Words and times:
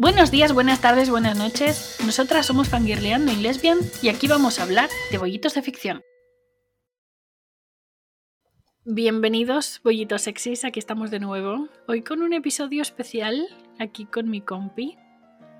Buenos 0.00 0.30
días, 0.30 0.54
buenas 0.54 0.80
tardes, 0.80 1.10
buenas 1.10 1.36
noches. 1.36 1.98
Nosotras 2.06 2.46
somos 2.46 2.70
Fangirleando 2.70 3.32
y 3.32 3.36
Lesbian 3.36 3.76
y 4.00 4.08
aquí 4.08 4.28
vamos 4.28 4.58
a 4.58 4.62
hablar 4.62 4.88
de 5.10 5.18
bollitos 5.18 5.52
de 5.52 5.60
ficción. 5.60 6.00
Bienvenidos, 8.86 9.82
bollitos 9.84 10.22
sexys, 10.22 10.64
aquí 10.64 10.78
estamos 10.78 11.10
de 11.10 11.20
nuevo. 11.20 11.68
Hoy 11.86 12.00
con 12.00 12.22
un 12.22 12.32
episodio 12.32 12.80
especial, 12.80 13.46
aquí 13.78 14.06
con 14.06 14.30
mi 14.30 14.40
compi, 14.40 14.96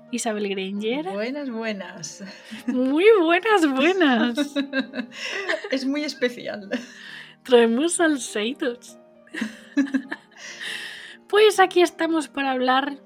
Isabel 0.09 0.49
Granger. 0.49 1.11
Buenas, 1.11 1.51
buenas. 1.51 2.23
Muy 2.65 3.05
buenas, 3.21 3.71
buenas. 3.71 4.55
es 5.71 5.85
muy 5.85 6.03
especial. 6.03 6.67
Traemos 7.43 7.93
salseitos. 7.93 8.97
pues 11.29 11.59
aquí 11.59 11.83
estamos 11.83 12.27
para 12.27 12.49
hablar 12.49 12.97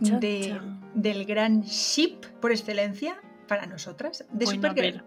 de, 0.00 0.58
del 0.94 1.24
gran 1.24 1.62
ship 1.62 2.26
por 2.40 2.50
excelencia 2.50 3.20
para 3.46 3.66
nosotras, 3.66 4.24
de 4.30 4.44
bueno, 4.44 4.68
Supergirl. 4.68 5.02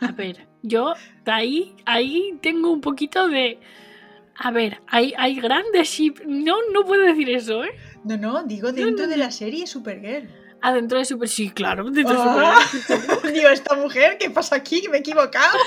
A 0.00 0.06
ver, 0.06 0.10
a 0.10 0.12
ver, 0.16 0.48
yo 0.62 0.94
ahí, 1.26 1.74
ahí 1.86 2.38
tengo 2.42 2.70
un 2.70 2.80
poquito 2.80 3.28
de... 3.28 3.58
A 4.42 4.50
ver, 4.50 4.80
hay, 4.86 5.12
hay 5.18 5.38
grandes 5.38 5.88
ship. 5.88 6.14
No, 6.26 6.56
no 6.72 6.84
puedo 6.84 7.02
decir 7.02 7.28
eso, 7.28 7.62
¿eh? 7.62 7.72
No, 8.04 8.16
no, 8.16 8.42
digo 8.44 8.72
dentro 8.72 9.06
de 9.06 9.18
la 9.18 9.30
serie 9.30 9.66
Supergirl. 9.66 10.30
Adentro 10.62 10.98
de 10.98 11.04
Super. 11.04 11.28
Sí, 11.28 11.50
claro, 11.50 11.90
dentro 11.90 12.14
de 12.14 12.22
ah, 12.22 12.58
Supergirl. 12.70 13.32
digo, 13.34 13.48
esta 13.50 13.76
mujer, 13.76 14.16
¿qué 14.18 14.30
pasa 14.30 14.56
aquí? 14.56 14.86
Me 14.90 14.98
he 14.98 15.00
equivocado. 15.00 15.58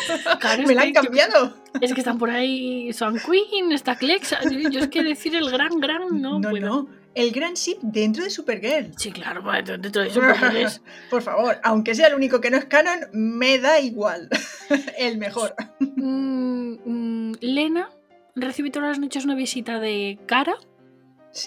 Me 0.66 0.74
la 0.74 0.84
han 0.84 0.94
cambiado. 0.94 1.56
es 1.80 1.94
que 1.94 2.02
están 2.02 2.18
por 2.18 2.32
ahí 2.32 2.92
Swan 2.94 3.20
Queen, 3.20 3.72
está 3.72 3.96
Clex. 3.96 4.36
Yo 4.72 4.80
es 4.80 4.88
que 4.88 5.04
decir 5.04 5.36
el 5.36 5.52
gran, 5.52 5.80
gran 5.80 6.20
no. 6.20 6.40
No, 6.40 6.50
puedo. 6.50 6.66
no. 6.66 7.03
El 7.16 7.32
gran 7.32 7.54
ship 7.54 7.78
dentro 7.82 8.24
de 8.24 8.30
Supergirl. 8.30 8.92
Sí, 8.98 9.12
claro, 9.12 9.44
dentro 9.64 10.02
de 10.02 10.10
Supergirl. 10.10 10.70
por 11.10 11.22
favor, 11.22 11.60
aunque 11.64 11.96
sea 11.96 12.08
el 12.08 12.16
único 12.16 12.42
que 12.42 12.50
no 12.50 12.58
es 12.58 12.66
canon, 12.66 13.02
me 13.14 13.60
da 13.60 13.80
igual. 13.80 14.30
el 14.98 15.18
mejor. 15.18 15.56
Mm, 15.80 16.74
mm, 16.86 17.36
Lena 17.42 17.90
recibe 18.36 18.72
todas 18.72 18.90
las 18.90 19.00
noches 19.00 19.26
una 19.26 19.36
visita 19.36 19.80
de 19.80 20.20
cara 20.26 20.56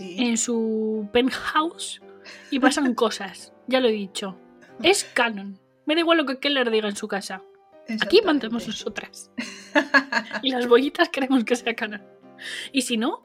en 0.00 0.36
su 0.36 1.08
penthouse 1.12 2.00
y 2.50 2.60
pasan 2.60 2.94
cosas. 2.94 3.52
Ya 3.66 3.80
lo 3.80 3.88
he 3.88 3.92
dicho. 3.92 4.38
Es 4.82 5.04
canon. 5.04 5.58
Me 5.86 5.94
da 5.94 6.00
igual 6.00 6.18
lo 6.18 6.26
que 6.26 6.38
Keller 6.38 6.70
diga 6.70 6.88
en 6.88 6.96
su 6.96 7.08
casa. 7.08 7.42
Aquí 8.00 8.20
mantemos 8.24 8.66
nosotras. 8.66 9.30
y 10.42 10.50
las 10.50 10.66
bollitas 10.66 11.08
queremos 11.08 11.44
que 11.44 11.56
sea 11.56 11.74
canon. 11.74 12.02
Y 12.72 12.82
si 12.82 12.96
no, 12.96 13.22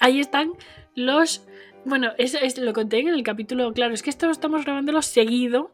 ahí 0.00 0.20
están 0.20 0.52
los. 0.94 1.46
Bueno, 1.86 2.10
eso 2.18 2.38
es, 2.42 2.58
lo 2.58 2.72
conté 2.72 2.98
en 2.98 3.08
el 3.08 3.22
capítulo. 3.22 3.72
Claro, 3.72 3.94
es 3.94 4.02
que 4.02 4.10
esto 4.10 4.28
estamos 4.28 4.64
grabándolo 4.64 5.02
seguido 5.02 5.70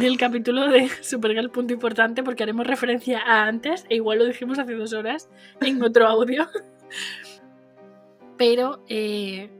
del 0.00 0.16
capítulo 0.16 0.68
de 0.68 0.88
Supergirl, 1.02 1.50
punto 1.50 1.74
importante, 1.74 2.22
porque 2.22 2.44
haremos 2.44 2.68
referencia 2.68 3.20
a 3.20 3.46
antes, 3.46 3.84
e 3.88 3.96
igual 3.96 4.20
lo 4.20 4.26
dijimos 4.26 4.60
hace 4.60 4.74
dos 4.74 4.92
horas 4.92 5.28
en 5.60 5.82
otro 5.82 6.06
audio. 6.06 6.46
Pero 8.38 8.84
eh, 8.88 9.50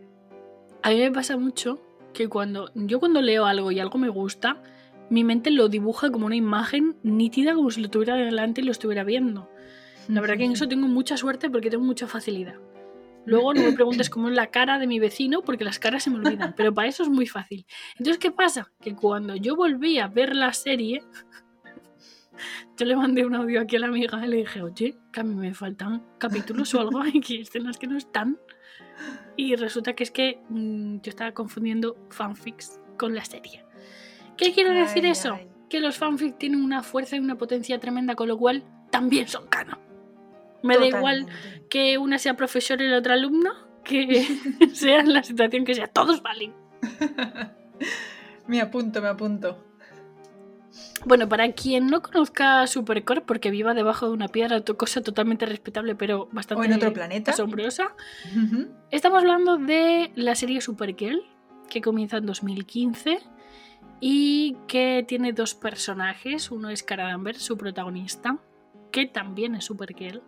a 0.83 0.91
mí 0.91 0.99
me 1.01 1.11
pasa 1.11 1.37
mucho 1.37 1.81
que 2.15 2.29
cuando 2.29 2.71
yo 2.77 3.01
cuando 3.01 3.21
leo 3.21 3.47
algo 3.47 3.73
y 3.73 3.81
algo 3.81 3.99
me 3.99 4.11
gusta, 4.11 4.63
mi 5.11 5.25
mente 5.25 5.51
lo 5.51 5.69
dibuja 5.69 6.13
como 6.13 6.27
una 6.27 6.37
imagen 6.37 6.95
nítida, 7.03 7.53
como 7.55 7.73
si 7.73 7.81
lo 7.81 7.91
tuviera 7.91 8.15
delante 8.15 8.61
y 8.61 8.65
lo 8.65 8.71
estuviera 8.71 9.03
viendo. 9.03 9.51
La 10.07 10.21
verdad 10.21 10.37
que 10.37 10.45
en 10.45 10.53
eso 10.53 10.69
tengo 10.69 10.87
mucha 10.87 11.17
suerte 11.17 11.51
porque 11.51 11.69
tengo 11.69 11.85
mucha 11.85 12.07
facilidad. 12.07 12.55
Luego 13.27 13.55
no 13.55 13.63
me 13.63 13.73
preguntes 13.73 14.11
cómo 14.11 14.29
es 14.29 14.35
la 14.35 14.49
cara 14.49 14.79
de 14.79 14.87
mi 14.87 14.99
vecino 14.99 15.43
porque 15.43 15.65
las 15.65 15.79
caras 15.79 16.03
se 16.03 16.11
me 16.11 16.17
olvidan, 16.17 16.55
pero 16.57 16.73
para 16.73 16.89
eso 16.89 17.03
es 17.03 17.09
muy 17.09 17.27
fácil. 17.27 17.67
Entonces, 17.99 18.19
¿qué 18.19 18.31
pasa? 18.31 18.73
Que 18.81 18.95
cuando 18.95 19.37
yo 19.37 19.57
volví 19.57 19.99
a 19.99 20.09
ver 20.09 20.35
la 20.35 20.53
serie, 20.53 21.03
yo 22.77 22.87
le 22.87 22.97
mandé 22.97 23.25
un 23.25 23.35
audio 23.35 23.61
aquí 23.61 23.77
a 23.77 23.81
la 23.81 23.89
amiga 23.89 24.25
y 24.25 24.29
le 24.29 24.37
dije, 24.39 24.63
oye, 24.63 24.97
que 25.13 25.21
a 25.21 25.25
mí 25.25 25.35
me 25.35 25.55
faltan 25.55 26.05
capítulos 26.19 26.75
o 26.75 26.81
algo, 26.81 27.01
hay 27.01 27.21
que 27.21 27.41
escenas 27.41 27.79
que 27.79 27.87
no 27.87 27.97
están. 27.97 28.39
Y 29.37 29.57
resulta 29.57 29.95
que 29.95 30.05
es 30.05 30.11
que 30.11 30.43
mm, 30.49 31.01
yo 31.01 31.11
estaba 31.11 31.33
confundiendo 31.33 31.97
fanfics 32.11 32.81
con 32.99 33.15
la 33.15 33.25
serie. 33.25 33.65
¿Qué 34.37 34.53
quiere 34.53 34.73
decir 34.73 35.07
eso? 35.07 35.39
Que 35.69 35.81
los 35.81 35.97
fanfics 35.97 36.39
tienen 36.39 36.63
una 36.63 36.83
fuerza 36.83 37.17
y 37.17 37.21
una 37.21 37.37
potencia 37.37 37.79
tremenda, 37.79 38.15
con 38.15 38.29
lo 38.29 38.37
cual 38.37 38.65
también 38.91 39.29
son 39.29 39.47
canon. 39.49 39.90
Me 40.63 40.77
da 40.79 40.87
igual 40.87 41.27
que 41.69 41.99
una 41.99 42.19
sea 42.19 42.35
profesor 42.35 42.81
y 42.83 42.89
la 42.89 42.99
otra 42.99 43.15
alumno, 43.15 43.53
que 43.85 44.25
sea 44.75 45.03
la 45.05 45.23
situación 45.23 45.65
que 45.65 45.75
sea, 45.75 45.87
todos 45.87 46.23
valen. 46.23 46.53
me 48.47 48.61
apunto, 48.61 49.01
me 49.01 49.09
apunto. 49.09 49.71
Bueno, 51.05 51.29
para 51.29 51.51
quien 51.53 51.87
no 51.87 52.03
conozca 52.03 52.67
Supercorp, 52.67 53.25
porque 53.25 53.51
viva 53.51 53.75
debajo 53.75 54.07
de 54.07 54.13
una 54.13 54.29
piedra, 54.29 54.63
cosa 54.77 55.01
totalmente 55.01 55.47
respetable, 55.47 55.95
pero 55.95 56.29
bastante 56.31 56.63
o 56.63 56.65
en 56.65 56.75
otro 56.75 56.93
planeta. 56.93 57.31
asombrosa, 57.31 57.95
estamos 58.91 59.21
hablando 59.21 59.57
de 59.57 60.13
la 60.15 60.35
serie 60.35 60.61
Supergirl, 60.61 61.23
que 61.69 61.81
comienza 61.81 62.19
en 62.19 62.27
2015 62.27 63.19
y 64.01 64.57
que 64.69 65.05
tiene 65.09 65.33
dos 65.33 65.55
personajes. 65.55 66.51
Uno 66.51 66.69
es 66.69 66.83
Cara 66.83 67.09
Danvers, 67.09 67.43
su 67.43 67.57
protagonista, 67.57 68.39
que 68.93 69.07
también 69.07 69.55
es 69.55 69.65
Supergirl, 69.65 70.23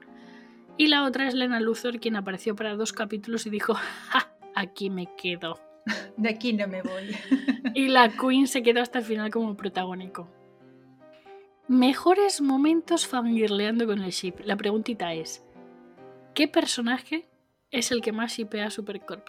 y 0.77 0.87
la 0.87 1.05
otra 1.05 1.29
es 1.29 1.35
Lena 1.35 1.61
Luthor, 1.61 2.01
quien 2.01 2.17
apareció 2.17 2.57
para 2.57 2.75
dos 2.75 2.93
capítulos 2.93 3.47
y 3.47 3.51
dijo: 3.51 3.75
¡Ja! 3.75 4.33
Aquí 4.55 4.91
me 4.91 5.09
quedo. 5.17 5.59
De 6.17 6.29
aquí 6.29 6.53
no 6.53 6.69
me 6.69 6.83
voy. 6.83 7.17
y 7.75 7.89
la 7.89 8.11
Queen 8.11 8.47
se 8.47 8.63
quedó 8.63 8.81
hasta 8.81 9.01
el 9.01 9.05
final 9.05 9.31
como 9.31 9.57
protagónico. 9.57 10.29
Mejores 11.69 12.41
momentos 12.41 13.07
fangirleando 13.07 13.87
con 13.87 14.03
el 14.03 14.11
ship. 14.11 14.41
La 14.45 14.57
preguntita 14.57 15.13
es: 15.15 15.45
¿qué 16.35 16.49
personaje 16.49 17.29
es 17.71 17.91
el 17.91 18.01
que 18.01 18.13
más 18.13 18.33
shipea 18.33 18.67
a 18.67 18.71
Supercorp? 18.71 19.29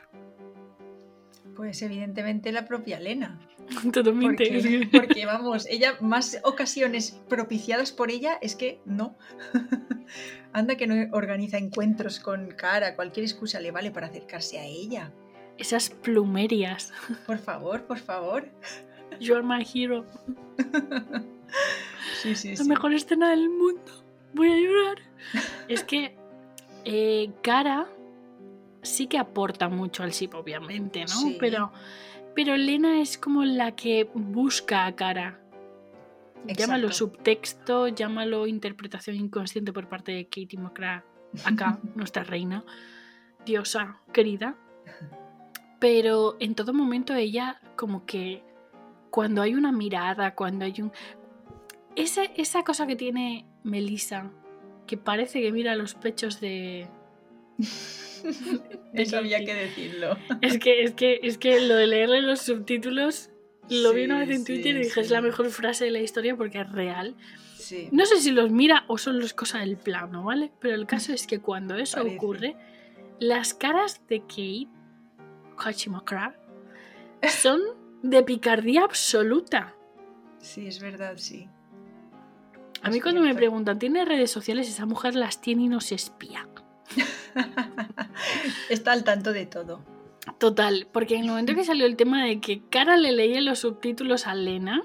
Pues 1.56 1.81
evidentemente 1.81 2.52
la 2.52 2.66
propia 2.66 3.00
Lena. 3.00 3.40
Totalmente. 3.94 4.50
Porque, 4.52 4.90
porque, 4.91 5.25
vamos, 5.25 5.66
ella, 5.68 5.97
más 6.02 6.40
ocasiones 6.44 7.19
propiciadas 7.30 7.91
por 7.91 8.12
ella 8.12 8.38
es 8.41 8.56
que 8.56 8.80
no. 8.86 9.16
Anda 10.53 10.75
que 10.75 10.88
no 10.88 11.16
organiza 11.16 11.58
encuentros 11.58 12.19
con 12.19 12.52
cara, 12.52 12.96
cualquier 12.96 13.25
excusa 13.25 13.59
le 13.59 13.72
vale 13.72 13.92
para 13.92 14.08
acercarse 14.08 14.59
a 14.59 14.66
ella. 14.66 15.12
Esas 15.58 15.90
plumerias. 15.90 16.92
Por 17.28 17.38
favor, 17.38 17.84
por 17.84 18.00
favor. 18.00 18.50
You 19.19 19.36
are 19.36 19.44
my 19.44 19.63
hero. 19.72 20.06
Sí, 22.22 22.36
sí, 22.36 22.56
La 22.56 22.63
mejor 22.63 22.94
escena 22.94 23.30
del 23.30 23.50
mundo. 23.50 24.03
Voy 24.34 24.52
a 24.52 24.58
llorar. 24.58 24.97
es 25.68 25.84
que 25.84 26.16
eh, 26.86 27.31
Cara 27.44 27.88
sí 28.83 29.07
que 29.07 29.17
aporta 29.17 29.69
mucho 29.69 30.03
al 30.03 30.11
ship, 30.11 30.33
obviamente, 30.33 31.05
¿no? 31.05 31.33
Pero, 31.39 31.71
pero 32.35 32.55
Lena 32.55 33.01
es 33.01 33.17
como 33.17 33.44
la 33.44 33.75
que 33.75 34.09
busca 34.13 34.85
a 34.85 34.95
Cara. 34.95 35.39
Llámalo 36.45 36.91
subtexto, 36.91 37.88
llámalo 37.88 38.47
interpretación 38.47 39.16
inconsciente 39.16 39.71
por 39.71 39.88
parte 39.88 40.11
de 40.11 40.25
Katie 40.25 40.59
McCrae, 40.59 41.01
acá, 41.45 41.79
nuestra 41.95 42.23
reina, 42.23 42.66
diosa 43.45 43.99
querida. 44.11 44.57
Pero 45.79 46.35
en 46.39 46.55
todo 46.55 46.73
momento 46.73 47.13
ella 47.15 47.61
como 47.75 48.05
que 48.05 48.44
cuando 49.09 49.41
hay 49.41 49.55
una 49.55 49.71
mirada, 49.71 50.35
cuando 50.35 50.65
hay 50.65 50.81
un... 50.81 50.91
esa 51.95 52.63
cosa 52.63 52.88
que 52.88 52.95
tiene 52.95 53.45
Melissa, 53.63 54.31
que 54.88 54.97
parece 54.97 55.41
que 55.41 55.51
mira 55.51 55.75
los 55.75 55.94
pechos 55.94 56.39
de... 56.39 56.88
Eso 58.94 59.18
había 59.18 59.44
que 59.44 59.53
decirlo. 59.53 60.18
Es 60.41 60.57
que, 60.57 60.84
es, 60.84 60.91
que, 60.94 61.19
es 61.24 61.38
que 61.38 61.59
lo 61.62 61.75
de 61.75 61.88
leerle 61.88 62.22
los 62.22 62.41
subtítulos 62.41 63.29
lo 63.69 63.94
vi 63.94 64.06
una 64.06 64.19
vez 64.19 64.30
en 64.30 64.45
Twitter 64.45 64.75
y 64.75 64.80
dije 64.80 65.00
es 65.00 65.10
la 65.10 65.21
mejor 65.21 65.50
frase 65.50 65.86
de 65.86 65.92
la 65.92 66.00
historia 66.00 66.36
porque 66.36 66.62
es 66.62 66.71
real. 66.71 67.15
No 67.92 68.06
sé 68.06 68.18
si 68.19 68.31
los 68.31 68.51
mira 68.51 68.83
o 68.88 68.98
son 68.98 69.19
las 69.19 69.33
cosas 69.33 69.62
del 69.62 69.77
plano, 69.77 70.25
¿vale? 70.25 70.51
Pero 70.60 70.75
el 70.75 70.86
caso 70.86 71.13
es 71.13 71.27
que 71.27 71.39
cuando 71.39 71.75
eso 71.75 72.04
ocurre, 72.04 72.56
las 73.19 73.54
caras 73.54 74.01
de 74.07 74.19
Kate 74.21 74.68
Hachimakra 75.57 76.38
son 77.30 77.62
de 78.01 78.21
picardía 78.24 78.83
absoluta. 78.83 79.75
Sí, 80.39 80.68
es 80.68 80.80
verdad, 80.81 81.13
sí. 81.15 81.48
A 82.81 82.89
mí 82.89 83.00
cuando 83.00 83.21
me 83.21 83.33
preguntan, 83.33 83.80
¿tiene 83.80 84.04
redes 84.04 84.30
sociales? 84.30 84.68
Esa 84.68 84.86
mujer 84.86 85.15
las 85.15 85.39
tiene 85.39 85.63
y 85.63 85.68
no 85.69 85.80
se 85.80 85.95
espía. 85.95 86.50
Está 88.69 88.91
al 88.91 89.03
tanto 89.03 89.33
de 89.33 89.45
todo. 89.45 89.81
Total, 90.38 90.88
porque 90.91 91.15
en 91.15 91.24
el 91.24 91.30
momento 91.30 91.56
que 91.56 91.65
salió 91.65 91.85
el 91.85 91.95
tema 91.95 92.24
de 92.25 92.39
que 92.39 92.62
Cara 92.69 92.97
le 92.97 93.12
leía 93.12 93.41
los 93.41 93.59
subtítulos 93.59 94.25
a 94.27 94.33
Elena, 94.33 94.83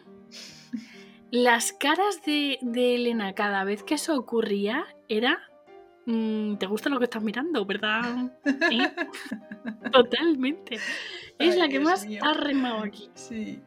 las 1.30 1.72
caras 1.72 2.22
de, 2.24 2.58
Elena 2.62 3.34
cada 3.34 3.64
vez 3.64 3.82
que 3.82 3.94
eso 3.94 4.16
ocurría 4.16 4.84
era... 5.08 5.40
Mm, 6.06 6.56
¿Te 6.56 6.66
gusta 6.66 6.88
lo 6.88 6.98
que 6.98 7.04
estás 7.04 7.22
mirando, 7.22 7.66
verdad? 7.66 8.32
Totalmente. 9.92 10.78
Es 11.38 11.56
la 11.56 11.68
que 11.68 11.78
Dios 11.78 11.84
más 11.84 12.06
mío. 12.06 12.22
ha 12.24 12.32
remado 12.32 12.82
aquí. 12.82 13.10
Sí. 13.14 13.60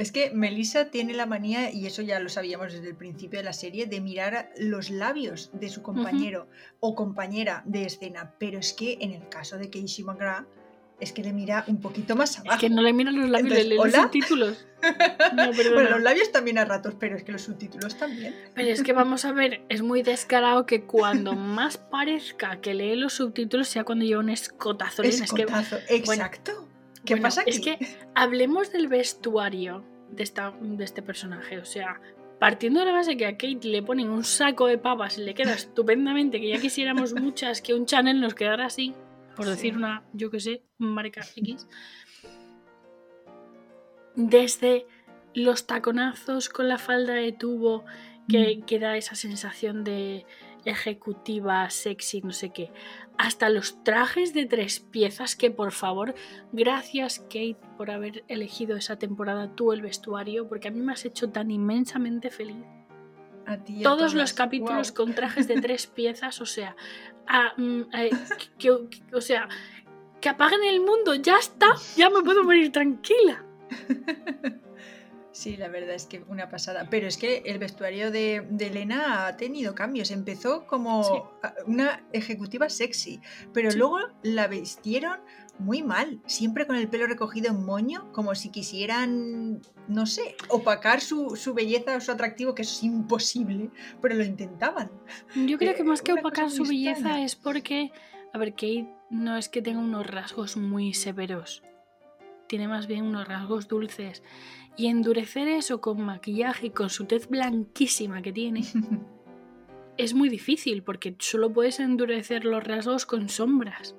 Es 0.00 0.12
que 0.12 0.30
Melissa 0.30 0.86
tiene 0.86 1.12
la 1.12 1.26
manía, 1.26 1.70
y 1.70 1.84
eso 1.84 2.00
ya 2.00 2.18
lo 2.20 2.30
sabíamos 2.30 2.72
desde 2.72 2.88
el 2.88 2.96
principio 2.96 3.38
de 3.38 3.44
la 3.44 3.52
serie, 3.52 3.84
de 3.84 4.00
mirar 4.00 4.50
los 4.56 4.88
labios 4.88 5.50
de 5.52 5.68
su 5.68 5.82
compañero 5.82 6.48
o 6.80 6.94
compañera 6.94 7.62
de 7.66 7.84
escena. 7.84 8.32
Pero 8.38 8.58
es 8.58 8.72
que 8.72 8.96
en 9.02 9.12
el 9.12 9.28
caso 9.28 9.58
de 9.58 9.68
Keishi 9.68 10.02
McGrath, 10.02 10.46
es 11.00 11.12
que 11.12 11.22
le 11.22 11.34
mira 11.34 11.64
un 11.66 11.82
poquito 11.82 12.16
más 12.16 12.38
abajo. 12.38 12.54
Es 12.54 12.60
que 12.60 12.70
no 12.70 12.80
le 12.80 12.94
miran 12.94 13.14
los 13.14 13.28
labios, 13.28 13.52
Entonces, 13.52 13.66
le 13.66 13.74
leen 13.74 13.92
los 13.92 13.94
subtítulos. 13.94 14.66
No. 15.36 15.52
Bueno, 15.52 15.90
los 15.90 16.00
labios 16.00 16.32
también 16.32 16.56
a 16.56 16.64
ratos, 16.64 16.94
pero 16.98 17.14
es 17.14 17.22
que 17.22 17.32
los 17.32 17.42
subtítulos 17.42 17.98
también. 17.98 18.34
Pero 18.54 18.68
es 18.68 18.82
que 18.82 18.94
vamos 18.94 19.26
a 19.26 19.32
ver, 19.32 19.60
es 19.68 19.82
muy 19.82 20.02
descarado 20.02 20.64
que 20.64 20.84
cuando 20.84 21.34
más 21.34 21.76
parezca 21.76 22.62
que 22.62 22.72
lee 22.72 22.96
los 22.96 23.12
subtítulos 23.12 23.68
sea 23.68 23.84
cuando 23.84 24.06
lleva 24.06 24.20
un 24.20 24.30
escotazo. 24.30 25.02
Es 25.02 25.18
que, 25.30 25.42
Escotazo. 25.42 25.76
Exacto. 25.90 26.69
¿Qué 27.04 27.14
bueno, 27.14 27.22
pasa 27.22 27.42
aquí? 27.42 27.50
Es 27.50 27.60
que 27.60 27.78
hablemos 28.14 28.72
del 28.72 28.88
vestuario 28.88 29.84
de, 30.10 30.22
esta, 30.22 30.52
de 30.60 30.84
este 30.84 31.02
personaje. 31.02 31.58
O 31.58 31.64
sea, 31.64 32.00
partiendo 32.38 32.80
de 32.80 32.86
la 32.86 32.92
base 32.92 33.16
que 33.16 33.26
a 33.26 33.32
Kate 33.32 33.60
le 33.62 33.82
ponen 33.82 34.10
un 34.10 34.24
saco 34.24 34.66
de 34.66 34.78
papas 34.78 35.18
y 35.18 35.22
le 35.22 35.34
queda 35.34 35.52
estupendamente, 35.54 36.40
que 36.40 36.48
ya 36.48 36.60
quisiéramos 36.60 37.14
muchas 37.14 37.62
que 37.62 37.74
un 37.74 37.86
Chanel 37.86 38.20
nos 38.20 38.34
quedara 38.34 38.66
así, 38.66 38.94
por 39.36 39.44
Sí. 39.46 39.50
decir 39.52 39.76
una, 39.76 40.02
yo 40.12 40.30
que 40.30 40.40
sé, 40.40 40.62
marca 40.78 41.22
X. 41.36 41.66
Desde 44.16 44.86
los 45.34 45.66
taconazos 45.66 46.48
con 46.48 46.68
la 46.68 46.78
falda 46.78 47.14
de 47.14 47.32
tubo 47.32 47.84
que, 48.28 48.56
Mm. 48.58 48.62
que 48.62 48.78
da 48.78 48.96
esa 48.96 49.14
sensación 49.14 49.84
de 49.84 50.26
ejecutiva, 50.64 51.68
sexy, 51.70 52.20
no 52.22 52.32
sé 52.32 52.50
qué, 52.50 52.72
hasta 53.18 53.48
los 53.50 53.82
trajes 53.84 54.32
de 54.34 54.46
tres 54.46 54.80
piezas 54.80 55.36
que 55.36 55.50
por 55.50 55.72
favor, 55.72 56.14
gracias 56.52 57.18
Kate 57.20 57.56
por 57.76 57.90
haber 57.90 58.24
elegido 58.28 58.76
esa 58.76 58.96
temporada 58.98 59.54
tú 59.54 59.72
el 59.72 59.82
vestuario, 59.82 60.48
porque 60.48 60.68
a 60.68 60.70
mí 60.70 60.80
me 60.80 60.92
has 60.92 61.04
hecho 61.04 61.30
tan 61.30 61.50
inmensamente 61.50 62.30
feliz. 62.30 62.64
A 63.46 63.56
ti 63.58 63.80
a 63.80 63.82
Todos 63.82 63.98
todas. 63.98 64.14
los 64.14 64.32
capítulos 64.32 64.92
con 64.92 65.14
trajes 65.14 65.48
de 65.48 65.60
tres 65.60 65.86
piezas, 65.94 66.40
o 66.40 66.46
sea, 66.46 66.76
ah, 67.26 67.52
mm, 67.56 67.80
eh, 67.94 68.10
que- 68.58 68.88
que- 68.88 69.16
o 69.16 69.20
sea, 69.20 69.48
que 70.20 70.28
apaguen 70.28 70.62
el 70.64 70.80
mundo, 70.80 71.14
ya 71.14 71.36
está, 71.38 71.74
ya 71.96 72.10
me 72.10 72.22
puedo 72.22 72.44
morir 72.44 72.70
tranquila. 72.72 73.44
Sí, 75.32 75.56
la 75.56 75.68
verdad 75.68 75.94
es 75.94 76.06
que 76.06 76.24
una 76.28 76.48
pasada. 76.48 76.88
Pero 76.90 77.06
es 77.06 77.16
que 77.16 77.42
el 77.46 77.58
vestuario 77.58 78.10
de, 78.10 78.44
de 78.50 78.66
Elena 78.66 79.26
ha 79.28 79.36
tenido 79.36 79.74
cambios. 79.76 80.10
Empezó 80.10 80.66
como 80.66 81.04
Sí. 81.04 81.12
una 81.66 82.02
ejecutiva 82.12 82.68
sexy, 82.68 83.20
pero 83.52 83.70
Sí. 83.70 83.78
luego 83.78 83.98
la 84.22 84.48
vistieron 84.48 85.20
muy 85.60 85.82
mal, 85.82 86.20
siempre 86.26 86.66
con 86.66 86.74
el 86.76 86.88
pelo 86.88 87.06
recogido 87.06 87.50
en 87.50 87.64
moño, 87.64 88.10
como 88.12 88.34
si 88.34 88.48
quisieran, 88.50 89.60
no 89.88 90.06
sé, 90.06 90.34
opacar 90.48 91.00
su, 91.02 91.36
su 91.36 91.52
belleza 91.54 91.96
o 91.96 92.00
su 92.00 92.10
atractivo, 92.10 92.54
que 92.54 92.62
eso 92.62 92.72
es 92.78 92.82
imposible, 92.82 93.70
pero 94.00 94.14
lo 94.14 94.24
intentaban. 94.24 94.90
Yo 95.36 95.58
creo 95.58 95.72
Eh, 95.72 95.74
que 95.74 95.84
más 95.84 96.00
que 96.02 96.12
una 96.12 96.22
opacar 96.22 96.50
su 96.50 96.64
belleza 96.64 97.22
es 97.22 97.36
porque, 97.36 97.92
a 98.32 98.38
ver, 98.38 98.52
Kate 98.52 98.88
no 99.10 99.36
es 99.36 99.48
que 99.50 99.60
tenga 99.60 99.80
unos 99.80 100.06
rasgos 100.06 100.56
muy 100.56 100.94
severos, 100.94 101.62
tiene 102.50 102.66
más 102.66 102.88
bien 102.88 103.04
unos 103.04 103.28
rasgos 103.28 103.68
dulces. 103.68 104.24
Y 104.76 104.88
endurecer 104.88 105.46
eso 105.46 105.80
con 105.80 106.00
maquillaje 106.02 106.66
y 106.66 106.70
con 106.70 106.90
su 106.90 107.04
tez 107.04 107.28
blanquísima 107.28 108.22
que 108.22 108.32
tiene 108.32 108.62
es 109.96 110.14
muy 110.14 110.28
difícil 110.28 110.82
porque 110.82 111.14
solo 111.20 111.52
puedes 111.52 111.78
endurecer 111.78 112.44
los 112.44 112.64
rasgos 112.64 113.06
con 113.06 113.28
sombras. 113.28 113.94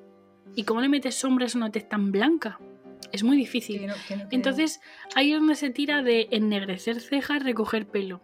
¿Y 0.56 0.64
cómo 0.66 0.82
le 0.82 0.90
metes 0.90 1.16
sombras 1.16 1.56
a 1.56 1.60
una 1.60 1.72
tez 1.72 1.88
tan 1.88 2.12
blanca? 2.12 2.60
Es 3.14 3.24
muy 3.24 3.38
difícil. 3.38 3.80
Que 3.80 3.88
no- 3.88 3.94
que 4.08 4.16
no 4.18 4.24
creo. 4.24 4.28
Entonces, 4.32 4.82
ahí 5.16 5.32
es 5.32 5.40
donde 5.40 5.56
se 5.56 5.70
tira 5.70 6.04
de 6.04 6.28
ennegrecer 6.32 7.00
cejas, 7.00 7.44
recoger 7.44 7.88
pelo. 7.88 8.22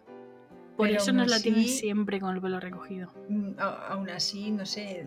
Por 0.78 0.88
eso 0.90 1.12
nos 1.12 1.28
la 1.28 1.40
tienen 1.40 1.66
siempre 1.68 2.20
con 2.20 2.34
el 2.34 2.40
pelo 2.40 2.58
recogido. 2.60 3.12
Mm, 3.28 3.58
aún 3.58 4.08
así, 4.10 4.50
no 4.52 4.64
sé, 4.64 5.04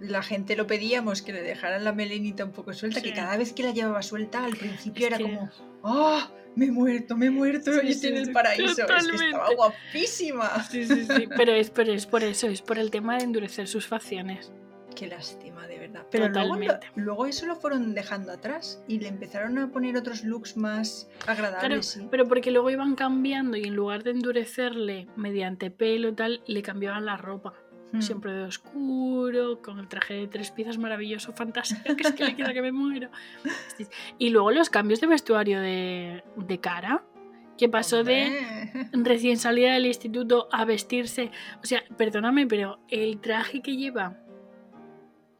la 0.00 0.22
gente 0.22 0.56
lo 0.56 0.66
pedíamos 0.66 1.22
que 1.22 1.32
le 1.32 1.42
dejaran 1.42 1.84
la 1.84 1.92
melenita 1.92 2.44
un 2.44 2.50
poco 2.50 2.72
suelta, 2.74 3.00
Sí. 3.00 3.06
que 3.08 3.14
cada 3.14 3.36
vez 3.36 3.52
que 3.52 3.62
la 3.62 3.70
llevaba 3.70 4.02
suelta 4.02 4.44
al 4.44 4.56
principio 4.56 5.06
Es 5.06 5.12
era 5.14 5.18
que- 5.18 5.22
como, 5.24 5.48
¡ah! 5.84 6.28
me 6.56 6.66
he 6.66 6.70
muerto, 6.72 7.16
me 7.16 7.26
he 7.26 7.30
muerto, 7.30 7.72
Sí, 7.72 7.80
y 7.84 7.90
estoy 7.92 8.10
sí, 8.10 8.16
en 8.16 8.16
el 8.28 8.32
paraíso. 8.32 8.64
Es 8.84 9.06
que 9.08 9.14
estaba 9.26 9.48
guapísima. 9.54 10.64
Sí, 10.64 10.84
sí, 10.86 11.04
sí. 11.06 11.28
Pero 11.36 11.52
es, 11.52 11.70
pero 11.70 11.92
es 11.92 12.04
por 12.06 12.22
eso, 12.24 12.48
es 12.48 12.60
por 12.60 12.78
el 12.78 12.90
tema 12.90 13.16
de 13.16 13.24
endurecer 13.24 13.68
sus 13.68 13.86
facciones. 13.86 14.52
Qué 14.94 15.06
lástima, 15.06 15.66
de 15.66 15.78
verdad. 15.78 16.06
Pero 16.10 16.28
luego, 16.28 16.56
luego 16.96 17.26
eso 17.26 17.46
lo 17.46 17.56
fueron 17.56 17.94
dejando 17.94 18.32
atrás 18.32 18.82
y 18.88 19.00
le 19.00 19.08
empezaron 19.08 19.58
a 19.58 19.70
poner 19.70 19.96
otros 19.96 20.24
looks 20.24 20.56
más 20.56 21.08
agradables. 21.26 21.86
sí. 21.86 22.06
Pero 22.10 22.26
porque 22.26 22.50
luego 22.50 22.70
iban 22.70 22.94
cambiando 22.94 23.56
y 23.56 23.64
en 23.64 23.74
lugar 23.74 24.02
de 24.02 24.10
endurecerle 24.10 25.08
mediante 25.16 25.70
pelo 25.70 26.08
y 26.08 26.14
tal, 26.14 26.42
le 26.46 26.62
cambiaban 26.62 27.06
la 27.06 27.16
ropa. 27.16 27.54
Mm. 27.92 28.00
Siempre 28.00 28.32
de 28.32 28.44
oscuro, 28.44 29.60
con 29.60 29.78
el 29.78 29.88
traje 29.88 30.14
de 30.14 30.26
tres 30.26 30.50
piezas 30.50 30.78
maravilloso, 30.78 31.32
fantástico, 31.32 31.94
que 31.94 32.02
es 32.04 32.12
que 32.12 32.24
le 32.24 32.36
queda 32.36 32.52
que 32.52 32.62
me 32.62 32.72
muero. 32.72 33.10
Y 34.18 34.30
luego 34.30 34.50
los 34.50 34.70
cambios 34.70 35.00
de 35.00 35.06
vestuario 35.06 35.60
de, 35.60 36.22
de 36.36 36.58
cara, 36.58 37.04
que 37.58 37.68
pasó 37.68 38.02
de 38.02 38.88
recién 38.92 39.36
salida 39.36 39.74
del 39.74 39.86
instituto 39.86 40.48
a 40.52 40.64
vestirse. 40.64 41.30
O 41.62 41.66
sea, 41.66 41.84
perdóname, 41.96 42.46
pero 42.46 42.80
el 42.88 43.20
traje 43.20 43.60
que 43.60 43.76
lleva 43.76 44.21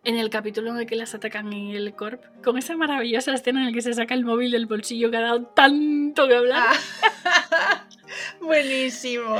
en 0.04 0.16
el 0.16 0.30
capítulo 0.30 0.70
en 0.70 0.78
el 0.78 0.86
que 0.86 0.96
las 0.96 1.14
atacan 1.14 1.52
en 1.52 1.70
el 1.76 1.94
corp, 1.94 2.22
con 2.42 2.58
esa 2.58 2.76
maravillosa 2.76 3.34
escena 3.34 3.60
en 3.60 3.66
la 3.66 3.72
que 3.72 3.82
se 3.82 3.94
saca 3.94 4.14
el 4.14 4.24
móvil 4.24 4.50
del 4.50 4.66
bolsillo 4.66 5.10
que 5.10 5.16
ha 5.16 5.22
dado 5.22 5.42
tanto 5.46 6.26
que 6.26 6.34
hablar. 6.34 6.74
Ah. 7.24 7.86
Buenísimo. 8.40 9.36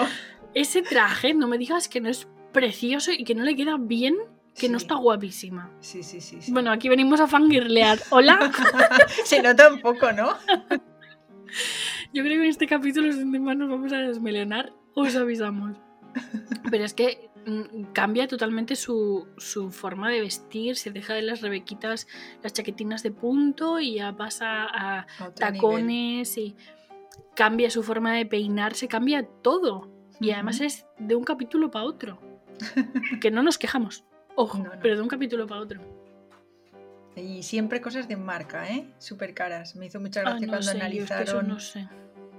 Ese 0.55 0.83
traje, 0.83 1.35
no 1.35 1.49
me 1.49 1.59
digas 1.59 1.89
que 1.89 2.01
no 2.01 2.09
es 2.09 2.29
precioso 2.53 3.11
y 3.11 3.25
que 3.25 3.35
no 3.35 3.43
le 3.43 3.57
queda 3.57 3.77
bien, 3.79 4.17
que 4.57 4.69
no 4.69 4.77
está 4.77 4.95
guapísima. 4.95 5.71
Sí, 5.81 6.03
sí, 6.03 6.21
sí. 6.21 6.41
sí. 6.41 6.53
Bueno, 6.53 6.71
aquí 6.71 6.89
venimos 6.89 7.21
a 7.21 7.27
fangirlear. 7.27 7.99
Hola. 8.11 8.53
Se 9.25 9.43
nota 9.43 9.73
un 9.73 9.81
poco, 9.81 10.13
¿no? 10.13 10.37
Yo 12.13 12.23
creo 12.23 12.37
que 12.37 12.45
en 12.45 12.51
este 12.51 12.67
capítulo 12.67 13.15
donde 13.15 13.39
más 13.41 13.57
nos 13.57 13.69
vamos 13.69 13.93
a 13.93 13.99
desmelenar, 13.99 14.73
os 14.95 15.17
avisamos. 15.17 15.77
Pero 16.71 16.85
es 16.85 16.95
que 16.95 17.32
cambia 17.93 18.29
totalmente 18.29 18.77
su, 18.77 19.27
su 19.37 19.71
forma 19.71 20.11
de 20.11 20.21
vestir, 20.21 20.77
se 20.77 20.91
deja 20.91 21.15
de 21.15 21.23
las 21.23 21.41
rebequitas, 21.41 22.07
las 22.43 22.53
chaquetinas 22.53 23.03
de 23.03 23.11
punto 23.11 23.81
y 23.81 23.95
ya 23.97 24.17
pasa 24.17 24.67
a 24.67 25.07
nivel. 25.19 25.35
tacones 25.35 26.39
y 26.39 26.55
cambia 27.35 27.71
su 27.71 27.83
forma 27.83 28.13
de 28.15 28.27
peinarse, 28.27 28.89
cambia 28.89 29.27
todo. 29.43 29.89
Y 30.21 30.31
además 30.31 30.61
es 30.61 30.87
de 30.99 31.15
un 31.17 31.25
capítulo 31.25 31.71
para 31.71 31.85
otro. 31.85 32.21
Que 33.21 33.31
no 33.31 33.43
nos 33.43 33.59
quejamos, 33.59 34.05
ojo, 34.37 34.59
No, 34.59 34.65
no. 34.65 34.71
pero 34.81 34.95
de 34.97 35.03
un 35.03 35.09
capítulo 35.09 35.47
para 35.47 35.61
otro. 35.63 35.81
Y 37.17 37.43
siempre 37.43 37.81
cosas 37.81 38.09
de 38.09 38.17
marca, 38.17 38.69
¿eh? 38.71 38.87
Súper 38.99 39.35
caras. 39.35 39.77
Me 39.77 39.87
hizo 39.87 40.01
mucha 40.01 40.21
Ah, 40.21 40.25
gracia 40.31 40.47
no 40.47 40.51
cuando 40.53 40.67
sé, 40.67 40.79
yo 40.79 40.85
es 40.85 40.91
que 40.91 40.99
eso 41.03 41.15
analizaron. 41.15 41.49
no 41.49 41.61
sé. 41.61 41.89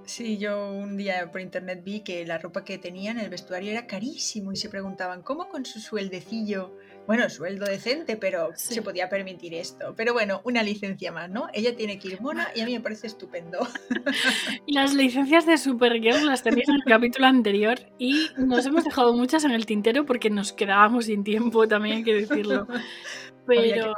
Sí, 0.05 0.37
yo 0.37 0.69
un 0.71 0.97
día 0.97 1.31
por 1.31 1.41
internet 1.41 1.81
vi 1.83 2.01
que 2.01 2.25
la 2.25 2.37
ropa 2.37 2.63
que 2.65 2.77
tenían, 2.77 3.19
el 3.19 3.29
vestuario 3.29 3.71
era 3.71 3.87
carísimo 3.87 4.51
y 4.51 4.57
se 4.57 4.69
preguntaban, 4.69 5.21
¿cómo 5.21 5.47
con 5.49 5.65
su 5.65 5.79
sueldecillo? 5.79 6.75
Bueno, 7.07 7.29
sueldo 7.29 7.65
decente, 7.65 8.15
pero 8.15 8.49
Sí. 8.55 8.75
se 8.75 8.81
podía 8.81 9.09
permitir 9.09 9.53
esto. 9.53 9.93
Pero 9.95 10.13
bueno, 10.13 10.41
una 10.45 10.63
licencia 10.63 11.11
más, 11.11 11.29
¿no? 11.29 11.47
Ella 11.53 11.75
tiene 11.75 11.99
que 11.99 12.09
ir 12.09 12.21
mona 12.21 12.47
y 12.55 12.61
a 12.61 12.65
mí 12.65 12.73
me 12.73 12.79
parece 12.79 13.07
estupendo. 13.07 13.59
Y 14.65 14.73
Las 14.73 14.93
licencias 14.93 15.45
de 15.45 15.57
Supergirl 15.57 16.25
las 16.25 16.43
tenéis 16.43 16.69
en 16.69 16.75
el 16.75 16.83
capítulo 16.85 17.27
anterior 17.27 17.79
y 17.97 18.27
nos 18.37 18.65
hemos 18.65 18.83
dejado 18.85 19.13
muchas 19.13 19.43
en 19.43 19.51
el 19.51 19.65
tintero 19.65 20.05
porque 20.05 20.29
nos 20.29 20.53
quedábamos 20.53 21.05
sin 21.05 21.23
tiempo, 21.23 21.67
también 21.67 21.97
hay 21.97 22.03
que 22.03 22.13
decirlo. 22.13 22.67
Pero 23.47 23.93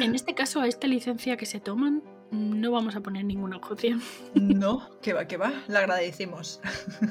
en 0.00 0.14
este 0.14 0.34
caso, 0.34 0.60
a 0.60 0.66
esta 0.66 0.86
licencia 0.88 1.36
que 1.36 1.46
se 1.46 1.60
toman, 1.60 2.02
no 2.30 2.70
vamos 2.72 2.96
a 2.96 3.00
poner 3.00 3.24
ninguna 3.24 3.56
objeción. 3.56 4.02
No, 4.34 4.90
que 5.00 5.12
va, 5.12 5.26
que 5.26 5.36
va, 5.36 5.52
la 5.68 5.80
agradecemos. 5.80 6.60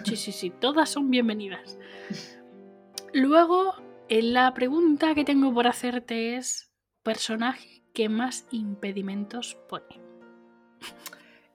Sí, 0.04 0.16
sí, 0.16 0.32
sí, 0.32 0.50
todas 0.50 0.90
son 0.90 1.10
bienvenidas. 1.10 1.78
Luego, 3.14 3.76
eh, 4.10 4.22
la 4.22 4.54
pregunta 4.54 5.16
que 5.16 5.26
tengo 5.26 5.54
por 5.54 5.68
hacerte 5.68 6.36
es: 6.36 6.72
¿personaje 7.04 7.84
que 7.94 8.10
más 8.10 8.48
impedimentos 8.52 9.58
pone? 9.68 10.02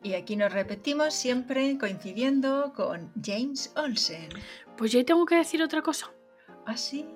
Y 0.02 0.14
aquí 0.14 0.34
nos 0.34 0.52
repetimos 0.52 1.14
siempre 1.14 1.78
coincidiendo 1.78 2.72
con 2.74 3.12
James 3.22 3.72
Olsen. 3.76 4.30
Pues 4.76 4.90
yo 4.90 5.04
tengo 5.04 5.24
que 5.26 5.36
decir 5.36 5.62
otra 5.62 5.80
cosa. 5.82 6.10
¿Ah, 6.66 6.76
sí? 6.76 7.06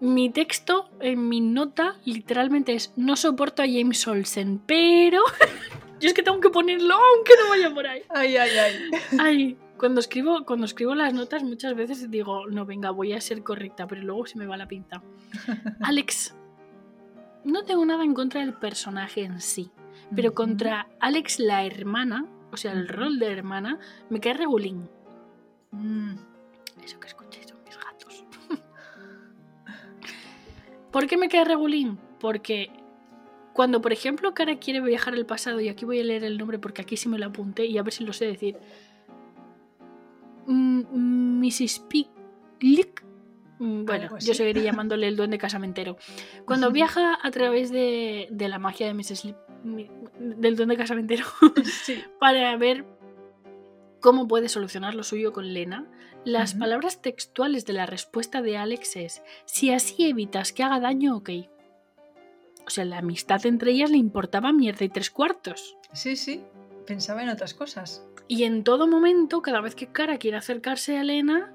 Mi 0.00 0.30
texto, 0.30 0.88
en 1.00 1.28
mi 1.28 1.40
nota, 1.40 1.96
literalmente 2.06 2.72
es 2.72 2.92
no 2.96 3.16
soporto 3.16 3.62
a 3.62 3.66
James 3.66 4.06
Olsen, 4.08 4.58
pero 4.64 5.22
yo 6.00 6.08
es 6.08 6.14
que 6.14 6.22
tengo 6.22 6.40
que 6.40 6.48
ponerlo 6.48 6.94
aunque 6.94 7.32
no 7.42 7.50
vaya 7.50 7.74
por 7.74 7.86
ahí. 7.86 8.02
Ay, 8.08 8.36
ay, 8.36 8.50
ay. 8.50 8.90
Ay, 9.18 9.58
cuando 9.76 10.00
escribo, 10.00 10.44
cuando 10.46 10.64
escribo 10.64 10.94
las 10.94 11.12
notas 11.12 11.42
muchas 11.42 11.74
veces 11.74 12.10
digo, 12.10 12.46
no, 12.46 12.64
venga, 12.64 12.90
voy 12.90 13.12
a 13.12 13.20
ser 13.20 13.42
correcta, 13.42 13.86
pero 13.86 14.02
luego 14.02 14.26
se 14.26 14.38
me 14.38 14.46
va 14.46 14.56
la 14.56 14.66
pinta. 14.68 15.02
Alex, 15.80 16.34
no 17.44 17.64
tengo 17.64 17.84
nada 17.84 18.04
en 18.04 18.14
contra 18.14 18.40
del 18.40 18.54
personaje 18.54 19.24
en 19.24 19.40
sí, 19.40 19.70
Pero 20.14 20.34
contra 20.34 20.88
Alex 20.98 21.40
la 21.40 21.64
hermana, 21.64 22.26
o 22.52 22.56
sea, 22.56 22.72
el 22.72 22.88
rol 22.88 23.18
de 23.18 23.32
hermana, 23.32 23.78
me 24.08 24.20
cae 24.20 24.34
regulín. 24.34 24.88
Mm, 25.72 26.14
Eso 26.82 26.98
que 26.98 27.06
escuchéis 27.08 27.19
¿Por 30.90 31.06
qué 31.06 31.16
me 31.16 31.28
cae 31.28 31.44
regulín? 31.44 31.98
Porque 32.18 32.70
cuando, 33.52 33.80
por 33.80 33.92
ejemplo, 33.92 34.34
Cara 34.34 34.58
quiere 34.58 34.80
viajar 34.80 35.14
al 35.14 35.26
pasado, 35.26 35.60
y 35.60 35.68
aquí 35.68 35.84
voy 35.84 36.00
a 36.00 36.04
leer 36.04 36.24
el 36.24 36.38
nombre 36.38 36.58
porque 36.58 36.82
aquí 36.82 36.96
sí 36.96 37.08
me 37.08 37.18
lo 37.18 37.26
apunté 37.26 37.66
y 37.66 37.78
a 37.78 37.82
ver 37.82 37.92
si 37.92 38.04
lo 38.04 38.12
sé 38.12 38.26
decir. 38.26 38.56
Mm, 40.46 41.40
Mrs. 41.44 41.80
Picklick. 41.88 43.04
Mm, 43.58 43.84
Bueno, 43.84 44.08
yo 44.10 44.16
así. 44.16 44.34
seguiría 44.34 44.62
llamándole 44.64 45.06
el 45.08 45.16
duende 45.16 45.38
casamentero. 45.38 45.96
Cuando 46.46 46.70
viaja 46.70 47.18
a 47.22 47.30
través 47.30 47.70
de, 47.70 48.28
de 48.30 48.48
la 48.48 48.58
magia 48.58 48.86
de 48.86 48.94
Mrs. 48.94 49.24
Lip- 49.26 49.36
del 50.18 50.56
duende 50.56 50.76
casamentero 50.76 51.24
sí. 51.84 52.02
para 52.18 52.56
ver 52.56 52.84
cómo 54.00 54.26
puede 54.26 54.48
solucionar 54.48 54.94
lo 54.94 55.02
suyo 55.02 55.32
con 55.32 55.52
Lena, 55.52 55.86
las 56.24 56.54
palabras 56.54 57.00
textuales 57.00 57.64
de 57.64 57.72
la 57.72 57.86
respuesta 57.86 58.42
de 58.42 58.56
Alex 58.56 58.96
es, 58.96 59.22
si 59.46 59.70
así 59.70 60.08
evitas 60.08 60.52
que 60.52 60.62
haga 60.62 60.80
daño, 60.80 61.16
ok. 61.16 61.30
O 62.66 62.70
sea, 62.70 62.84
la 62.84 62.98
amistad 62.98 63.44
entre 63.46 63.72
ellas 63.72 63.90
le 63.90 63.96
importaba 63.96 64.52
mierda 64.52 64.84
y 64.84 64.88
tres 64.88 65.10
cuartos. 65.10 65.76
sí, 65.92 66.16
sí. 66.16 66.42
Pensaba 66.86 67.22
en 67.22 67.28
otras 67.28 67.54
cosas. 67.54 68.04
Y 68.26 68.44
en 68.44 68.64
todo 68.64 68.88
momento, 68.88 69.42
cada 69.42 69.60
vez 69.60 69.74
que 69.74 69.92
Cara 69.92 70.18
quiere 70.18 70.36
acercarse 70.36 70.98
a 70.98 71.04
Lena, 71.04 71.52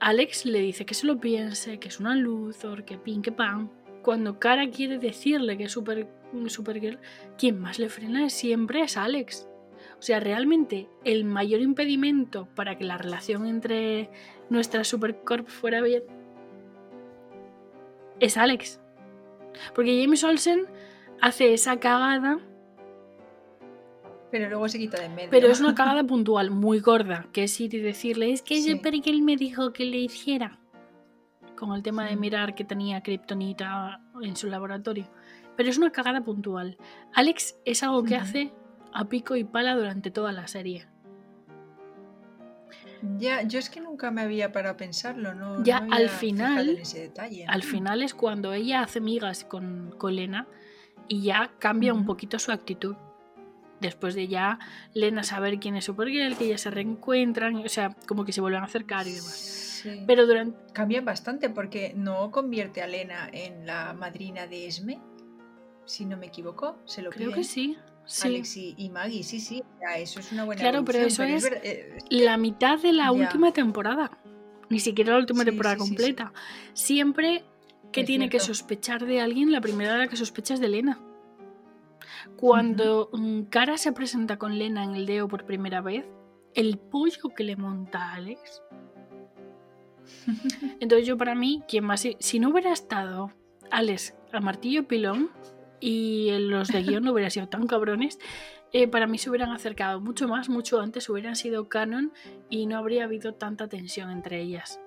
Alex 0.00 0.46
le 0.46 0.60
dice 0.60 0.86
que 0.86 0.94
se 0.94 1.06
lo 1.06 1.20
piense, 1.20 1.78
que 1.78 1.88
es 1.88 2.00
una 2.00 2.14
Luthor, 2.14 2.84
que 2.84 2.96
pin, 2.96 3.22
que 3.22 3.32
pan. 3.32 3.70
Cuando 4.02 4.38
Cara 4.38 4.70
quiere 4.70 4.98
decirle 4.98 5.58
que 5.58 5.64
es 5.64 5.72
super, 5.72 6.08
Supergirl, 6.46 6.98
quien 7.38 7.60
más 7.60 7.78
le 7.78 7.88
frena 7.88 8.30
siempre 8.30 8.82
es 8.82 8.96
Alex. 8.96 9.46
O 10.02 10.04
sea, 10.04 10.18
realmente 10.18 10.88
el 11.04 11.24
mayor 11.24 11.60
impedimento 11.60 12.48
para 12.56 12.76
que 12.76 12.82
la 12.82 12.98
relación 12.98 13.46
entre 13.46 14.10
nuestra 14.50 14.82
Supercorp 14.82 15.46
fuera 15.46 15.80
bien 15.80 16.02
es 18.18 18.36
Alex. 18.36 18.80
Porque 19.76 20.02
James 20.02 20.24
Olsen 20.24 20.66
hace 21.20 21.54
esa 21.54 21.78
cagada 21.78 22.40
Pero 24.32 24.48
luego 24.48 24.68
se 24.68 24.80
quita 24.80 24.98
de 24.98 25.04
en 25.04 25.14
medio. 25.14 25.30
Pero 25.30 25.46
es 25.46 25.60
una 25.60 25.76
cagada 25.76 26.02
puntual, 26.08 26.50
muy 26.50 26.80
gorda, 26.80 27.28
que 27.32 27.44
es 27.44 27.60
ir 27.60 27.72
y 27.72 27.78
decirle, 27.78 28.32
es 28.32 28.42
que 28.42 28.60
Sí. 28.60 28.72
Supergirl 28.72 29.22
me 29.22 29.36
dijo 29.36 29.72
que 29.72 29.84
le 29.84 29.98
hiciera. 29.98 30.58
Con 31.54 31.74
el 31.74 31.84
tema 31.84 32.06
de 32.06 32.16
mirar 32.16 32.56
que 32.56 32.64
tenía 32.64 33.04
Kryptonita 33.04 34.00
en 34.20 34.34
su 34.34 34.48
laboratorio. 34.48 35.08
Pero 35.56 35.70
es 35.70 35.78
una 35.78 35.92
cagada 35.92 36.24
puntual. 36.24 36.76
Alex 37.14 37.54
es 37.64 37.84
algo 37.84 38.02
que 38.02 38.16
hace 38.16 38.52
a 38.92 39.04
pico 39.06 39.36
y 39.36 39.44
pala 39.44 39.74
durante 39.76 40.10
toda 40.10 40.32
la 40.32 40.46
serie. 40.48 40.86
Ya, 43.18 43.42
yo 43.42 43.58
es 43.58 43.68
que 43.68 43.80
nunca 43.80 44.10
me 44.10 44.20
había 44.22 44.52
parado 44.52 44.74
a 44.74 44.76
pensarlo, 44.76 45.34
¿no? 45.34 45.62
Ya, 45.64 45.80
no 45.80 45.92
al 45.92 46.08
final- 46.08 46.50
fijado 46.52 46.70
en 46.76 46.82
ese 46.82 47.00
detalle. 47.00 47.44
Al 47.48 47.62
final 47.62 48.02
es 48.02 48.14
cuando 48.14 48.52
ella 48.52 48.82
hace 48.82 49.00
migas 49.00 49.44
con, 49.44 49.94
con 49.98 50.14
Lena 50.14 50.46
y 51.08 51.22
ya 51.22 51.50
cambia 51.58 51.92
un 51.94 52.06
poquito 52.06 52.38
su 52.38 52.52
actitud. 52.52 52.94
Después 53.80 54.14
de 54.14 54.28
ya 54.28 54.60
Lena 54.94 55.24
saber 55.24 55.58
quién 55.58 55.74
es 55.74 55.86
Supergirl, 55.86 56.36
que 56.36 56.46
ya 56.46 56.56
se 56.58 56.70
reencuentran, 56.70 57.56
o 57.56 57.68
sea, 57.68 57.96
como 58.06 58.24
que 58.24 58.32
se 58.32 58.40
vuelven 58.40 58.62
a 58.62 58.66
acercar 58.66 59.08
y 59.08 59.12
demás. 59.12 59.80
Sí. 59.82 60.04
Pero 60.06 60.26
durante, 60.28 60.56
Cambia 60.72 61.00
bastante 61.00 61.50
porque 61.50 61.92
no 61.96 62.30
convierte 62.30 62.82
a 62.82 62.86
Lena 62.86 63.28
en 63.32 63.66
la 63.66 63.92
madrina 63.94 64.46
de 64.46 64.68
Esme, 64.68 65.00
si 65.84 66.04
no 66.04 66.16
me 66.16 66.26
equivoco. 66.26 66.78
Se 66.84 67.02
lo 67.02 67.10
creo 67.10 67.30
piden 67.30 67.34
que 67.34 67.44
sí. 67.44 67.76
Sí. 68.04 68.28
Alex 68.28 68.56
y, 68.56 68.74
y 68.76 68.88
Maggie, 68.90 69.22
sí, 69.22 69.40
sí. 69.40 69.62
eso 69.96 70.20
es 70.20 70.32
una 70.32 70.44
buena 70.44 70.60
Claro, 70.60 70.84
pero 70.84 70.98
eso 71.00 71.22
es- 71.22 71.44
eh, 71.62 71.98
la 72.10 72.36
mitad 72.36 72.78
de 72.78 72.92
la 72.92 73.04
Ya. 73.04 73.12
última 73.12 73.52
temporada. 73.52 74.18
Ni 74.68 74.78
siquiera 74.80 75.12
la 75.12 75.18
última 75.18 75.40
Sí, 75.40 75.46
temporada 75.46 75.74
sí, 75.76 75.80
completa. 75.80 76.32
Siempre 76.72 77.44
que 77.92 78.00
Es 78.00 78.06
tiene 78.06 78.30
que 78.30 78.40
sospechar 78.40 79.04
de 79.04 79.20
alguien, 79.20 79.52
la 79.52 79.60
primera 79.60 79.92
de 79.92 79.98
la 79.98 80.08
que 80.08 80.16
sospecha 80.16 80.54
es 80.54 80.60
de 80.60 80.68
Lena. 80.68 80.98
Cuando 82.36 83.10
mm, 83.12 83.42
Cara 83.44 83.76
se 83.76 83.92
presenta 83.92 84.38
con 84.38 84.58
Lena 84.58 84.84
en 84.84 84.94
el 84.94 85.04
Deo 85.06 85.28
por 85.28 85.44
primera 85.44 85.80
vez, 85.80 86.06
el 86.54 86.78
pollo 86.78 87.28
que 87.36 87.44
le 87.44 87.56
monta 87.56 87.98
a 88.10 88.14
Alex. 88.14 88.62
Entonces 90.80 91.06
yo 91.06 91.16
para 91.16 91.34
mí, 91.34 91.62
quien 91.68 91.84
más... 91.84 92.06
Si 92.18 92.38
no 92.40 92.50
hubiera 92.50 92.72
estado 92.72 93.30
Alex 93.70 94.14
a 94.32 94.40
martillo 94.40 94.86
pilón 94.86 95.30
y 95.82 96.30
los 96.38 96.68
de 96.68 96.84
guion 96.84 97.02
no 97.02 97.12
hubieran 97.12 97.32
sido 97.32 97.48
tan 97.48 97.66
cabrones, 97.66 98.20
eh, 98.72 98.86
para 98.86 99.08
mí 99.08 99.18
se 99.18 99.28
hubieran 99.28 99.50
acercado 99.50 100.00
mucho 100.00 100.28
más, 100.28 100.48
mucho 100.48 100.80
antes, 100.80 101.08
hubieran 101.10 101.34
sido 101.34 101.68
canon 101.68 102.12
y 102.48 102.66
no 102.66 102.78
habría 102.78 103.04
habido 103.04 103.34
tanta 103.34 103.68
tensión 103.68 104.10
entre 104.10 104.40
ellas. 104.40 104.80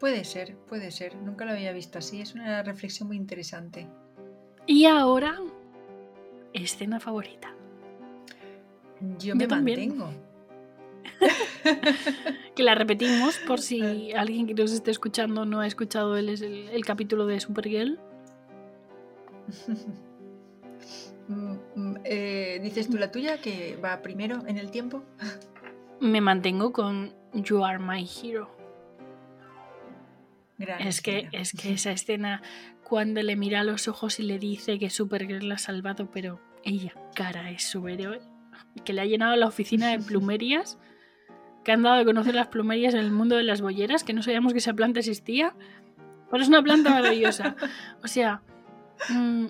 Puede 0.00 0.24
ser, 0.24 0.56
puede 0.66 0.90
ser. 0.90 1.14
Nunca 1.16 1.44
lo 1.44 1.52
había 1.52 1.72
visto 1.72 1.98
así. 1.98 2.20
Es 2.20 2.34
una 2.34 2.62
reflexión 2.62 3.08
muy 3.08 3.16
interesante. 3.16 3.86
Y 4.66 4.86
ahora, 4.86 5.40
escena 6.52 6.98
favorita. 6.98 7.54
Yo 9.18 9.36
me 9.36 9.46
mantengo. 9.46 10.10
Que 12.54 12.62
la 12.62 12.74
repetimos 12.74 13.36
por 13.46 13.60
si 13.60 14.12
alguien 14.16 14.46
que 14.46 14.54
nos 14.54 14.72
esté 14.72 14.90
escuchando 14.90 15.44
no 15.44 15.60
ha 15.60 15.66
escuchado 15.66 16.16
el, 16.16 16.30
el, 16.30 16.42
el 16.42 16.84
capítulo 16.86 17.26
de 17.26 17.38
Supergirl. 17.40 17.98
Mm, 21.28 21.56
mm, 21.74 21.96
eh, 22.04 22.60
Dices 22.62 22.88
tú 22.88 22.96
la 22.96 23.10
tuya, 23.10 23.40
que 23.40 23.76
va 23.82 24.02
primero 24.02 24.46
en 24.46 24.58
el 24.58 24.70
tiempo. 24.70 25.02
Me 26.00 26.20
mantengo 26.20 26.72
con 26.72 27.14
You 27.32 27.64
Are 27.64 27.78
My 27.78 28.08
Hero. 28.22 28.54
Gran 30.58 30.80
Es 30.80 31.02
que, 31.02 31.28
es 31.32 31.52
que 31.52 31.72
esa 31.72 31.90
escena, 31.90 32.42
cuando 32.84 33.22
le 33.22 33.36
mira 33.36 33.60
a 33.60 33.64
los 33.64 33.88
ojos 33.88 34.20
y 34.20 34.22
le 34.22 34.38
dice 34.38 34.78
que 34.78 34.88
Supergirl 34.88 35.48
la 35.48 35.56
ha 35.56 35.58
salvado, 35.58 36.10
pero 36.10 36.40
ella, 36.64 36.94
cara, 37.14 37.50
es 37.50 37.64
su 37.64 37.86
héroe, 37.88 38.20
que 38.84 38.92
le 38.92 39.02
ha 39.02 39.06
llenado 39.06 39.36
la 39.36 39.46
oficina 39.46 39.88
de 39.88 39.98
plumerías, 40.06 40.78
que 41.64 41.72
han 41.72 41.82
dado 41.82 42.00
a 42.00 42.04
conocer 42.04 42.34
las 42.34 42.46
plumerías 42.46 42.94
en 42.94 43.00
el 43.00 43.10
mundo 43.10 43.36
de 43.36 43.42
las 43.42 43.60
bolleras, 43.60 44.04
que 44.04 44.12
no 44.12 44.22
sabíamos 44.22 44.52
que 44.52 44.60
esa 44.60 44.72
planta 44.72 45.00
existía, 45.00 45.54
pero 46.30 46.42
es 46.42 46.48
una 46.48 46.62
planta 46.62 46.90
maravillosa. 46.90 47.56
O 48.02 48.08
sea, 48.08 48.42
mm, 49.08 49.46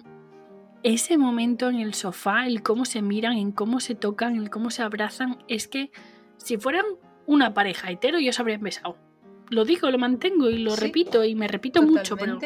ese 0.83 1.19
momento 1.19 1.69
en 1.69 1.77
el 1.77 1.95
sofá, 1.95 2.47
el 2.47 2.63
cómo 2.63 2.85
se 2.85 3.03
miran, 3.03 3.35
en 3.35 3.53
cómo 3.53 3.81
se 3.81 3.95
tocan, 3.95 4.37
el 4.37 4.51
cómo 4.51 4.71
se 4.71 4.83
abrazan, 4.83 5.39
es 5.49 5.69
que 5.69 5.91
si 6.37 6.59
fueran 6.59 6.85
una 7.27 7.55
pareja 7.55 7.91
hetero, 7.91 8.21
ya 8.21 8.33
se 8.33 8.41
habrían 8.41 8.63
besado. 8.63 8.97
Lo 9.49 9.65
digo, 9.65 9.91
lo 9.91 9.99
mantengo 9.99 10.51
y 10.51 10.59
lo 10.59 10.73
Sí, 10.73 10.81
repito 10.81 11.25
y 11.25 11.35
me 11.35 11.49
repito 11.49 11.83
mucho, 11.83 12.17
pero. 12.17 12.39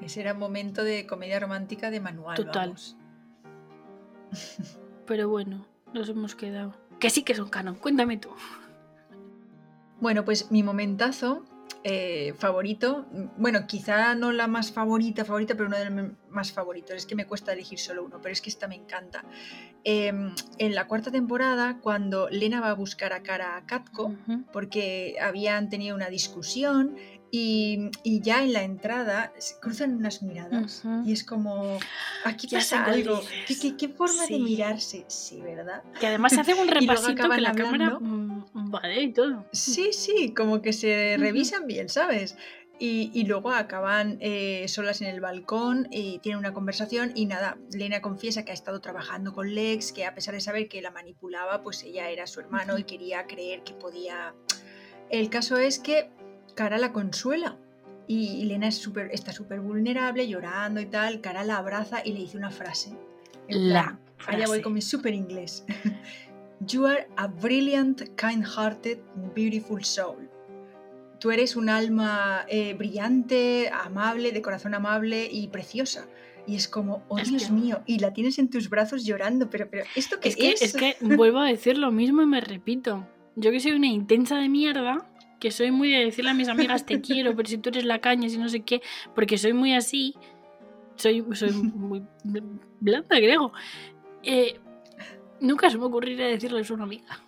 Ese 0.00 0.20
era 0.20 0.32
un 0.32 0.38
momento 0.38 0.84
de 0.84 1.06
comedia 1.06 1.40
romántica 1.40 1.90
de 1.90 2.00
manual. 2.00 2.36
Total. 2.36 2.68
vamos. 2.68 2.96
pero 5.06 5.28
bueno, 5.28 5.66
nos 5.92 6.08
hemos 6.08 6.34
quedado. 6.34 6.74
Que 7.00 7.10
sí 7.10 7.22
que 7.22 7.34
son 7.34 7.48
canon, 7.48 7.76
cuéntame 7.76 8.16
tú. 8.16 8.30
Bueno, 10.00 10.24
pues 10.24 10.50
mi 10.50 10.62
momentazo 10.62 11.44
eh, 11.84 12.34
favorito, 12.36 13.06
bueno, 13.36 13.66
quizá 13.66 14.14
no 14.14 14.32
la 14.32 14.46
más 14.46 14.72
favorita, 14.72 15.24
favorita, 15.24 15.54
pero 15.54 15.68
uno 15.68 15.78
de 15.78 15.90
los 15.90 16.10
más 16.28 16.52
favoritos. 16.52 16.96
Es 16.96 17.06
que 17.06 17.14
me 17.14 17.26
cuesta 17.26 17.52
elegir 17.52 17.78
solo 17.78 18.04
uno, 18.04 18.20
pero 18.20 18.32
es 18.32 18.40
que 18.40 18.50
esta 18.50 18.68
me 18.68 18.74
encanta. 18.74 19.24
Eh, 19.84 20.12
en 20.58 20.74
la 20.74 20.86
cuarta 20.86 21.10
temporada, 21.10 21.78
cuando 21.80 22.28
Lena 22.30 22.60
va 22.60 22.70
a 22.70 22.74
buscar 22.74 23.12
a 23.12 23.22
cara 23.22 23.56
a 23.56 23.64
Katko, 23.64 24.14
porque 24.52 25.16
habían 25.20 25.68
tenido 25.68 25.94
una 25.94 26.08
discusión 26.08 26.96
y, 27.30 27.90
y 28.04 28.20
ya 28.20 28.42
en 28.42 28.52
la 28.52 28.62
entrada 28.62 29.32
cruzan 29.60 29.94
unas 29.96 30.22
miradas 30.22 30.82
Ujú. 30.84 31.02
y 31.08 31.12
es 31.12 31.24
como, 31.24 31.78
aquí 32.24 32.46
Ya 32.46 32.58
pasa 32.58 32.84
algo. 32.84 33.20
¿Qué, 33.46 33.58
qué- 33.58 33.76
qué 33.76 33.88
forma 33.88 34.24
Sí. 34.26 34.34
de 34.34 34.38
mirarse? 34.40 35.04
Sí, 35.08 35.40
¿verdad? 35.40 35.82
Que 36.00 36.06
además 36.06 36.36
hace 36.38 36.54
un 36.54 36.68
repasito 36.68 37.14
que 37.14 37.40
la 37.40 37.50
hablando. 37.50 37.62
cámara 37.64 37.98
mm, 38.00 38.70
vale 38.70 39.02
y 39.02 39.12
todo. 39.12 39.46
Sí, 39.52 39.92
sí, 39.92 40.32
como 40.34 40.62
que 40.62 40.72
se 40.72 41.16
revisan 41.18 41.66
bien, 41.66 41.88
¿sabes? 41.88 42.36
Y, 42.80 43.10
y 43.12 43.24
luego 43.24 43.50
acaban 43.50 44.18
eh, 44.20 44.64
solas 44.68 45.00
en 45.02 45.08
el 45.08 45.20
balcón 45.20 45.88
y 45.90 46.20
tienen 46.20 46.38
una 46.38 46.54
conversación 46.54 47.10
y 47.16 47.26
nada, 47.26 47.58
Lena 47.72 48.00
confiesa 48.00 48.44
que 48.44 48.52
ha 48.52 48.54
estado 48.54 48.80
trabajando 48.80 49.32
con 49.32 49.52
Lex, 49.52 49.90
que 49.92 50.04
a 50.06 50.14
pesar 50.14 50.34
de 50.34 50.40
saber 50.40 50.68
que 50.68 50.80
la 50.80 50.92
manipulaba, 50.92 51.60
pues 51.64 51.82
ella 51.82 52.08
era 52.08 52.28
su 52.28 52.38
hermano 52.38 52.78
y 52.78 52.84
quería 52.84 53.26
creer 53.26 53.64
que 53.64 53.74
podía... 53.74 54.32
El 55.10 55.28
caso 55.30 55.56
es 55.56 55.78
que 55.80 56.10
Cara 56.58 56.76
la 56.78 56.92
consuela 56.92 57.56
y 58.08 58.44
Lena 58.46 58.66
es 58.66 58.74
súper- 58.78 59.10
está 59.12 59.30
súper 59.32 59.60
vulnerable, 59.60 60.26
llorando 60.26 60.80
y 60.80 60.86
tal, 60.86 61.20
Cara 61.20 61.44
la 61.44 61.58
abraza 61.58 62.00
y 62.04 62.12
le 62.14 62.18
dice 62.20 62.36
una 62.36 62.50
frase. 62.50 62.96
La 63.48 63.96
Allá 64.26 64.38
voy 64.38 64.46
frase. 64.46 64.62
con 64.62 64.72
mi 64.72 64.82
súper 64.82 65.14
inglés. 65.14 65.64
You 66.66 66.86
are 66.86 67.06
a 67.16 67.28
brilliant, 67.28 68.02
kind-hearted, 68.16 68.98
beautiful 69.36 69.84
soul. 69.84 70.28
Tú 71.20 71.30
eres 71.30 71.54
un 71.54 71.68
alma 71.68 72.44
eh, 72.48 72.74
brillante, 72.74 73.70
amable, 73.72 74.32
de 74.32 74.42
corazón 74.42 74.74
amable 74.74 75.28
y 75.30 75.46
preciosa. 75.48 76.08
y 76.48 76.56
es 76.56 76.66
como, 76.66 77.04
oh 77.08 77.18
Es 77.18 77.28
Dios 77.28 77.44
que- 77.46 77.52
mío, 77.52 77.82
y 77.86 77.98
la 78.00 78.12
tienes 78.14 78.38
en 78.40 78.48
tus 78.50 78.68
brazos 78.70 79.04
llorando, 79.04 79.48
pero, 79.50 79.68
pero 79.70 79.84
¿esto 79.94 80.18
qué 80.18 80.30
Es 80.30 80.36
que, 80.36 80.50
es? 80.52 80.62
es 80.62 80.72
que 80.72 80.96
vuelvo 81.02 81.38
a 81.38 81.46
decir 81.46 81.78
lo 81.78 81.92
mismo 81.92 82.22
y 82.22 82.26
me 82.26 82.40
repito. 82.40 83.06
Yo 83.36 83.50
que 83.52 83.60
soy 83.60 83.72
una 83.72 83.86
intensa 83.86 84.38
de 84.38 84.48
mierda, 84.48 85.06
que 85.38 85.50
soy 85.50 85.70
muy 85.70 85.90
de 85.90 86.04
decirle 86.04 86.30
a 86.30 86.34
mis 86.34 86.48
amigas 86.48 86.84
te 86.86 87.00
quiero, 87.00 87.34
pero 87.36 87.48
si 87.48 87.58
tú 87.58 87.68
eres 87.70 87.84
la 87.84 88.00
caña, 88.00 88.28
si 88.28 88.38
no 88.38 88.48
sé 88.48 88.60
qué, 88.60 88.82
porque 89.14 89.38
soy 89.38 89.52
muy 89.52 89.74
así, 89.74 90.14
soy, 90.96 91.24
soy 91.34 91.52
muy 91.52 92.02
bl- 92.24 92.60
blanda, 92.80 93.16
creo. 93.16 93.52
Eh, 94.22 94.58
nunca 95.40 95.70
se 95.70 95.78
me 95.78 95.84
ocurriría 95.84 96.26
decirle 96.26 96.60
eso 96.60 96.74
a 96.74 96.76
una 96.76 96.84
amiga. 96.84 97.20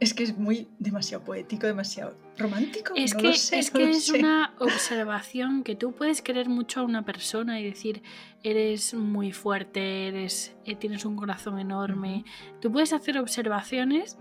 Es 0.00 0.14
que 0.14 0.24
es 0.24 0.36
muy 0.36 0.66
demasiado 0.80 1.22
poético, 1.24 1.64
demasiado 1.68 2.16
romántico. 2.36 2.92
Es 2.96 3.14
no 3.14 3.20
que, 3.20 3.26
lo 3.28 3.32
sé, 3.34 3.60
es, 3.60 3.72
no 3.72 3.78
que 3.78 3.86
lo 3.86 3.90
es 3.92 4.04
sé. 4.06 4.18
una 4.18 4.52
observación 4.58 5.62
que 5.62 5.76
tú 5.76 5.92
puedes 5.92 6.22
querer 6.22 6.48
mucho 6.48 6.80
a 6.80 6.82
una 6.82 7.04
persona 7.04 7.60
y 7.60 7.64
decir, 7.64 8.02
eres 8.42 8.94
muy 8.94 9.30
fuerte, 9.30 10.08
eres, 10.08 10.56
eh, 10.64 10.74
tienes 10.74 11.04
un 11.04 11.14
corazón 11.14 11.60
enorme. 11.60 12.24
Tú 12.60 12.72
puedes 12.72 12.92
hacer 12.92 13.16
observaciones, 13.16 14.18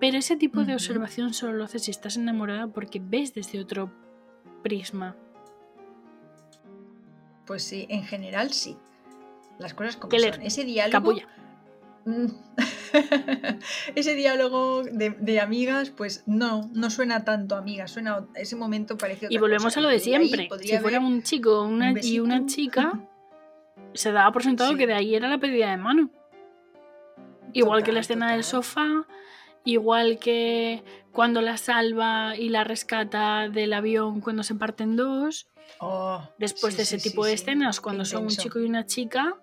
pero 0.00 0.18
ese 0.18 0.36
tipo 0.36 0.64
de 0.64 0.74
observación 0.74 1.34
solo 1.34 1.54
lo 1.54 1.64
haces 1.64 1.84
si 1.84 1.90
estás 1.90 2.16
enamorada 2.16 2.66
porque 2.68 3.00
ves 3.02 3.34
desde 3.34 3.60
otro 3.60 3.90
prisma. 4.62 5.16
Pues 7.46 7.62
sí, 7.62 7.86
en 7.88 8.04
general 8.04 8.52
sí. 8.52 8.76
Las 9.58 9.74
cosas 9.74 9.96
como 9.96 10.10
Keller, 10.10 10.34
son. 10.34 10.42
Ese 10.44 10.64
diálogo. 10.64 10.92
Capulla. 10.92 11.26
Mm. 12.04 12.26
ese 13.94 14.14
diálogo 14.14 14.82
de, 14.84 15.10
de 15.10 15.40
amigas, 15.40 15.90
pues 15.90 16.22
no, 16.26 16.70
no 16.72 16.90
suena 16.90 17.24
tanto 17.24 17.56
amigas, 17.56 17.90
suena 17.90 18.26
a 18.34 18.38
ese 18.40 18.56
momento 18.56 18.96
parece 18.96 19.26
Y 19.30 19.38
volvemos 19.38 19.64
cosa. 19.64 19.80
a 19.80 19.82
lo 19.82 19.88
de 19.88 19.98
siempre. 20.00 20.48
Si 20.62 20.78
fuera 20.78 21.00
un 21.00 21.22
chico 21.22 21.64
una, 21.64 21.90
un 21.92 22.00
y 22.02 22.20
una 22.20 22.46
chica, 22.46 23.00
se 23.94 24.12
daba 24.12 24.30
por 24.32 24.42
sentado 24.42 24.72
Sí. 24.72 24.76
que 24.78 24.86
de 24.86 24.94
ahí 24.94 25.14
era 25.14 25.28
la 25.28 25.38
pedida 25.38 25.70
de 25.70 25.76
mano. 25.76 26.10
Igual 27.52 27.82
que 27.82 27.92
la 27.92 28.00
Total, 28.00 28.18
escena 28.18 28.32
del 28.32 28.44
sofá, 28.44 29.06
igual 29.72 30.18
que 30.18 30.82
cuando 31.12 31.40
la 31.40 31.56
salva 31.56 32.36
y 32.36 32.48
la 32.48 32.64
rescata 32.64 33.48
del 33.48 33.72
avión 33.72 34.20
cuando 34.20 34.42
se 34.42 34.54
parten 34.54 34.96
dos. 34.96 35.48
Oh, 35.80 36.22
Después 36.38 36.74
sí, 36.74 36.78
de 36.78 36.82
ese 36.84 36.98
sí, 36.98 37.10
tipo 37.10 37.24
sí, 37.24 37.28
de 37.28 37.34
escenas, 37.34 37.80
cuando 37.80 38.04
son 38.04 38.22
un 38.24 38.28
chico 38.30 38.58
y 38.60 38.64
una 38.64 38.86
chica, 38.86 39.36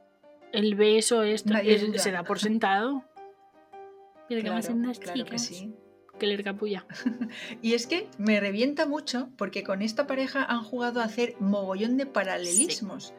el 0.52 0.76
beso 0.76 1.22
esto 1.24 1.54
es- 1.58 2.02
se 2.02 2.12
da 2.12 2.24
por 2.24 2.40
sentado. 2.48 3.04
Pero 4.28 4.42
que 4.42 4.50
más 4.50 4.66
Claro, 4.68 4.82
claro 5.00 5.14
que 5.14 5.24
chicas 5.24 5.42
sí. 5.46 5.74
que 6.18 6.26
leer 6.28 6.44
capulla. 6.44 6.86
Y 7.62 7.74
es 7.76 7.86
que 7.86 8.08
me 8.18 8.40
revienta 8.40 8.88
mucho 8.88 9.30
porque 9.38 9.64
con 9.64 9.82
esta 9.84 10.08
pareja 10.08 10.44
han 10.44 10.64
jugado 10.64 11.02
a 11.02 11.04
hacer 11.04 11.36
mogollón 11.40 11.98
de 11.98 12.08
paralelismos. 12.08 13.14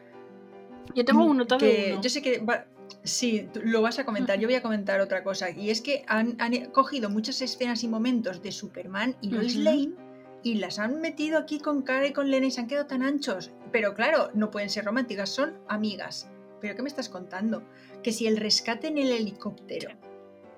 Yo 0.94 1.04
tengo 1.04 1.25
un 1.25 1.36
notado 1.36 1.60
que 1.60 1.90
uno. 1.92 2.02
Yo 2.02 2.10
sé 2.10 2.22
que 2.22 2.38
va- 2.40 2.66
sí, 3.02 3.49
lo 3.62 3.83
vas 3.83 3.99
a 3.99 4.05
comentar. 4.05 4.38
Yo 4.38 4.49
voy 4.49 4.57
a 4.57 4.62
comentar 4.62 5.00
otra 5.00 5.23
cosa. 5.23 5.50
Y 5.50 5.71
es 5.71 5.81
que 5.81 6.05
han, 6.07 6.37
han 6.38 6.66
cogido 6.66 7.11
muchas 7.11 7.40
escenas 7.43 7.83
y 7.83 7.88
momentos 7.88 8.43
de 8.43 8.52
Superman 8.52 9.16
y 9.21 9.31
Lois. 9.31 9.57
Lane 9.57 10.07
y 10.47 10.55
las 10.55 10.78
han 10.78 11.00
metido 11.00 11.38
aquí 11.38 11.59
con 11.59 11.83
Cara 11.83 12.07
y 12.07 12.12
con 12.12 12.31
Lena 12.31 12.47
y 12.47 12.50
se 12.52 12.61
han 12.61 12.69
quedado 12.69 12.87
tan 12.87 13.02
anchos. 13.02 13.50
Pero 13.73 13.95
claro, 13.95 14.31
no 14.35 14.52
pueden 14.52 14.71
ser 14.71 14.85
románticas, 14.85 15.31
son 15.31 15.59
amigas. 15.66 16.31
¿Pero 16.61 16.76
qué 16.76 16.83
me 16.83 16.88
estás 16.88 17.09
contando? 17.09 17.64
Que 18.05 18.12
si 18.12 18.28
el 18.28 18.37
rescate 18.37 18.87
en 18.87 18.99
el 18.99 19.11
helicóptero, 19.11 19.90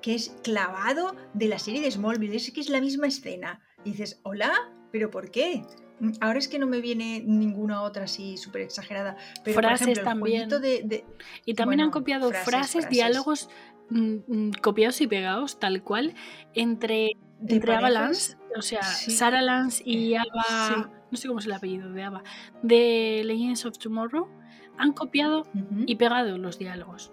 que 0.02 0.14
es 0.14 0.36
clavado 0.42 1.16
de 1.32 1.48
la 1.48 1.58
serie 1.58 1.80
de 1.80 1.90
Smallville, 1.90 2.36
es 2.36 2.50
que 2.50 2.60
es 2.60 2.68
la 2.68 2.82
misma 2.82 3.06
escena. 3.06 3.62
Y 3.82 3.92
dices, 3.92 4.20
hola, 4.24 4.52
¿pero 4.92 5.10
por 5.10 5.30
qué? 5.30 5.64
Mm, 6.00 6.12
Ahora 6.20 6.38
es 6.38 6.48
que 6.48 6.58
no 6.58 6.66
me 6.66 6.80
viene 6.80 7.22
ninguna 7.26 7.82
otra 7.82 8.04
así 8.04 8.36
súper 8.36 8.62
exagerada. 8.62 9.16
Pero 9.44 9.58
Frases 9.58 9.86
por 9.86 9.92
ejemplo, 9.92 10.04
también. 10.04 10.48
de, 10.48 10.82
de- 10.84 11.04
Y 11.44 11.54
también 11.54 11.80
han 11.80 11.90
copiado 11.90 12.28
frases, 12.30 12.44
frases, 12.48 12.72
frases. 12.72 12.90
diálogos 12.90 13.50
mm, 13.90 14.14
mm, 14.26 14.50
copiados 14.62 15.00
y 15.00 15.06
pegados, 15.06 15.58
tal 15.58 15.82
cual, 15.82 16.14
entre, 16.54 17.12
entre 17.46 17.72
Ava 17.72 17.82
parejas. 17.82 18.02
Lance, 18.04 18.36
o 18.56 18.62
sea, 18.62 18.82
Sí. 18.82 19.10
Sarah 19.12 19.42
Lance 19.42 19.82
y 19.86 20.14
Eh, 20.14 20.18
Ava, 20.18 20.44
sí. 20.68 20.90
no 21.10 21.16
sé 21.18 21.26
cómo 21.28 21.40
es 21.40 21.46
el 21.46 21.52
apellido 21.52 21.90
de 21.92 22.02
Ava, 22.02 22.22
de 22.62 23.22
Legends 23.24 23.64
of 23.64 23.78
Tomorrow, 23.78 24.28
han 24.76 24.92
copiado 24.92 25.44
y 25.86 25.96
pegado 25.96 26.38
los 26.38 26.58
diálogos. 26.58 27.12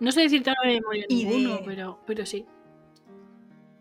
No 0.00 0.12
sé 0.12 0.22
decirte 0.22 0.50
ahora 0.50 0.68
de 0.70 0.80
memoria 0.80 1.04
Y 1.08 1.24
de- 1.24 1.30
ninguno, 1.30 1.60
pero, 1.64 2.00
pero 2.06 2.26
sí. 2.26 2.44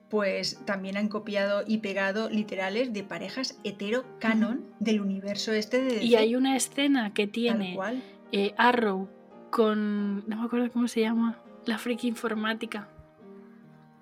Pues 0.09 0.59
también 0.65 0.97
han 0.97 1.07
copiado 1.07 1.63
y 1.67 1.77
pegado 1.79 2.29
literales 2.29 2.93
de 2.93 3.03
parejas 3.03 3.59
hetero 3.63 4.05
canon 4.19 4.65
del 4.79 5.01
universo 5.01 5.51
este 5.53 5.81
de 5.83 6.03
Y 6.03 6.15
hay 6.15 6.35
una 6.35 6.55
escena 6.55 7.13
que 7.13 7.27
tiene 7.27 7.75
cual. 7.75 8.01
eh, 8.31 8.53
Arrow 8.57 9.07
con. 9.51 10.27
No 10.27 10.37
me 10.37 10.45
acuerdo 10.45 10.71
cómo 10.71 10.87
se 10.87 11.01
llama. 11.01 11.37
La 11.65 11.77
friki 11.77 12.07
informática. 12.07 12.89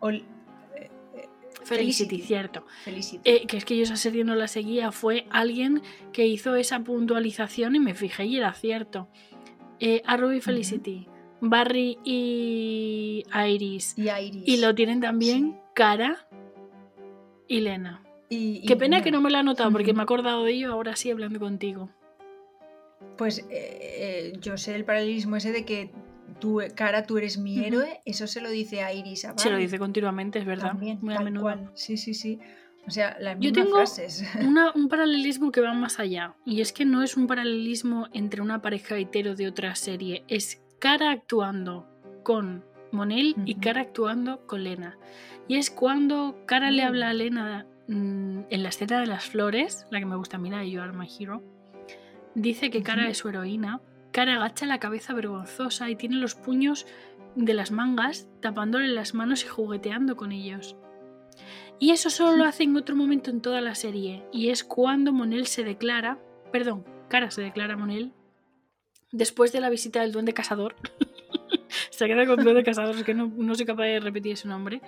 Eh, 0.03 0.23
eh, 0.75 0.89
Felicity, 1.63 1.65
Felicity. 1.65 2.21
cierto. 2.21 2.65
Felicity. 2.85 3.21
Eh, 3.29 3.45
que 3.47 3.57
es 3.57 3.65
que 3.65 3.75
yo 3.75 3.83
esa 3.83 3.97
serie 3.97 4.23
no 4.23 4.35
la 4.35 4.47
seguía. 4.47 4.91
Fue 4.93 5.25
alguien 5.29 5.81
que 6.13 6.25
hizo 6.27 6.55
esa 6.55 6.79
puntualización 6.79 7.75
y 7.75 7.79
me 7.79 7.93
fijé 7.95 8.25
y 8.25 8.37
era 8.37 8.53
cierto. 8.53 9.09
Eh, 9.79 10.01
Arrow 10.05 10.31
y 10.31 10.39
Felicity. 10.41 11.07
Barry 11.41 11.97
y 12.03 13.23
Iris. 13.47 13.95
y 13.97 14.09
Iris. 14.09 14.43
Y 14.47 14.57
lo 14.57 14.73
tienen 14.73 15.01
también 15.01 15.51
Sí. 15.51 15.55
Cara 15.77 16.27
y 17.47 17.59
Lena. 17.61 18.01
Y- 18.29 18.61
y 18.63 18.65
Qué 18.65 18.75
pena 18.75 18.95
Lena. 18.97 19.03
que 19.03 19.11
no 19.11 19.21
me 19.21 19.29
lo 19.29 19.37
he 19.37 19.43
notado 19.43 19.71
porque 19.71 19.93
me 19.93 19.99
he 19.99 20.03
acordado 20.03 20.43
de 20.43 20.53
ello 20.53 20.71
ahora 20.73 20.95
sí 20.95 21.11
hablando 21.11 21.39
contigo. 21.39 21.91
Pues 23.15 23.39
eh, 23.39 23.43
eh, 23.51 24.33
yo 24.41 24.57
sé 24.57 24.73
el 24.75 24.85
paralelismo 24.85 25.35
ese 25.35 25.51
de 25.51 25.65
que 25.65 25.91
tú, 26.39 26.61
Cara, 26.75 27.03
tú 27.03 27.19
eres 27.19 27.37
mi 27.37 27.63
héroe. 27.63 28.01
Eso 28.05 28.25
se 28.25 28.41
lo 28.41 28.49
dice 28.49 28.81
a 28.81 28.91
Iris. 28.91 29.25
A 29.25 29.37
Se 29.37 29.51
lo 29.51 29.57
dice 29.57 29.77
continuamente, 29.77 30.39
es 30.39 30.45
verdad. 30.45 30.69
También, 30.69 30.97
Muy 30.99 31.13
a 31.13 31.19
menudo. 31.19 31.43
cual. 31.43 31.69
Sí, 31.75 31.95
sí, 31.97 32.15
sí. 32.15 32.39
O 32.87 32.89
sea, 32.89 33.15
las 33.19 33.37
Yo 33.39 33.51
tengo 33.53 33.75
frases. 33.75 34.23
Una- 34.43 34.71
un 34.73 34.89
paralelismo 34.89 35.51
que 35.51 35.61
va 35.61 35.73
más 35.75 35.99
allá. 35.99 36.33
Y 36.43 36.61
es 36.61 36.73
que 36.73 36.85
no 36.85 37.03
es 37.03 37.17
un 37.17 37.27
paralelismo 37.27 38.07
entre 38.13 38.41
una 38.41 38.63
pareja 38.63 38.97
hetero 38.97 39.35
de 39.35 39.47
otra 39.47 39.75
serie. 39.75 40.23
Es 40.27 40.59
Cara 40.79 41.11
actuando 41.11 41.87
con 42.23 42.65
Monel 42.97 43.35
y. 43.45 43.55
Cara 43.55 43.81
actuando 43.81 44.45
con 44.47 44.63
Lena. 44.63 44.97
Y 45.47 45.55
es 45.55 45.69
cuando 45.71 46.35
Cara 46.45 46.71
le 46.71 46.83
Mm. 46.83 46.87
habla 46.87 47.09
a 47.09 47.13
Lena 47.13 47.65
mm, 47.87 48.39
en 48.49 48.63
la 48.63 48.69
escena 48.69 48.99
de 48.99 49.07
las 49.07 49.25
flores, 49.25 49.85
la 49.91 49.99
que 49.99 50.05
me 50.05 50.17
gusta, 50.17 50.37
mira, 50.37 50.63
You 50.65 50.81
Are 50.81 50.91
My 50.91 51.07
Hero. 51.19 51.41
Dice 52.35 52.69
que 52.69 52.83
Cara 52.83 53.07
es 53.09 53.17
su 53.19 53.29
heroína. 53.29 53.79
Cara 54.11 54.35
agacha 54.35 54.65
la 54.65 54.79
cabeza 54.79 55.13
vergonzosa 55.13 55.89
y 55.89 55.95
tiene 55.95 56.15
los 56.17 56.35
puños 56.35 56.85
de 57.35 57.53
las 57.53 57.71
mangas 57.71 58.27
tapándole 58.41 58.87
las 58.87 59.13
manos 59.13 59.43
y 59.43 59.47
jugueteando 59.47 60.15
con 60.17 60.31
ellos. 60.31 60.75
Y 61.79 61.91
eso 61.91 62.09
solo 62.09 62.35
lo 62.35 62.45
hace 62.45 62.63
en 62.63 62.75
otro 62.75 62.95
momento 62.95 63.29
en 63.29 63.41
toda 63.41 63.61
la 63.61 63.75
serie. 63.75 64.23
Y 64.33 64.49
es 64.49 64.63
cuando 64.63 65.13
Monel 65.13 65.45
se 65.47 65.63
declara, 65.63 66.17
perdón, 66.51 66.83
Cara 67.09 67.29
se 67.31 67.41
declara 67.41 67.75
a 67.75 67.77
Monel, 67.77 68.11
después 69.11 69.51
de 69.51 69.61
la 69.61 69.69
visita 69.69 70.01
del 70.01 70.11
duende 70.11 70.33
cazador. 70.33 70.75
se 71.97 72.05
queda 72.05 72.27
con 72.27 72.43
duende 72.43 72.63
cazador, 72.63 72.95
es 72.95 73.03
que 73.03 73.15
no, 73.15 73.31
no 73.35 73.55
soy 73.55 73.65
capaz 73.65 73.85
de 73.85 73.99
repetir 73.99 74.33
ese 74.33 74.47
nombre. 74.47 74.81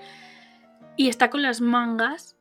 Y 0.95 1.07
está 1.07 1.31
con 1.31 1.41
las 1.41 1.59
mangas 1.59 2.37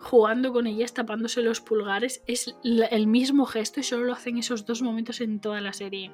jugando 0.00 0.52
con 0.52 0.66
ellas, 0.66 0.92
tapándose 0.92 1.40
los 1.40 1.60
pulgares. 1.60 2.22
Es 2.26 2.56
el 2.64 3.06
mismo 3.06 3.46
gesto 3.46 3.78
y 3.78 3.84
solo 3.84 4.04
lo 4.06 4.12
hacen 4.14 4.36
esos 4.38 4.66
dos 4.66 4.82
momentos 4.82 5.20
en 5.20 5.38
toda 5.38 5.60
la 5.60 5.72
serie. 5.72 6.10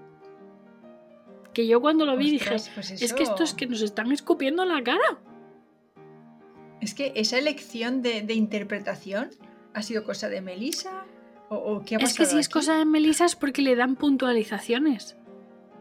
Que 1.54 1.66
yo 1.66 1.80
cuando 1.80 2.04
lo 2.04 2.16
vi 2.18 2.36
Ostras, 2.36 2.64
dije, 2.64 2.74
pues 2.74 3.02
es 3.02 3.14
que 3.14 3.22
estos 3.22 3.54
que 3.54 3.66
nos 3.66 3.80
están 3.80 4.12
escupiendo 4.12 4.66
la 4.66 4.82
cara. 4.82 5.18
Es 6.82 6.94
que 6.94 7.12
esa 7.16 7.38
elección 7.38 8.02
de, 8.02 8.20
de 8.20 8.34
interpretación 8.34 9.30
ha 9.72 9.80
sido 9.80 10.04
cosa 10.04 10.28
de 10.28 10.42
Melissa 10.42 11.06
o, 11.48 11.56
o 11.56 11.84
qué 11.84 11.96
ha 11.96 11.98
Es 12.00 12.14
que 12.14 12.26
si 12.26 12.38
es 12.38 12.50
cosa 12.50 12.76
de 12.76 12.84
Melissa 12.84 13.24
es 13.24 13.34
porque 13.34 13.62
le 13.62 13.76
dan 13.76 13.96
puntualizaciones 13.96 15.16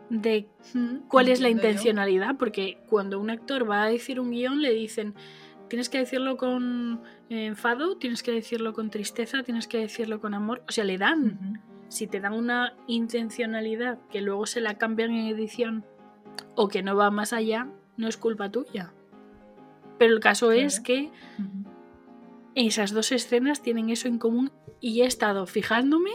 de 0.09 0.47
cuál 1.07 1.29
es 1.29 1.39
la 1.39 1.49
intencionalidad, 1.49 2.37
porque 2.37 2.77
cuando 2.87 3.19
un 3.19 3.29
actor 3.29 3.69
va 3.69 3.83
a 3.83 3.89
decir 3.89 4.19
un 4.19 4.31
guion 4.31 4.61
le 4.61 4.71
dicen 4.71 5.15
tienes 5.73 5.89
que 5.89 5.97
decirlo 5.97 6.37
con 6.37 7.01
eh, 7.29 7.47
enfado, 7.47 7.97
tienes 7.97 8.21
que 8.21 8.31
decirlo 8.31 8.73
con 8.73 8.91
tristeza, 8.91 9.41
tienes 9.41 9.67
que 9.67 9.79
decirlo 9.79 10.21
con 10.21 10.35
amor, 10.35 10.63
o 10.67 10.71
sea, 10.71 10.83
le 10.83 10.99
dan. 10.99 11.63
Si 11.87 12.05
te 12.05 12.19
dan 12.19 12.33
una 12.33 12.75
intencionalidad 12.85 13.97
que 14.11 14.21
luego 14.21 14.45
se 14.45 14.61
la 14.61 14.77
cambian 14.77 15.09
en 15.09 15.25
edición 15.25 15.83
o 16.53 16.67
que 16.67 16.83
no 16.83 16.95
va 16.95 17.09
más 17.09 17.33
allá, 17.33 17.69
no 17.97 18.07
es 18.07 18.17
culpa 18.17 18.51
tuya. 18.51 18.93
Pero 19.97 20.13
el 20.13 20.19
caso 20.19 20.51
es 20.51 20.79
que 20.79 21.11
esas 22.53 22.91
dos 22.91 23.11
escenas 23.11 23.63
tienen 23.63 23.89
eso 23.89 24.07
en 24.07 24.19
común 24.19 24.51
y 24.79 25.01
he 25.01 25.05
estado 25.05 25.47
fijándome 25.47 26.11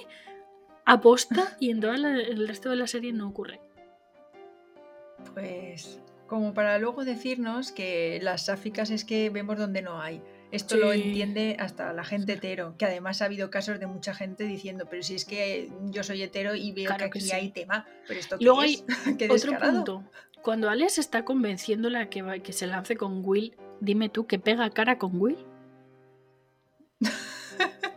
aposta 0.84 1.56
y 1.58 1.70
en 1.70 1.80
todo 1.80 1.94
el 1.94 2.46
resto 2.46 2.70
de 2.70 2.76
la 2.76 2.86
serie 2.86 3.12
no 3.12 3.26
ocurre. 3.28 3.60
Pues 5.34 6.00
como 6.26 6.52
para 6.54 6.78
luego 6.78 7.04
decirnos 7.04 7.72
que 7.72 8.18
las 8.22 8.46
sáficas 8.46 8.90
es 8.90 9.04
que 9.04 9.30
vemos 9.30 9.56
donde 9.58 9.82
no 9.82 10.00
hay. 10.00 10.22
Esto 10.50 10.76
lo 10.76 10.92
entiende 10.94 11.56
hasta 11.58 11.92
la 11.92 12.04
gente 12.04 12.32
hetero, 12.34 12.74
que 12.78 12.86
además 12.86 13.20
ha 13.20 13.26
habido 13.26 13.50
casos 13.50 13.78
de 13.78 13.86
mucha 13.86 14.14
gente 14.14 14.44
diciendo, 14.44 14.86
pero 14.88 15.02
si 15.02 15.14
es 15.14 15.26
que 15.26 15.70
yo 15.90 16.02
soy 16.02 16.22
hetero 16.22 16.54
y 16.54 16.72
veo 16.72 16.86
Claro 16.86 17.04
que 17.04 17.10
que 17.10 17.18
aquí 17.18 17.28
sí. 17.28 17.32
hay 17.34 17.50
tema, 17.50 17.86
pero 18.06 18.18
esto 18.20 18.38
qué 18.38 18.44
luego 18.44 18.62
es? 18.62 18.82
Qué 19.18 19.28
Otro 19.30 19.58
punto. 19.58 20.04
Cuando 20.42 20.70
Alex 20.70 20.96
está 20.98 21.24
convenciéndola 21.24 22.08
que, 22.08 22.22
va- 22.22 22.38
que 22.38 22.54
se 22.54 22.66
lance 22.66 22.96
con 22.96 23.22
Will, 23.24 23.56
dime 23.80 24.08
tú 24.08 24.26
que 24.26 24.38
pega 24.38 24.70
cara 24.70 24.96
con 24.98 25.20
Will. 25.20 25.36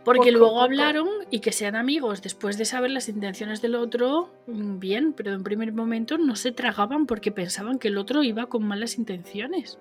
Porque 0.04 0.18
Poco, 0.18 0.30
luego 0.38 0.48
poco. 0.54 0.62
hablaron 0.62 1.08
y 1.30 1.38
que 1.40 1.52
sean 1.52 1.76
amigos 1.76 2.22
después 2.22 2.58
de 2.58 2.64
saber 2.64 2.90
las 2.90 3.08
intenciones 3.08 3.62
del 3.62 3.76
otro, 3.76 4.30
mm, 4.48 4.78
bien, 4.80 5.12
pero 5.12 5.32
en 5.32 5.44
primer 5.44 5.72
momento 5.72 6.18
no 6.18 6.34
se 6.34 6.50
tragaban 6.50 7.06
porque 7.06 7.30
pensaban 7.30 7.78
que 7.78 7.88
el 7.88 7.98
otro 7.98 8.24
iba 8.24 8.46
con 8.46 8.64
malas 8.66 8.98
intenciones. 8.98 9.78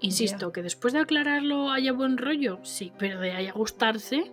Insisto, 0.00 0.52
que 0.52 0.62
después 0.62 0.94
de 0.94 1.00
aclararlo 1.00 1.70
haya 1.70 1.92
buen 1.92 2.16
rollo, 2.18 2.58
sí, 2.62 2.92
pero 2.98 3.20
de 3.20 3.32
ahí 3.32 3.48
a 3.48 3.52
gustarse 3.52 4.30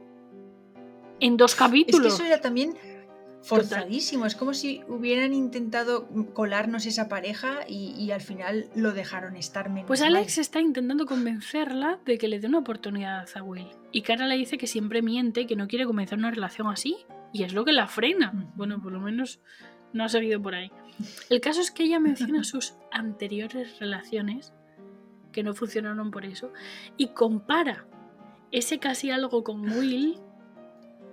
en 1.20 1.36
dos 1.38 1.52
Es 1.54 1.58
que 1.58 1.64
capítulos. 1.66 2.14
eso 2.14 2.24
era 2.24 2.40
también 2.40 2.76
forzadísimo. 3.42 4.26
Es 4.26 4.36
como 4.36 4.54
si 4.54 4.82
hubieran 4.88 5.34
intentado 5.34 6.08
colarnos 6.34 6.86
esa 6.86 7.08
pareja 7.08 7.60
y, 7.68 7.94
y 7.98 8.12
al 8.12 8.22
final 8.22 8.70
lo 8.76 8.92
dejaron 8.94 9.36
estar 9.36 9.70
menos. 9.70 9.88
Pues 9.88 10.02
mal. 10.02 10.16
Alex 10.16 10.38
está 10.38 10.60
intentando 10.60 11.06
convencerla 11.06 12.00
de 12.06 12.18
que 12.18 12.28
le 12.28 12.40
dé 12.40 12.48
una 12.48 12.60
oportunidad 12.60 13.28
a 13.36 13.44
Will. 13.44 13.68
Y 13.92 14.02
Cara 14.02 14.28
le 14.28 14.36
dice 14.36 14.58
que 14.58 14.68
siempre 14.68 15.02
miente, 15.02 15.48
que 15.48 15.56
no 15.56 15.68
quiere 15.68 15.86
comenzar 15.86 16.18
una 16.20 16.32
relación 16.32 16.68
así. 16.68 16.98
Y 17.34 17.44
es 17.44 17.54
lo 17.54 17.66
que 17.66 17.74
la 17.74 17.88
frena. 17.88 18.52
Bueno, 18.56 18.82
por 18.82 18.92
lo 18.92 19.00
menos 19.00 19.40
no 19.94 20.04
ha 20.04 20.10
seguido 20.10 20.42
por 20.42 20.56
ahí. 20.56 20.72
El 21.30 21.42
caso 21.42 21.62
es 21.62 21.72
que 21.72 21.84
ella 21.84 22.00
menciona 22.00 22.44
sus 22.44 22.76
anteriores 22.92 23.80
relaciones, 23.80 24.54
que 25.32 25.44
no 25.44 25.54
funcionaron 25.54 26.12
por 26.12 26.26
eso, 26.26 26.52
y 26.98 27.10
compara 27.10 27.86
ese 28.52 28.80
casi 28.80 29.12
algo 29.12 29.44
con 29.44 29.70
Will 29.70 30.20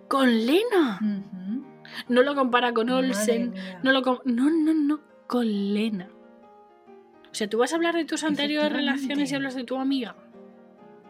con 0.08 0.46
Lena. 0.46 1.00
Ujú. 1.00 1.63
No 2.08 2.22
lo 2.22 2.34
compara 2.34 2.72
con 2.72 2.90
Olsen, 2.90 3.54
no 3.82 3.92
lo 3.92 4.02
com- 4.02 4.18
no, 4.24 4.50
no, 4.50 4.74
no, 4.74 5.00
con 5.26 5.46
Lena. 5.74 6.08
O 7.30 7.34
sea, 7.34 7.48
¿tú 7.48 7.58
vas 7.58 7.72
a 7.72 7.76
hablar 7.76 7.94
de 7.94 8.04
tus 8.04 8.22
anteriores 8.24 8.72
relaciones 8.72 9.32
y 9.32 9.34
hablas 9.34 9.54
de 9.54 9.64
tu 9.64 9.76
amiga? 9.76 10.14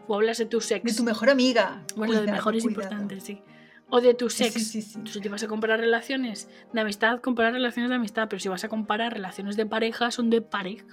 ¿O 0.07 0.15
hablas 0.15 0.37
de 0.37 0.45
tu 0.45 0.59
sex? 0.61 0.83
De 0.83 0.93
tu 0.97 1.03
mejor 1.03 1.29
amiga. 1.29 1.83
bueno, 1.95 2.13
lo 2.13 2.19
de 2.19 2.25
Cuidado, 2.25 2.35
mejor 2.37 2.55
es 2.55 2.63
cuidado. 2.63 2.83
importante, 2.83 3.19
sí. 3.21 3.41
O 3.89 4.01
de 4.01 4.13
tu 4.15 4.29
sex. 4.31 4.53
Sí, 4.53 4.59
sí, 4.59 4.81
sí. 4.81 4.99
Si 5.05 5.21
te 5.21 5.29
vas 5.29 5.43
a 5.43 5.47
comparar 5.47 5.79
relaciones 5.79 6.49
de 6.73 6.81
amistad, 6.81 7.19
comparar 7.21 7.53
relaciones 7.53 7.89
de 7.89 7.95
amistad. 7.95 8.27
Pero 8.27 8.39
si 8.39 8.49
vas 8.49 8.63
a 8.63 8.69
comparar 8.69 9.13
relaciones 9.13 9.55
de 9.57 9.65
pareja, 9.67 10.09
son 10.09 10.29
de 10.31 10.41
pareja. 10.41 10.85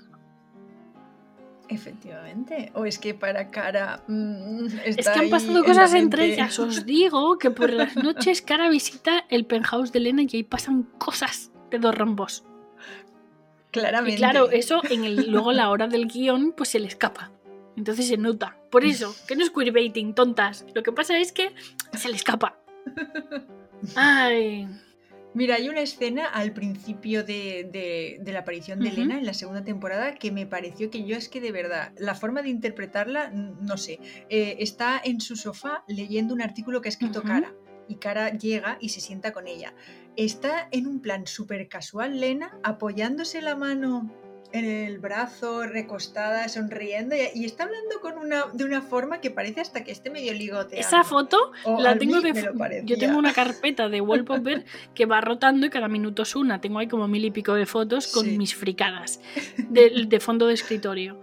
Efectivamente. 1.68 2.70
O 2.74 2.84
es 2.84 2.98
que 2.98 3.14
para 3.14 3.50
cara. 3.50 4.02
mm, 4.08 4.66
Es 4.84 4.98
está 4.98 5.14
que 5.14 5.20
han 5.20 5.30
pasado 5.30 5.64
cosas 5.64 5.94
entre 5.94 6.32
ellas. 6.32 6.58
Os 6.58 6.84
digo 6.84 7.38
que 7.38 7.50
por 7.50 7.72
las 7.72 7.96
noches 7.96 8.42
Cara 8.42 8.68
visita 8.68 9.24
el 9.28 9.46
penthouse 9.46 9.92
de 9.92 9.98
Elena 10.00 10.22
y 10.22 10.36
ahí 10.36 10.42
pasan 10.42 10.84
cosas 10.98 11.50
de 11.70 11.78
dos 11.78 11.94
rombos. 11.94 12.44
Claramente. 13.70 14.14
Y 14.14 14.18
claro, 14.18 14.50
eso 14.50 14.82
en 14.90 15.04
el, 15.04 15.30
luego 15.30 15.50
a 15.50 15.54
la 15.54 15.70
hora 15.70 15.88
del 15.88 16.06
guion, 16.06 16.52
pues 16.52 16.68
se 16.70 16.78
le 16.78 16.88
escapa. 16.88 17.30
Entonces 17.76 18.06
se 18.06 18.18
nota. 18.18 18.58
Por 18.70 18.84
eso, 18.84 19.14
que 19.26 19.34
no 19.34 19.42
es 19.42 19.50
queerbaiting, 19.50 20.14
tontas. 20.14 20.66
Lo 20.74 20.82
que 20.82 20.92
pasa 20.92 21.16
es 21.16 21.32
que 21.32 21.54
se 21.94 22.08
le 22.10 22.16
escapa. 22.16 22.58
Ay. 23.96 24.68
Mira, 25.34 25.54
hay 25.54 25.68
una 25.68 25.80
escena 25.80 26.26
al 26.26 26.52
principio 26.52 27.24
de, 27.24 27.68
de- 27.72 28.18
de 28.20 28.32
la 28.32 28.40
aparición 28.40 28.80
de 28.80 28.88
Ujú. 28.88 28.96
Elena 28.96 29.18
en 29.18 29.24
la 29.24 29.32
segunda 29.34 29.64
temporada 29.64 30.14
que 30.14 30.30
me 30.30 30.46
pareció 30.46 30.90
que 30.90 31.04
yo 31.04 31.16
es 31.16 31.28
que 31.30 31.40
de 31.40 31.52
verdad, 31.52 31.92
la 31.98 32.14
forma 32.14 32.42
de 32.42 32.50
interpretarla, 32.50 33.30
no 33.30 33.76
sé, 33.78 33.98
eh, 34.28 34.56
está 34.60 35.00
en 35.02 35.20
su 35.20 35.36
sofá 35.36 35.84
leyendo 35.88 36.34
un 36.34 36.42
artículo 36.42 36.80
que 36.82 36.88
ha 36.88 36.90
escrito. 36.90 37.22
Cara 37.22 37.54
y 37.88 37.96
Cara 37.96 38.30
llega 38.36 38.76
y 38.80 38.90
se 38.90 39.00
sienta 39.00 39.32
con 39.32 39.48
ella. 39.48 39.74
Está 40.16 40.68
en 40.70 40.86
un 40.86 41.00
plan 41.00 41.26
súper 41.26 41.66
casual 41.68 42.20
Lena 42.20 42.58
apoyándose 42.62 43.40
la 43.40 43.56
mano 43.56 44.12
en 44.52 44.64
el 44.64 44.98
brazo, 44.98 45.66
recostada, 45.66 46.48
sonriendo 46.48 47.14
y, 47.16 47.20
y 47.34 47.44
está 47.44 47.64
hablando 47.64 48.00
con 48.00 48.18
una, 48.18 48.44
de 48.52 48.64
una 48.64 48.82
forma 48.82 49.20
que 49.20 49.30
parece 49.30 49.60
hasta 49.60 49.82
que 49.84 49.92
esté 49.92 50.10
medio 50.10 50.32
ligoteando. 50.34 50.86
Esa 50.86 51.04
foto 51.04 51.38
O 51.64 51.80
la 51.80 51.96
tengo 51.98 52.20
de. 52.20 52.32
Yo 52.84 52.98
tengo 52.98 53.18
una 53.18 53.32
carpeta 53.32 53.88
de 53.88 54.00
wallpaper 54.00 54.64
que 54.94 55.06
va 55.06 55.20
rotando 55.20 55.66
y 55.66 55.70
cada 55.70 55.88
minuto 55.88 56.22
es 56.22 56.36
una. 56.36 56.60
Tengo 56.60 56.78
ahí 56.78 56.88
como 56.88 57.08
mil 57.08 57.24
y 57.24 57.30
pico 57.30 57.54
de 57.54 57.66
fotos 57.66 58.08
con 58.08 58.24
Sí. 58.26 58.38
mis 58.38 58.54
fricadas 58.54 59.20
de, 59.56 60.04
de 60.06 60.20
fondo 60.20 60.46
de 60.46 60.54
escritorio. 60.54 61.20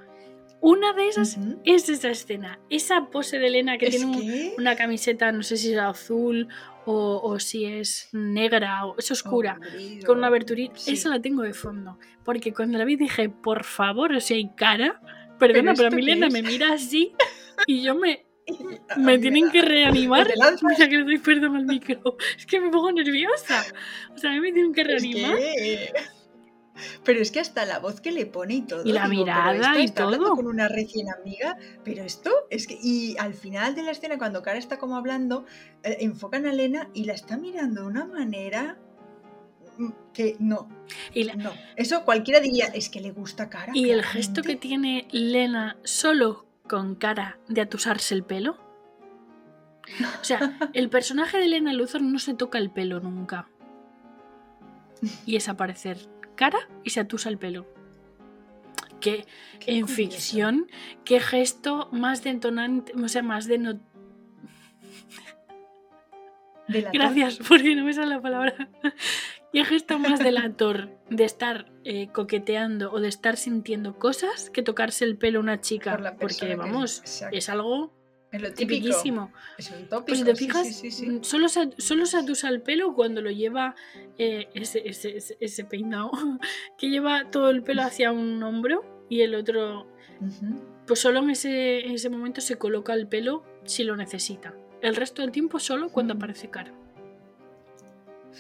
Una 0.62 0.92
de 0.92 1.08
esas 1.08 1.38
es 1.64 1.88
esa 1.88 2.10
escena. 2.10 2.60
Esa 2.70 3.06
pose 3.12 3.40
de 3.40 3.48
Elena 3.48 3.78
que 3.78 3.86
Es 3.88 3.96
tiene 3.96 4.08
un- 4.08 4.52
una 4.58 4.76
camiseta, 4.76 5.32
no 5.32 5.42
sé 5.42 5.56
si 5.56 5.72
es 5.72 5.80
azul 5.80 6.50
o, 6.86 7.20
o 7.24 7.40
si 7.40 7.66
es 7.66 8.10
negra 8.14 8.86
o 8.86 8.96
es 8.98 9.12
oscura. 9.12 9.60
Con 10.06 10.18
una 10.20 10.28
aberturita, 10.28 10.76
Sí. 10.78 10.94
esa 10.94 11.10
la 11.10 11.22
tengo 11.22 11.44
de 11.44 11.54
fondo. 11.54 11.98
Porque 12.24 12.54
cuando 12.54 12.78
la 12.78 12.86
vi 12.86 12.96
dije, 12.96 13.30
por 13.30 13.64
favor, 13.64 14.14
o 14.14 14.20
sea, 14.20 14.38
hay 14.38 14.50
cara. 14.56 15.02
Perdona, 15.40 15.74
pero, 15.74 15.88
esto 15.88 15.88
a 15.88 15.90
mí 15.92 16.06
qué 16.06 16.12
Elena 16.12 16.28
es? 16.28 16.34
me 16.34 16.42
mira 16.44 16.74
así 16.74 17.14
y 17.68 17.82
yo 17.84 17.96
me, 17.96 18.26
me 18.98 19.18
tienen 19.20 19.50
que 19.52 19.62
reanimar. 19.62 20.28
lanzas. 20.36 20.64
Mira 20.78 20.90
que 20.90 20.98
le 20.98 21.04
doy 21.04 21.18
perdón 21.20 21.56
al 21.56 21.66
micro. 21.66 22.18
Es 22.38 22.46
que 22.46 22.60
me 22.60 22.70
pongo 22.70 22.92
nerviosa. 22.92 23.64
O 24.14 24.18
sea, 24.18 24.32
a 24.32 24.34
mí 24.34 24.40
me 24.42 24.52
tienen 24.52 24.74
que 24.74 24.84
reanimar. 24.84 25.38
Pero 27.04 27.22
es 27.22 27.32
que 27.32 27.40
hasta 27.40 27.66
la 27.66 27.80
voz 27.80 28.02
que 28.02 28.12
le 28.12 28.26
pone 28.26 28.56
y 28.56 28.62
todo. 28.62 28.84
Y 28.86 28.92
la 28.92 29.08
digo, 29.08 29.26
pero 29.26 29.36
mirada 29.52 29.80
y 29.80 29.86
está 29.86 30.04
hablando 30.04 30.28
todo. 30.28 30.36
con 30.38 30.48
una 30.48 30.68
recién 30.68 31.08
amiga, 31.10 31.58
pero 31.84 32.04
esto 32.04 32.32
es 32.50 32.68
que. 32.68 32.78
Y 32.82 33.16
al 33.18 33.34
final 33.34 33.76
de 33.76 33.84
la 33.84 33.92
escena, 33.92 34.18
cuando 34.18 34.42
Cara 34.42 34.58
está 34.60 34.78
como 34.80 34.96
hablando, 34.98 35.46
eh, 35.84 35.98
enfocan 36.02 36.46
a 36.46 36.52
Elena 36.52 36.90
y 36.94 37.06
la 37.06 37.14
está 37.14 37.38
mirando 37.38 37.82
de 37.82 37.88
una 37.88 38.06
manera 38.06 38.78
mm, 39.78 39.90
que 40.14 40.36
no, 40.40 40.68
Y, 41.14 41.24
la- 41.24 41.36
no. 41.36 41.52
Eso 41.76 42.04
cualquiera 42.06 42.40
diría, 42.40 42.66
es 42.68 42.90
que 42.90 43.00
le 43.00 43.12
gusta 43.12 43.50
Cara. 43.50 43.72
y 43.76 43.90
el 43.92 44.04
gesto 44.04 44.42
que 44.42 44.56
tiene 44.56 45.08
Lena 45.12 45.78
solo 45.84 46.46
con 46.68 46.96
cara 46.96 47.40
de 47.48 47.62
atusarse 47.62 48.14
el 48.14 48.24
pelo. 48.24 48.58
O 50.22 50.24
sea, 50.24 50.40
el 50.74 50.90
personaje 50.90 51.38
de 51.40 51.46
Elena 51.46 51.74
Luthor 51.74 52.02
no 52.02 52.20
se 52.20 52.34
toca 52.36 52.58
el 52.60 52.70
pelo 52.70 53.00
nunca. 53.00 53.50
Y 55.26 55.36
es 55.38 55.48
aparecer 55.50 55.98
cara 56.40 56.70
y 56.86 56.92
se 56.92 57.02
atusa 57.02 57.28
el 57.30 57.38
pelo. 57.38 57.68
Que 59.02 59.26
Qué 59.60 59.72
en 59.74 59.82
curioso. 59.82 59.94
ficción, 59.96 60.68
qué 61.04 61.20
gesto 61.20 61.90
más 61.92 62.24
detonante, 62.24 62.94
o 63.02 63.08
sea, 63.10 63.24
más 63.24 63.46
de 63.46 63.58
no... 63.58 63.80
Gracias, 66.68 67.40
porque 67.48 67.76
no 67.76 67.84
me 67.84 67.94
sale 67.94 68.08
la 68.16 68.22
palabra. 68.22 68.70
Qué 69.52 69.66
gesto 69.66 69.98
más 70.00 70.20
delator 70.20 70.90
de 71.10 71.24
estar 71.24 71.72
eh, 71.84 72.10
coqueteando 72.14 72.92
o 72.92 73.00
de 73.00 73.08
estar 73.08 73.38
sintiendo 73.38 73.98
cosas 73.98 74.50
que 74.52 74.62
tocarse 74.62 75.04
el 75.06 75.18
pelo 75.18 75.40
a 75.40 75.42
una 75.42 75.60
chica. 75.62 75.98
Por 75.98 76.18
Porque, 76.18 76.48
que- 76.48 76.56
vamos, 76.56 77.02
es 77.32 77.50
algo 77.50 77.92
Es 78.32 78.42
lo 78.42 78.54
típico. 78.54 78.76
tipiquísimo. 78.86 79.32
Es 79.58 79.72
un 79.72 79.88
tópico. 79.88 80.06
Pues 80.06 80.20
si 80.20 80.24
te 80.26 80.36
sí, 80.36 80.46
fijas, 80.46 80.68
sí, 80.68 80.74
sí, 80.74 80.92
sí. 80.92 81.08
mm, 81.10 81.24
Solo, 81.24 81.50
se, 81.50 81.70
solo 81.78 82.06
se 82.06 82.18
atusa 82.18 82.50
el 82.50 82.62
pelo 82.62 82.94
cuando 82.94 83.22
lo 83.22 83.32
lleva 83.32 83.76
eh, 84.18 84.50
ese, 84.54 84.88
ese- 84.88 85.18
ese- 85.18 85.38
ese 85.40 85.66
peinado, 85.66 86.12
que 86.78 86.90
lleva 86.90 87.30
todo 87.32 87.50
el 87.50 87.64
pelo 87.64 87.82
hacia 87.82 88.12
un 88.12 88.42
hombro 88.44 89.06
y 89.10 89.22
el 89.22 89.34
otro, 89.34 89.88
pues 90.86 91.00
solo 91.00 91.20
en 91.20 91.32
ese, 91.32 91.86
en 91.88 91.94
ese 91.94 92.10
momento 92.10 92.40
se 92.42 92.58
coloca 92.58 92.94
el 92.94 93.08
pelo 93.08 93.44
si 93.66 93.84
lo 93.84 93.96
necesita. 93.96 94.54
El 94.82 94.96
resto 94.96 95.24
del 95.24 95.32
tiempo 95.32 95.60
solo 95.60 95.90
cuando 95.90 96.14
Mm. 96.14 96.18
aparece 96.18 96.50
cara. 96.50 96.72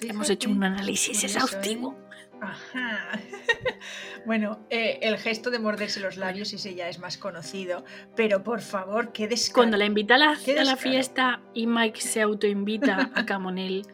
Hemos 0.02 0.30
hecho 0.30 0.50
un 0.50 0.64
análisis 0.64 1.18
Curioso, 1.20 1.26
exhaustivo. 1.46 1.96
Ajá. 2.42 3.20
bueno, 4.26 4.66
eh, 4.70 5.00
el 5.02 5.18
gesto 5.18 5.50
de 5.50 5.60
morderse 5.60 6.00
los 6.00 6.18
labios, 6.18 6.54
ese 6.54 6.76
ya 6.76 6.88
es 6.90 7.00
más 7.00 7.18
conocido. 7.18 7.84
Pero 8.16 8.44
por 8.44 8.62
favor, 8.62 9.12
qué 9.12 9.28
descaro. 9.28 9.56
Cuando 9.56 9.78
la 9.78 9.86
invita 9.86 10.16
a 10.16 10.18
la, 10.18 10.32
a 10.32 10.64
la 10.64 10.76
fiesta 10.78 11.42
y 11.54 11.68
Mike 11.68 12.02
se 12.02 12.22
autoinvita 12.22 13.12
a 13.16 13.26
Camonel, 13.26 13.86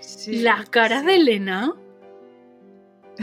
Sí, 0.00 0.40
la 0.40 0.64
cara 0.70 1.00
sí. 1.00 1.06
de 1.06 1.14
Elena 1.16 1.72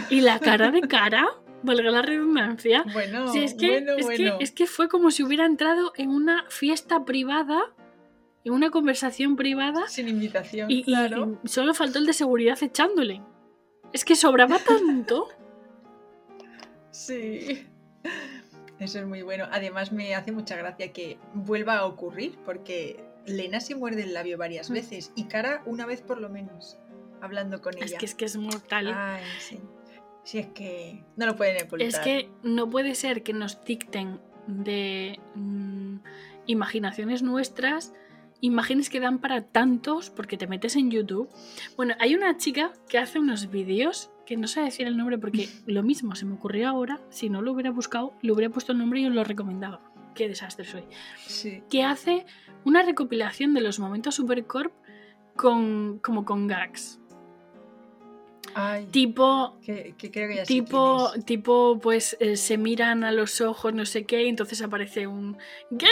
y 0.10 0.22
la 0.22 0.40
cara 0.40 0.72
de 0.72 0.82
cara, 0.82 1.28
valga 1.64 1.92
la 1.92 2.02
redundancia, 2.02 2.84
Bueno, 2.94 3.32
Sí, 3.32 3.44
es 3.44 3.54
que, 3.54 3.68
bueno, 3.70 3.94
es, 3.98 4.06
bueno. 4.06 4.38
Que, 4.40 4.44
es 4.44 4.52
que 4.52 4.66
fue 4.66 4.88
como 4.90 5.12
si 5.12 5.22
hubiera 5.22 5.46
entrado 5.46 5.94
en 5.98 6.10
una 6.10 6.46
fiesta 6.50 7.06
privada, 7.06 7.62
en 8.44 8.54
una 8.54 8.72
conversación 8.72 9.36
privada, 9.36 9.88
Sin 9.90 10.08
invitación, 10.08 10.72
y- 10.72 10.84
claro. 10.84 11.38
y 11.44 11.48
solo 11.50 11.74
faltó 11.76 12.00
el 12.00 12.06
de 12.08 12.14
seguridad 12.14 12.58
echándole. 12.64 13.22
Es 13.94 14.06
que 14.06 14.16
sobraba 14.16 14.58
tanto. 14.60 15.28
Sí. 16.92 17.68
Eso 18.80 19.00
es 19.00 19.06
muy 19.06 19.22
bueno. 19.22 19.46
Además, 19.52 19.92
me 19.92 20.16
hace 20.16 20.32
mucha 20.32 20.56
gracia 20.56 20.92
que 20.92 21.18
vuelva 21.34 21.78
a 21.78 21.86
ocurrir, 21.86 22.38
porque 22.46 23.04
Lena 23.26 23.60
se 23.60 23.76
muerde 23.76 24.04
el 24.04 24.14
labio 24.14 24.38
varias 24.38 24.70
Mm. 24.70 24.74
veces 24.74 25.12
y 25.16 25.26
Cara 25.26 25.62
una 25.66 25.86
vez 25.86 26.02
por 26.02 26.20
lo 26.20 26.30
menos, 26.30 26.80
hablando 27.22 27.62
con 27.62 27.76
ella. 27.78 27.86
es 27.86 27.94
que 27.96 28.06
es 28.06 28.16
que 28.16 28.26
es 28.26 28.38
mortal. 28.38 28.92
Ay, 28.96 29.24
sí. 29.40 29.60
Sí, 30.24 30.40
es 30.40 30.48
que 30.48 31.04
no 31.16 31.26
lo 31.26 31.36
pueden 31.36 31.66
ocultar. 31.66 31.88
es 31.88 32.00
que 32.00 32.30
no 32.44 32.70
puede 32.70 32.94
ser 32.96 33.24
que 33.24 33.34
nos 33.34 33.64
dicten 33.66 34.20
de 34.48 35.20
mm, 35.36 35.98
imaginaciones 36.48 37.24
nuestras, 37.24 37.94
imágenes 38.42 38.90
que 38.90 39.00
dan 39.00 39.20
para 39.20 39.44
tantos, 39.44 40.10
porque 40.10 40.38
te 40.38 40.48
metes 40.48 40.76
en 40.76 40.92
YouTube. 40.92 41.30
Bueno, 41.78 41.94
hay 42.00 42.16
una 42.16 42.38
chica 42.38 42.74
que 42.90 42.98
hace 42.98 43.20
unos 43.20 43.50
vídeos, 43.50 44.12
que 44.26 44.36
no 44.36 44.48
sé 44.48 44.62
decir 44.62 44.88
el 44.88 44.98
nombre 44.98 45.18
porque 45.18 45.48
lo 45.66 45.84
mismo 45.84 46.16
se 46.16 46.26
me 46.26 46.34
ocurrió 46.34 46.68
ahora, 46.68 47.00
si 47.10 47.30
no 47.30 47.42
lo 47.42 47.54
hubiera 47.54 47.72
buscado, 47.72 48.14
le 48.22 48.32
hubiera 48.34 48.52
puesto 48.52 48.74
el 48.74 48.80
nombre 48.80 49.00
y 49.00 49.06
os 49.06 49.14
lo 49.14 49.24
recomendaba. 49.24 49.82
Qué 50.16 50.28
desastre 50.28 50.66
soy. 50.66 50.84
Sí. 51.26 51.64
Que 51.70 51.84
hace 51.84 52.26
una 52.66 52.84
recopilación 52.84 53.54
de 53.54 53.62
los 53.62 53.80
momentos 53.80 54.16
Supercorp 54.16 54.74
con, 55.36 56.00
como 56.00 56.26
con 56.26 56.48
gags. 56.48 57.01
Ay, 58.54 58.86
Tipo, 58.92 59.58
que, 59.64 59.94
que 59.98 60.12
creo 60.12 60.28
que 60.30 60.36
ya 60.36 60.46
sé 60.46 60.54
tipo, 60.54 61.12
tipo, 61.26 61.80
pues 61.82 62.18
eh, 62.20 62.36
se 62.38 62.58
miran 62.58 63.04
a 63.04 63.12
los 63.12 63.40
ojos, 63.42 63.74
no 63.74 63.86
sé 63.86 64.06
qué, 64.06 64.24
y 64.24 64.28
entonces 64.30 64.62
aparece 64.62 65.08
un 65.08 65.38
gay 65.70 65.90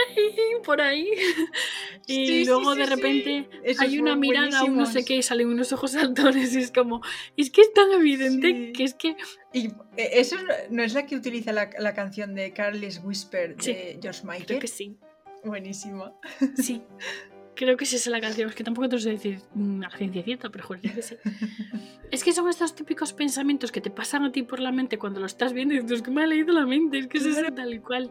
por 0.63 0.81
ahí. 0.81 1.07
y 2.07 2.27
Sí, 2.27 2.45
luego 2.45 2.73
sí, 2.73 2.79
de 2.79 2.85
repente 2.85 3.49
hay 3.79 3.99
una 3.99 4.15
mirada, 4.15 4.63
un 4.63 4.77
no 4.77 4.85
sé 4.85 5.05
qué, 5.05 5.15
y 5.17 5.23
salen 5.23 5.47
unos 5.47 5.71
ojos 5.73 5.91
saltones. 5.93 6.53
Y 6.55 6.59
es 6.59 6.71
como, 6.71 7.01
es 7.37 7.49
que 7.51 7.61
es 7.61 7.73
tan 7.73 7.91
evidente 7.91 8.71
que 8.73 8.83
es 8.83 8.93
que. 8.93 9.15
Y 9.53 9.67
eh, 9.97 10.09
eso 10.13 10.35
es- 10.35 10.69
no 10.71 10.83
es 10.83 10.93
la 10.93 11.05
que 11.05 11.15
utiliza 11.15 11.51
la, 11.53 11.69
la 11.79 11.93
canción 11.93 12.35
de 12.35 12.51
Carles 12.53 13.01
Whisper 13.03 13.55
de 13.55 13.99
George 14.01 14.21
Creo 14.21 14.31
Michael. 14.39 14.59
que 14.59 14.67
sí. 14.67 14.97
Buenísimo. 15.43 16.19
Sí. 16.55 16.81
Creo 17.59 17.75
que 17.75 17.83
es 17.83 17.91
esa 17.91 18.09
la 18.09 18.21
canción. 18.21 18.47
Es 18.49 18.55
que 18.55 18.63
tampoco 18.63 18.87
te 18.87 18.95
lo 18.95 19.01
sé 19.01 19.09
decir 19.09 19.41
mm, 19.53 19.83
a 19.83 19.89
ciencia 19.97 20.23
cierta, 20.23 20.49
pero 20.49 20.63
joder, 20.65 20.81
que 20.81 21.01
sí. 21.01 21.15
Es 22.09 22.23
que 22.23 22.31
son 22.31 22.47
estos 22.47 22.73
típicos 22.73 23.11
pensamientos 23.11 23.69
que 23.73 23.81
te 23.81 23.91
pasan 23.91 24.23
a 24.23 24.31
ti 24.31 24.43
por 24.43 24.61
la 24.61 24.71
mente 24.71 24.97
cuando 24.97 25.19
lo 25.19 25.25
estás 25.25 25.51
viendo 25.51 25.73
y 25.73 25.79
dices, 25.79 25.97
"Es 25.97 26.01
que 26.01 26.09
me 26.09 26.23
ha 26.23 26.25
leído 26.25 26.53
la 26.53 26.65
mente, 26.65 26.99
es 26.99 27.07
que 27.07 27.17
es 27.17 27.25
eso 27.25 27.51
tal 27.53 27.73
y 27.73 27.79
cual. 27.79 28.09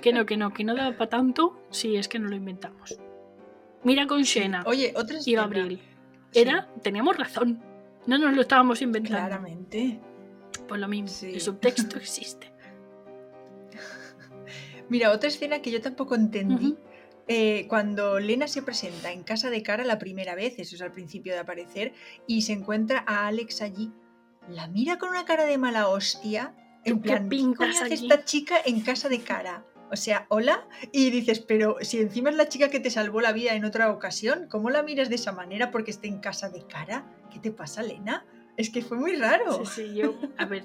Que 0.00 0.14
no, 0.14 0.24
que 0.24 0.38
no, 0.38 0.54
que 0.54 0.64
no 0.64 0.74
daba 0.74 0.96
para 0.96 1.10
tanto, 1.10 1.62
sí, 1.70 1.96
es 1.96 2.08
que 2.08 2.18
no 2.18 2.28
lo 2.30 2.34
inventamos. 2.34 2.98
Mira 3.84 4.06
con 4.06 4.22
Shena 4.22 4.62
Oye, 4.64 4.94
otra 4.96 5.18
y. 5.24 5.34
Gabriel. 5.34 5.78
Sí, 6.30 6.40
Era, 6.40 6.68
teníamos 6.82 7.16
razón. 7.18 7.62
No 8.06 8.16
nos 8.16 8.34
lo 8.34 8.40
estábamos 8.40 8.80
inventando. 8.80 9.18
Claramente. 9.18 10.00
Pues 10.66 10.80
lo 10.80 10.88
mismo, 10.88 11.08
Sí. 11.08 11.26
el 11.34 11.40
subtexto 11.42 11.98
existe. 11.98 12.50
Mira, 14.88 15.10
otra 15.12 15.28
escena 15.28 15.60
que 15.60 15.70
yo 15.70 15.80
tampoco 15.80 16.14
entendí. 16.14 16.76
Eh, 17.34 17.66
cuando 17.66 18.20
Lena 18.20 18.46
se 18.46 18.60
presenta 18.60 19.10
en 19.10 19.22
casa 19.22 19.48
de 19.48 19.62
cara 19.62 19.84
la 19.84 19.98
primera 19.98 20.34
vez, 20.34 20.58
eso 20.58 20.74
es 20.74 20.82
al 20.82 20.92
principio 20.92 21.32
de 21.32 21.38
aparecer, 21.38 21.94
y 22.26 22.42
se 22.42 22.52
encuentra 22.52 23.02
a 23.06 23.26
Alex 23.26 23.62
allí, 23.62 23.90
la 24.50 24.68
mira 24.68 24.98
con 24.98 25.08
una 25.08 25.24
cara 25.24 25.46
de 25.46 25.56
mala 25.56 25.88
hostia. 25.88 26.54
En 26.84 26.96
¿Tú 26.96 27.02
qué 27.02 27.08
plan, 27.08 27.28
¿qué 27.30 27.54
coño 27.56 27.70
hace 27.70 27.94
esta 27.94 28.24
chica 28.24 28.56
en 28.66 28.82
casa 28.82 29.08
de 29.08 29.20
cara? 29.20 29.64
O 29.90 29.96
sea, 29.96 30.26
hola, 30.28 30.66
y 30.92 31.08
dices, 31.08 31.40
pero 31.40 31.78
si 31.80 32.00
encima 32.00 32.28
es 32.28 32.36
la 32.36 32.50
chica 32.50 32.68
que 32.68 32.80
te 32.80 32.90
salvó 32.90 33.22
la 33.22 33.32
vida 33.32 33.54
en 33.54 33.64
otra 33.64 33.90
ocasión, 33.90 34.46
¿cómo 34.50 34.68
la 34.68 34.82
miras 34.82 35.08
de 35.08 35.14
esa 35.14 35.32
manera 35.32 35.70
porque 35.70 35.90
esté 35.90 36.08
en 36.08 36.18
casa 36.18 36.50
de 36.50 36.66
cara? 36.66 37.06
¿Qué 37.32 37.38
te 37.38 37.50
pasa, 37.50 37.82
Lena? 37.82 38.26
Es 38.58 38.68
que 38.68 38.82
fue 38.82 38.98
muy 38.98 39.16
raro. 39.16 39.64
Sí, 39.64 39.84
sí, 39.86 39.94
yo. 39.94 40.14
A 40.36 40.44
ver, 40.44 40.64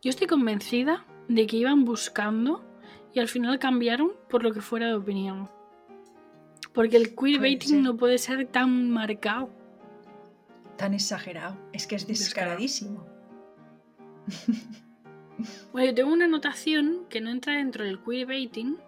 yo 0.00 0.08
estoy 0.08 0.26
convencida 0.26 1.04
de 1.28 1.46
que 1.46 1.58
iban 1.58 1.84
buscando 1.84 2.64
y 3.12 3.20
al 3.20 3.28
final 3.28 3.58
cambiaron 3.58 4.12
por 4.30 4.42
lo 4.42 4.52
que 4.52 4.62
fuera 4.62 4.86
de 4.86 4.94
opinión. 4.94 5.50
Porque 6.76 6.98
el 6.98 7.16
queerbaiting 7.16 7.82
no 7.82 7.96
puede 7.96 8.18
ser 8.18 8.46
tan 8.48 8.90
marcado. 8.90 9.48
Tan 10.76 10.92
exagerado. 10.92 11.56
Es 11.72 11.86
que 11.86 11.96
es 11.96 12.06
descaradísimo. 12.06 13.04
Bueno, 15.70 15.88
yo 15.88 15.94
tengo 15.94 16.12
una 16.14 16.24
anotación 16.24 17.04
que 17.10 17.20
no 17.20 17.28
entra 17.28 17.58
dentro 17.58 17.84
del 17.84 18.00
queerbaiting, 18.00 18.78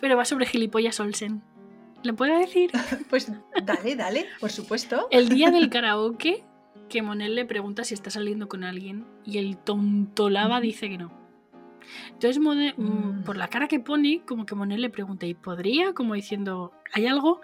pero 0.00 0.16
va 0.16 0.24
sobre 0.24 0.46
gilipollas 0.46 1.00
Olsen. 1.00 1.42
¿Lo 2.04 2.14
puedo 2.14 2.38
decir? 2.38 2.70
Pues 3.10 3.32
dale, 3.64 3.96
dale, 3.96 4.26
por 4.38 4.52
supuesto. 4.52 5.08
El 5.10 5.28
día 5.28 5.50
del 5.50 5.70
karaoke, 5.70 6.44
que 6.88 7.02
Monel 7.02 7.34
le 7.34 7.44
pregunta 7.44 7.82
si 7.82 7.94
está 7.94 8.10
saliendo 8.10 8.48
con 8.48 8.62
alguien 8.62 9.04
y 9.24 9.38
el 9.38 9.56
tontolaba 9.56 10.60
dice 10.60 10.88
que 10.88 10.98
no. 10.98 11.23
Entonces, 12.10 12.38
mm, 12.38 12.72
Mm. 12.76 13.24
por 13.24 13.36
la 13.36 13.48
cara 13.48 13.68
que 13.68 13.80
pone, 13.80 14.22
como 14.26 14.46
que 14.46 14.54
Monel 14.54 14.80
le 14.80 14.90
pregunta, 14.90 15.26
¿y 15.26 15.34
podría? 15.34 15.92
Como 15.94 16.14
diciendo, 16.14 16.72
¿hay 16.92 17.06
algo? 17.06 17.40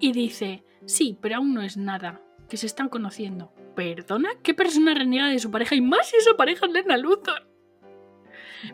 Y 0.00 0.12
dice, 0.12 0.64
sí, 0.86 1.18
pero 1.20 1.36
aún 1.36 1.54
no 1.54 1.62
es 1.62 1.76
nada, 1.76 2.20
que 2.48 2.56
se 2.56 2.66
están 2.66 2.88
conociendo. 2.88 3.52
¿Perdona? 3.74 4.30
¿Qué 4.42 4.54
persona 4.54 4.94
reniega 4.94 5.28
de 5.28 5.38
su 5.38 5.50
pareja? 5.50 5.74
Y 5.74 5.80
más 5.80 6.08
si 6.08 6.16
esa 6.16 6.34
pareja 6.36 6.66
es 6.66 6.72
Lena 6.72 6.96
Luthor. 6.96 7.48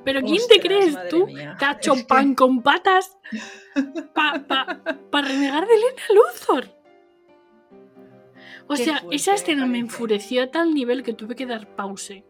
¿Pero 0.05 0.21
quién 0.23 0.41
te 0.49 0.61
crees 0.61 0.97
tú? 1.09 1.27
mía. 1.27 1.57
¿Te 1.59 1.65
ha 1.65 1.73
hecho 1.73 1.95
Es 1.95 2.01
que- 2.03 2.07
pan 2.07 2.35
con 2.35 2.63
patas 2.63 3.19
para 4.15 4.47
pa, 4.47 4.81
pa 5.11 5.23
renegar 5.23 5.67
de 5.67 5.75
Lena 5.75 6.03
Luthor? 6.15 6.69
O 8.69 8.75
Qué 8.75 8.85
sea, 8.85 8.99
fuerte, 8.99 9.17
esa 9.17 9.35
escena 9.35 9.67
me 9.67 9.79
enfureció 9.79 10.43
a 10.45 10.51
tal 10.51 10.73
nivel 10.75 11.03
que 11.03 11.13
tuve 11.13 11.35
que 11.35 11.45
dar 11.47 11.75
pause. 11.75 12.23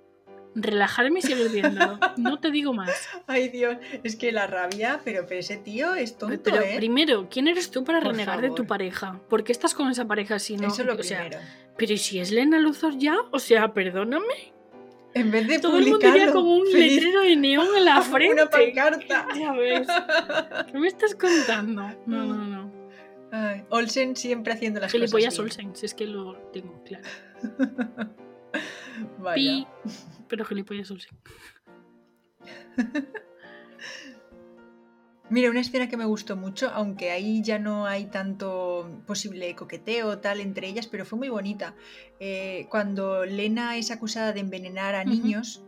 Relajarme 0.54 1.20
y 1.20 1.22
seguir 1.22 1.48
viéndolo. 1.50 1.98
No 2.16 2.40
te 2.40 2.50
digo 2.50 2.72
más. 2.72 3.08
Ay, 3.26 3.48
Dios, 3.50 3.76
es 4.02 4.16
que 4.16 4.32
la 4.32 4.46
rabia, 4.48 5.00
pero, 5.04 5.24
pero 5.26 5.40
ese 5.40 5.56
tío 5.58 5.94
es 5.94 6.18
tonto, 6.18 6.40
Pero 6.42 6.60
¿eh? 6.62 6.74
primero, 6.76 7.28
¿quién 7.30 7.46
eres 7.48 7.70
tú 7.70 7.84
para 7.84 8.00
Por 8.00 8.10
renegar 8.12 8.40
de 8.40 8.50
tu 8.50 8.66
pareja? 8.66 9.20
¿Por 9.28 9.44
qué 9.44 9.52
estás 9.52 9.74
con 9.74 9.88
esa 9.90 10.06
pareja 10.06 10.38
si 10.38 10.56
no? 10.56 10.66
Eso 10.68 10.82
es 10.82 10.86
lo 10.88 10.94
o 10.94 11.02
sea, 11.02 11.20
primero. 11.20 11.40
pero 11.76 11.92
¿y 11.92 11.98
si 11.98 12.18
es 12.18 12.30
Lena 12.32 12.58
Luthor 12.58 12.98
ya? 12.98 13.16
O 13.30 13.38
sea, 13.38 13.72
perdóname. 13.72 14.52
En 15.14 15.30
vez 15.30 15.46
de 15.48 15.58
Todo 15.58 15.78
el 15.78 15.86
mundo 15.88 16.08
iría 16.08 16.30
con 16.32 16.46
un 16.46 16.66
feliz, 16.66 16.94
letrero 16.94 17.20
de 17.22 17.36
neón 17.36 17.66
en 17.76 17.84
la 17.84 18.00
frente. 18.02 18.42
una 18.42 18.50
pancarta. 18.50 19.28
Ya 19.38 19.52
ves. 19.52 19.88
¿Qué 20.70 20.78
me 20.78 20.88
estás 20.88 21.14
contando? 21.14 21.82
No, 22.06 22.24
no, 22.24 22.34
no. 22.46 22.72
Ay, 23.32 23.62
Olsen 23.70 24.16
siempre 24.16 24.52
haciendo 24.52 24.80
las 24.80 24.90
Gilipollas 24.90 25.34
cosas 25.34 25.44
Olsen, 25.44 25.76
si 25.76 25.86
es 25.86 25.94
que 25.94 26.06
lo 26.06 26.34
tengo 26.52 26.82
claro. 26.84 27.04
Vaya. 29.18 29.34
Pi, 29.34 29.66
pero 30.30 30.44
gilipollas 30.46 30.90
Olsen. 30.90 31.18
Mira, 35.28 35.48
una 35.48 35.60
escena 35.60 35.88
que 35.88 35.96
me 35.96 36.06
gustó 36.06 36.34
mucho, 36.36 36.70
aunque 36.70 37.12
ahí 37.12 37.40
ya 37.40 37.60
no 37.60 37.86
hay 37.86 38.06
tanto 38.06 39.00
posible 39.06 39.54
coqueteo 39.54 40.18
tal 40.18 40.40
entre 40.40 40.66
ellas, 40.66 40.88
pero 40.88 41.04
fue 41.04 41.18
muy 41.20 41.28
bonita. 41.28 41.76
Eh, 42.18 42.66
cuando 42.68 43.24
Lena 43.24 43.76
es 43.76 43.92
acusada 43.92 44.32
de 44.32 44.40
envenenar 44.40 44.96
a 44.96 45.04
niños 45.04 45.62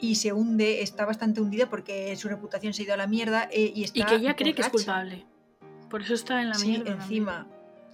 y 0.00 0.14
se 0.14 0.32
hunde, 0.32 0.80
está 0.80 1.04
bastante 1.04 1.42
hundida 1.42 1.68
porque 1.68 2.16
su 2.16 2.28
reputación 2.28 2.72
se 2.72 2.80
ha 2.82 2.84
ido 2.86 2.94
a 2.94 2.96
la 2.96 3.06
mierda 3.06 3.46
eh, 3.52 3.70
y 3.74 3.84
está 3.84 3.98
Y 3.98 4.04
que 4.04 4.14
ella 4.14 4.34
cree 4.34 4.54
que 4.54 4.62
es 4.62 4.70
culpable. 4.70 5.26
Por 5.90 6.00
eso 6.00 6.14
está 6.14 6.40
en 6.40 6.48
la 6.48 6.54
Sí, 6.54 6.68
mierda. 6.68 6.92
encima. 6.92 7.46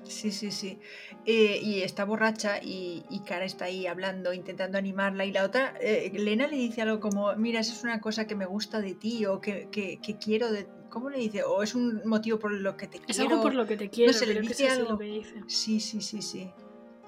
Sí, 0.04 0.30
sí, 0.30 0.50
sí. 0.50 0.78
Eh, 1.26 1.58
y 1.62 1.80
está 1.82 2.04
borracha 2.04 2.58
y, 2.62 3.02
y 3.10 3.20
Cara 3.20 3.44
está 3.44 3.64
ahí 3.66 3.86
hablando, 3.86 4.32
intentando 4.32 4.76
animarla. 4.78 5.24
Y 5.24 5.32
la 5.32 5.44
otra, 5.44 5.74
eh, 5.80 6.12
Lena 6.14 6.46
le 6.46 6.56
dice 6.56 6.82
algo 6.82 7.00
como, 7.00 7.34
mira, 7.36 7.60
es 7.60 7.82
una 7.82 8.00
cosa 8.00 8.26
que 8.26 8.34
me 8.34 8.46
gusta 8.46 8.80
de 8.80 8.94
ti 8.94 9.24
o 9.26 9.40
que, 9.40 9.68
que- 9.70 9.98
que 10.02 10.16
quiero 10.18 10.52
de... 10.52 10.66
¿Cómo 10.90 11.10
le 11.10 11.18
dice? 11.18 11.42
O 11.42 11.62
es 11.62 11.74
un 11.74 12.02
motivo 12.04 12.38
por 12.38 12.52
lo 12.52 12.76
que 12.76 12.86
te 12.86 12.98
Es 12.98 13.16
quiero. 13.16 13.30
algo 13.30 13.42
por 13.42 13.54
lo 13.54 13.66
que 13.66 13.76
te 13.76 13.88
quiero. 13.90 14.12
se 14.12 14.26
le 14.26 14.40
dice 14.40 14.66
es 14.66 14.72
algo. 14.74 14.90
lo 14.92 14.98
que 14.98 15.04
dice. 15.06 15.34
Sí, 15.48 15.80
sí, 15.80 16.00
sí, 16.00 16.22
sí. 16.22 16.50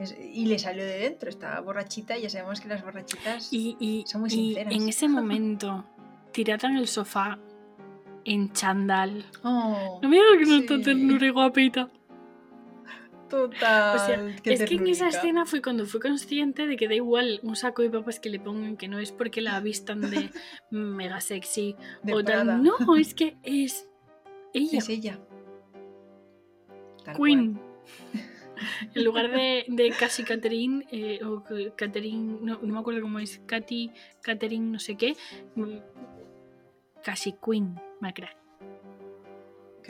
Es- 0.00 0.16
y 0.18 0.46
le 0.46 0.58
salió 0.58 0.84
de 0.84 0.98
dentro, 0.98 1.28
estaba 1.28 1.60
borrachita 1.60 2.18
y 2.18 2.22
ya 2.22 2.30
sabemos 2.30 2.60
que 2.60 2.68
las 2.68 2.82
borrachitas... 2.82 3.52
Y, 3.52 3.76
y- 3.78 4.04
Son 4.06 4.22
muy 4.22 4.28
y 4.30 4.32
sinceras. 4.32 4.74
en 4.74 4.88
ese 4.88 5.08
momento, 5.10 5.84
tirada 6.32 6.68
en 6.68 6.76
el 6.78 6.88
sofá, 6.88 7.38
en 8.24 8.52
chandal. 8.52 9.24
Oh, 9.44 10.00
No 10.02 10.10
digas 10.10 10.26
que 10.38 10.44
no 10.46 10.56
sí. 10.56 10.60
está 10.62 10.80
ternura 10.80 11.26
y 11.26 11.30
guapita. 11.30 11.88
Total. 13.28 13.96
O 13.96 13.98
sea, 14.06 14.34
es 14.44 14.64
que 14.64 14.74
en 14.76 14.86
esa 14.86 15.08
escena 15.08 15.46
fue 15.46 15.60
cuando 15.60 15.86
fui 15.86 16.00
consciente 16.00 16.66
de 16.66 16.76
que 16.76 16.88
da 16.88 16.94
igual 16.94 17.40
un 17.42 17.56
saco 17.56 17.82
de 17.82 17.90
papas 17.90 18.20
que 18.20 18.30
le 18.30 18.38
pongan, 18.38 18.76
que 18.76 18.88
no 18.88 18.98
es 18.98 19.12
porque 19.12 19.40
la 19.40 19.58
vistan 19.60 20.10
de 20.10 20.30
mega 20.70 21.20
sexy 21.20 21.76
De 22.02 22.14
o 22.14 22.24
tal. 22.24 22.62
No, 22.62 22.96
es 22.96 23.14
que 23.14 23.36
es 23.42 23.88
ella, 24.52 24.78
Es 24.78 24.88
ella. 24.88 25.18
Tal 27.04 27.16
Queen. 27.16 27.60
En 28.94 29.04
lugar 29.04 29.30
de, 29.30 29.64
de 29.68 29.90
casi 29.90 30.24
Catherine, 30.24 30.86
eh, 30.90 31.20
o 31.24 31.42
Catherine, 31.76 32.38
no, 32.40 32.58
no 32.62 32.74
me 32.74 32.78
acuerdo 32.78 33.02
cómo 33.02 33.18
es, 33.18 33.40
Katy, 33.46 33.90
Catherine, 34.22 34.70
no 34.70 34.78
sé 34.78 34.96
qué, 34.96 35.14
mm, 35.54 35.76
casi 37.02 37.34
Queen, 37.34 37.78
me 38.00 38.08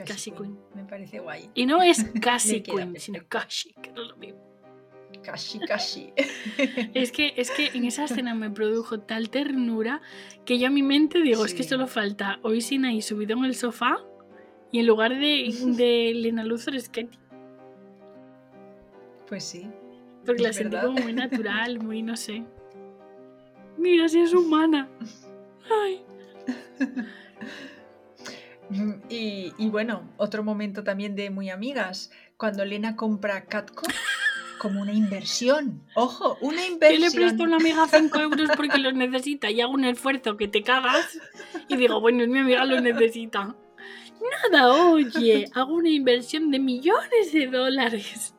Casi 0.05 0.31
Queen. 0.31 0.57
Me 0.75 0.83
parece 0.83 1.19
guay. 1.19 1.49
Y 1.53 1.65
no 1.65 1.81
es 1.81 2.03
queda 2.13 2.37
Queen, 2.63 2.95
sino 2.99 3.19
casi, 3.27 3.73
que 3.73 3.91
no 3.91 4.03
es 4.03 4.09
lo 4.09 4.17
mismo. 4.17 4.47
Casi, 5.23 5.59
casi. 5.59 6.13
Es 6.93 7.11
que, 7.11 7.33
es 7.37 7.51
que 7.51 7.67
en 7.67 7.85
esa 7.85 8.05
escena 8.05 8.33
me 8.33 8.49
produjo 8.49 8.99
tal 8.99 9.29
ternura 9.29 10.01
que 10.45 10.59
yo 10.59 10.67
a 10.67 10.69
mi 10.69 10.83
mente 10.83 11.21
digo, 11.21 11.45
es 11.45 11.53
que 11.53 11.63
solo 11.63 11.87
falta 11.87 12.39
hoy 12.43 12.61
sin 12.61 12.85
ahí 12.85 13.01
subido 13.01 13.37
en 13.37 13.45
el 13.45 13.55
sofá 13.55 13.97
y 14.71 14.79
en 14.79 14.87
lugar 14.87 15.17
de, 15.17 15.53
de 15.77 16.13
Lena 16.15 16.43
Luthor 16.43 16.75
es 16.75 16.89
Katy. 16.89 17.17
Pues 19.27 19.43
sí. 19.43 19.69
Porque 20.25 20.43
la 20.43 20.53
sentí 20.53 20.77
como 20.77 20.99
muy 20.99 21.13
natural, 21.13 21.79
muy 21.79 22.01
no 22.01 22.17
sé. 22.17 22.43
Mira 23.77 24.07
si 24.09 24.19
es 24.19 24.33
humana. 24.33 24.89
Ay. 25.69 26.01
Y, 29.09 29.53
y 29.57 29.69
bueno, 29.69 30.03
otro 30.17 30.43
momento 30.43 30.83
también 30.83 31.15
de 31.15 31.29
muy 31.29 31.49
amigas, 31.49 32.11
cuando 32.35 32.65
Lena 32.65 32.95
compra 32.95 33.45
Catco 33.45 33.83
como 34.57 34.81
una 34.81 34.93
inversión. 34.93 35.83
Ojo, 35.95 36.37
una 36.41 36.65
inversión. 36.65 37.01
le 37.01 37.11
presto 37.11 37.43
a 37.43 37.45
una 37.45 37.57
amiga 37.57 37.87
5 37.87 38.19
euros 38.19 38.49
porque 38.55 38.77
los 38.79 38.93
necesita 38.93 39.49
y 39.49 39.61
hago 39.61 39.71
un 39.71 39.85
esfuerzo 39.85 40.37
que 40.37 40.47
te 40.47 40.63
cagas 40.63 41.17
y 41.67 41.77
digo, 41.77 42.01
bueno, 42.01 42.25
mi 42.27 42.39
amiga 42.39 42.65
los 42.65 42.81
necesita. 42.81 43.55
Nada, 44.51 44.73
oye, 44.73 45.49
hago 45.53 45.75
una 45.75 45.89
inversión 45.89 46.51
de 46.51 46.59
millones 46.59 47.31
de 47.31 47.47
dólares. 47.47 48.33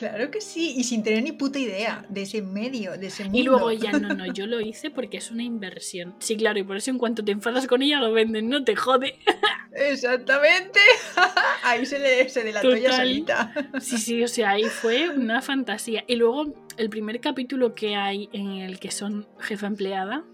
Claro 0.00 0.30
que 0.30 0.40
sí, 0.40 0.72
y 0.78 0.84
sin 0.84 1.02
tener 1.02 1.22
ni 1.22 1.32
puta 1.32 1.58
idea 1.58 2.06
de 2.08 2.22
ese 2.22 2.40
medio, 2.40 2.96
de 2.96 3.08
ese 3.08 3.24
mundo. 3.24 3.38
Y 3.38 3.42
luego 3.42 3.68
ella, 3.70 3.92
no, 3.92 4.14
no, 4.14 4.32
yo 4.32 4.46
lo 4.46 4.58
hice 4.58 4.90
porque 4.90 5.18
es 5.18 5.30
una 5.30 5.42
inversión. 5.42 6.14
Sí, 6.20 6.38
claro, 6.38 6.58
y 6.58 6.62
por 6.62 6.78
eso 6.78 6.90
en 6.90 6.96
cuanto 6.96 7.22
te 7.22 7.32
enfadas 7.32 7.66
con 7.66 7.82
ella 7.82 8.00
lo 8.00 8.10
venden, 8.10 8.48
no 8.48 8.64
te 8.64 8.74
jode. 8.76 9.18
Exactamente. 9.74 10.80
Ahí 11.64 11.84
se 11.84 11.98
le 11.98 12.26
se 12.30 12.42
delató 12.44 12.70
Total. 12.74 12.92
solita. 12.94 13.52
Sí, 13.80 13.98
sí, 13.98 14.22
o 14.24 14.28
sea, 14.28 14.52
ahí 14.52 14.64
fue 14.64 15.10
una 15.10 15.42
fantasía. 15.42 16.02
Y 16.06 16.16
luego 16.16 16.54
el 16.78 16.88
primer 16.88 17.20
capítulo 17.20 17.74
que 17.74 17.94
hay 17.94 18.30
en 18.32 18.52
el 18.52 18.78
que 18.80 18.90
son 18.90 19.28
jefa 19.38 19.66
empleada, 19.66 20.24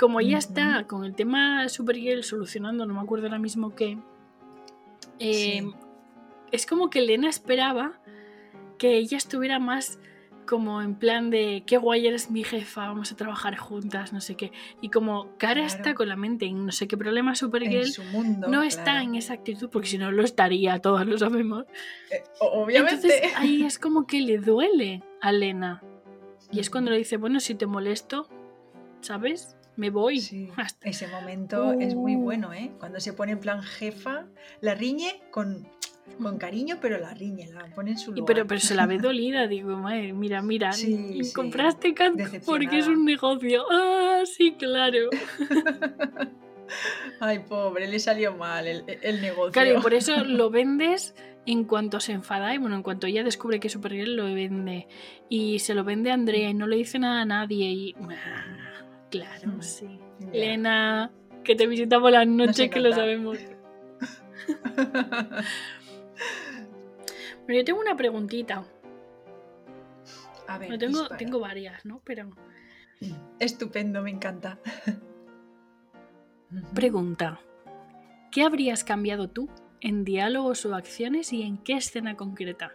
como 0.00 0.18
ella 0.18 0.38
Ujú. 0.38 0.48
está 0.48 0.86
con 0.88 1.04
el 1.04 1.14
tema 1.14 1.68
Supergirl 1.68 2.24
solucionando, 2.24 2.86
no 2.86 2.94
me 2.94 3.00
acuerdo 3.00 3.26
ahora 3.26 3.38
mismo 3.38 3.76
qué, 3.76 3.98
eh, 5.20 5.60
Sí. 5.62 5.70
es 6.50 6.66
como 6.66 6.90
que 6.90 6.98
Elena 6.98 7.28
esperaba 7.30 8.00
que 8.78 8.96
ella 8.96 9.16
estuviera 9.16 9.58
más 9.58 9.98
como 10.46 10.82
en 10.82 10.94
plan 10.96 11.30
de 11.30 11.62
qué 11.66 11.78
guay 11.78 12.06
eres 12.06 12.30
mi 12.30 12.44
jefa, 12.44 12.86
vamos 12.88 13.10
a 13.10 13.16
trabajar 13.16 13.56
juntas, 13.56 14.12
no 14.12 14.20
sé 14.20 14.34
qué. 14.36 14.52
Y 14.82 14.90
como 14.90 15.36
Cara 15.38 15.62
Claro. 15.62 15.66
está 15.66 15.94
con 15.94 16.06
la 16.08 16.16
mente 16.16 16.44
en 16.44 16.66
no 16.66 16.72
sé 16.72 16.86
qué 16.86 16.98
problema 16.98 17.34
Supergirl, 17.34 17.88
mundo. 18.12 18.48
no 18.48 18.62
está 18.62 18.82
claro. 18.84 19.00
en 19.00 19.14
esa 19.14 19.32
actitud, 19.32 19.70
porque 19.70 19.88
si 19.88 19.96
no 19.96 20.12
lo 20.12 20.22
estaría, 20.22 20.78
todos 20.80 21.06
lo 21.06 21.16
sabemos. 21.16 21.64
Eh, 22.10 22.22
obviamente. 22.40 23.06
Entonces 23.06 23.32
ahí 23.36 23.62
es 23.66 23.78
como 23.78 24.06
que 24.06 24.20
le 24.20 24.36
duele 24.36 25.02
a 25.22 25.32
Lena. 25.32 25.82
Y 26.52 26.60
es 26.60 26.68
cuando 26.68 26.90
le 26.90 26.98
dice, 26.98 27.16
bueno, 27.16 27.40
si 27.40 27.54
te 27.54 27.64
molesto, 27.66 28.28
¿sabes? 29.00 29.56
Me 29.76 29.88
voy. 29.88 30.20
Sí, 30.20 30.50
Hasta- 30.56 30.86
ese 30.88 31.08
momento 31.08 31.72
es 31.72 31.94
muy 31.94 32.16
Uh. 32.16 32.20
bueno, 32.20 32.52
¿eh? 32.52 32.70
Cuando 32.78 33.00
se 33.00 33.14
pone 33.14 33.32
en 33.32 33.40
plan 33.40 33.62
jefa, 33.62 34.26
la 34.60 34.74
riñe 34.74 35.22
con, 35.30 35.66
con 36.22 36.38
cariño, 36.38 36.78
pero 36.80 36.98
la 36.98 37.12
riñe, 37.14 37.48
la 37.52 37.66
pone 37.74 37.92
en 37.92 37.98
su 37.98 38.12
lugar. 38.12 38.26
pero, 38.26 38.46
pero 38.46 38.60
se 38.60 38.74
la 38.74 38.86
ve 38.86 38.98
dolida, 38.98 39.46
digo, 39.48 39.76
madre, 39.76 40.12
mira, 40.12 40.42
mira, 40.42 40.72
Sí, 40.72 41.22
sí. 41.24 41.32
compraste 41.32 41.94
porque 42.46 42.78
es 42.78 42.86
un 42.86 43.04
negocio. 43.04 43.64
Ah, 43.70 44.22
sí, 44.24 44.54
claro. 44.58 45.08
Ay, 47.20 47.40
pobre, 47.40 47.86
le 47.88 47.98
salió 47.98 48.34
mal 48.34 48.66
el, 48.66 48.84
el 49.02 49.20
negocio. 49.20 49.52
Claro, 49.52 49.78
y 49.78 49.82
por 49.82 49.94
eso 49.94 50.12
lo 50.24 50.50
vendes 50.50 51.14
en 51.46 51.64
cuanto 51.64 52.00
se 52.00 52.12
enfada 52.12 52.54
y 52.54 52.58
bueno, 52.58 52.74
en 52.76 52.82
cuanto 52.82 53.06
ella 53.06 53.22
descubre 53.22 53.60
que 53.60 53.66
es 53.66 53.72
Supergirl 53.72 54.16
lo 54.16 54.24
vende. 54.24 54.88
Y 55.28 55.58
se 55.58 55.74
lo 55.74 55.84
vende 55.84 56.10
a 56.10 56.14
Andrea 56.14 56.48
y 56.50 56.54
no 56.54 56.66
le 56.66 56.76
dice 56.76 56.98
nada 56.98 57.20
a 57.22 57.24
nadie 57.26 57.66
y... 57.70 57.94
ah, 58.10 58.82
claro, 59.10 59.48
Mm. 59.52 59.62
sí. 59.62 59.98
Lena, 60.32 61.10
que 61.44 61.54
te 61.54 61.66
visitamos 61.66 62.10
la 62.10 62.24
noche, 62.24 62.70
que 62.70 62.80
lo 62.80 62.92
sabemos. 62.92 63.38
Pero 67.46 67.58
yo 67.58 67.64
tengo 67.64 67.80
una 67.80 67.96
preguntita. 67.96 68.64
A 70.46 70.58
ver, 70.58 70.78
tengo, 70.78 71.08
tengo 71.08 71.40
varias, 71.40 71.84
¿no? 71.84 72.00
Pero... 72.04 72.30
Estupendo, 73.38 74.02
me 74.02 74.10
encanta. 74.10 74.58
Pregunta. 76.74 77.40
¿Qué 78.30 78.42
habrías 78.42 78.84
cambiado 78.84 79.28
tú 79.28 79.48
en 79.80 80.04
diálogos 80.04 80.64
o 80.66 80.74
acciones 80.74 81.32
y 81.32 81.42
en 81.42 81.58
qué 81.58 81.74
escena 81.74 82.16
concreta? 82.16 82.72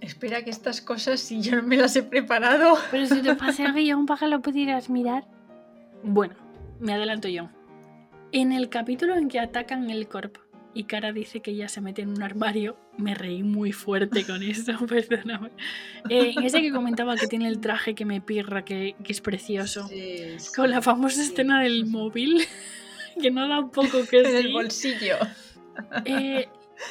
Espera 0.00 0.42
que 0.42 0.50
estas 0.50 0.80
cosas, 0.80 1.20
si 1.20 1.40
yo 1.40 1.56
no 1.56 1.62
me 1.62 1.76
las 1.76 1.94
he 1.96 2.02
preparado. 2.02 2.76
Pero 2.90 3.06
si 3.06 3.22
te 3.22 3.34
pasé 3.36 3.64
el 3.64 3.74
guion 3.74 4.06
para 4.06 4.20
que 4.20 4.26
lo 4.28 4.40
pudieras 4.40 4.88
mirar. 4.88 5.24
Bueno, 6.02 6.34
me 6.78 6.94
adelanto 6.94 7.28
yo. 7.28 7.48
En 8.32 8.52
el 8.52 8.68
capítulo 8.68 9.16
en 9.16 9.28
que 9.28 9.40
atacan 9.40 9.90
el 9.90 10.08
corp 10.08 10.38
y 10.72 10.84
Cara 10.84 11.12
dice 11.12 11.40
que 11.40 11.50
ella 11.50 11.68
se 11.68 11.80
mete 11.80 12.02
en 12.02 12.10
un 12.10 12.22
armario, 12.22 12.76
me 12.96 13.14
reí 13.14 13.42
muy 13.42 13.72
fuerte 13.72 14.24
con 14.24 14.42
eso, 14.42 14.72
perdóname. 14.86 15.50
Eh, 16.08 16.34
ese 16.42 16.60
que 16.60 16.70
comentaba 16.70 17.16
que 17.16 17.26
tiene 17.26 17.48
el 17.48 17.60
traje 17.60 17.94
que 17.94 18.04
me 18.04 18.20
pirra, 18.20 18.64
que, 18.64 18.94
que 19.02 19.12
es 19.12 19.20
precioso. 19.20 19.88
Sí, 19.88 20.38
sí, 20.38 20.52
Con 20.54 20.70
la 20.70 20.80
famosa 20.80 21.16
sí. 21.16 21.30
escena 21.30 21.62
del 21.62 21.86
móvil, 21.90 22.42
que 23.20 23.30
no 23.30 23.48
da 23.48 23.60
un 23.60 23.70
poco 23.70 24.06
que 24.08 24.20
En 24.20 24.36
el 24.36 24.52
bolsillo. 24.52 25.16
Eh, 26.04 26.48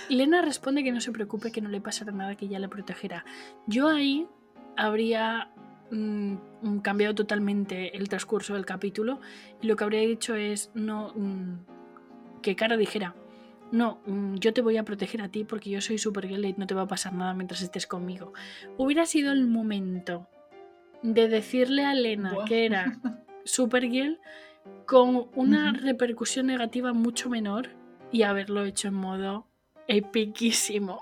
Lena 0.10 0.42
responde 0.42 0.84
que 0.84 0.92
no 0.92 1.02
se 1.02 1.12
preocupe, 1.12 1.52
que 1.52 1.62
no 1.62 1.70
le 1.70 1.82
pasará 1.82 2.12
nada, 2.12 2.36
que 2.36 2.46
ella 2.46 2.60
le 2.60 2.68
protegerá. 2.68 3.24
Yo 3.66 3.88
ahí 3.88 4.28
habría 4.76 5.52
mm, 5.92 6.80
cambiado 6.82 7.16
totalmente 7.16 7.96
el 7.96 8.10
transcurso 8.10 8.56
del 8.56 8.66
capítulo 8.66 9.20
y 9.62 9.68
lo 9.68 9.76
que 9.76 9.84
habría 9.84 10.02
dicho 10.02 10.36
es 10.36 10.72
no 10.74 11.14
mm, 11.16 12.42
que 12.42 12.56
Cara 12.56 12.78
dijera 12.78 13.16
no, 13.72 14.02
mm, 14.06 14.36
yo 14.36 14.54
te 14.54 14.62
voy 14.62 14.78
a 14.78 14.84
proteger 14.84 15.22
a 15.22 15.30
ti 15.30 15.44
porque 15.44 15.70
yo 15.70 15.82
soy 15.82 15.98
Supergirl 15.98 16.46
y 16.46 16.54
no 16.58 16.68
te 16.68 16.76
va 16.76 16.84
a 16.84 16.88
pasar 16.88 17.14
nada 17.14 17.34
mientras 17.34 17.62
estés 17.62 17.88
conmigo. 17.88 18.34
Hubiera 18.78 19.06
sido 19.06 19.32
el 19.32 19.48
momento 19.48 20.28
de 21.04 21.28
decirle 21.28 21.86
a 21.86 21.94
Lena 21.94 22.34
Buah. 22.34 22.46
que 22.46 22.66
era 22.66 23.00
Supergirl 23.46 24.20
con 24.86 25.30
una 25.36 25.74
repercusión 25.74 26.48
negativa 26.48 26.94
mucho 26.94 27.30
menor 27.30 27.70
y 28.12 28.24
haberlo 28.24 28.66
hecho 28.66 28.88
en 28.88 28.96
modo 28.96 29.48
epiquísimo. 29.88 31.02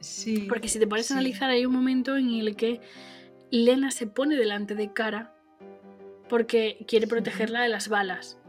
Sí. 0.00 0.46
Porque 0.48 0.68
si 0.68 0.78
te 0.78 0.86
pones 0.86 1.06
sí. 1.06 1.12
a 1.12 1.16
analizar, 1.16 1.50
hay 1.50 1.66
un 1.66 1.72
momento 1.72 2.16
en 2.16 2.30
el 2.30 2.56
que 2.56 2.80
Lena 3.50 3.90
se 3.90 4.06
pone 4.06 4.36
delante 4.36 4.74
de 4.74 4.92
Cara 4.92 5.34
porque 6.28 6.84
quiere 6.86 7.08
protegerla 7.08 7.62
de 7.62 7.68
las 7.68 7.88
balas. 7.88 8.39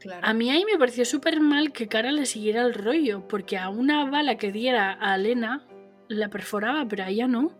Claro. 0.00 0.20
A 0.26 0.32
mí 0.34 0.50
ahí 0.50 0.64
me 0.64 0.78
pareció 0.78 1.04
súper 1.04 1.40
mal 1.40 1.72
que 1.72 1.88
Cara 1.88 2.12
le 2.12 2.26
siguiera 2.26 2.62
el 2.62 2.74
rollo, 2.74 3.26
porque 3.28 3.56
a 3.58 3.68
una 3.68 4.08
bala 4.10 4.36
que 4.36 4.52
diera 4.52 4.92
a 4.92 5.16
Lena 5.16 5.66
la 6.08 6.28
perforaba, 6.28 6.86
pero 6.86 7.04
a 7.04 7.08
ella 7.08 7.26
no. 7.26 7.52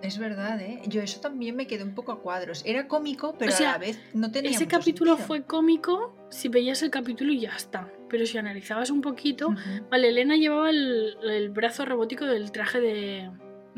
Es 0.00 0.18
verdad, 0.18 0.60
¿eh? 0.60 0.80
Yo 0.86 1.02
eso 1.02 1.20
también 1.20 1.56
me 1.56 1.66
quedé 1.66 1.82
un 1.82 1.94
poco 1.94 2.12
a 2.12 2.20
cuadros. 2.20 2.62
Era 2.64 2.86
cómico, 2.86 3.34
pero 3.36 3.50
sea, 3.50 3.70
a 3.70 3.72
la 3.72 3.78
vez 3.78 4.00
no 4.14 4.30
tenía 4.30 4.50
Ese 4.52 4.64
mucho 4.64 4.78
capítulo 4.78 5.10
sentido. 5.12 5.26
fue 5.26 5.42
cómico 5.42 6.16
si 6.30 6.48
veías 6.48 6.82
el 6.82 6.90
capítulo 6.90 7.32
y 7.32 7.40
ya 7.40 7.50
está. 7.50 7.90
Pero 8.08 8.24
si 8.24 8.38
analizabas 8.38 8.90
un 8.90 9.00
poquito. 9.00 9.54
Vale, 9.90 10.08
Elena 10.08 10.36
llevaba 10.36 10.70
el, 10.70 11.16
el 11.22 11.50
brazo 11.50 11.84
robótico 11.84 12.26
del 12.26 12.52
traje 12.52 12.80
de, 12.80 13.30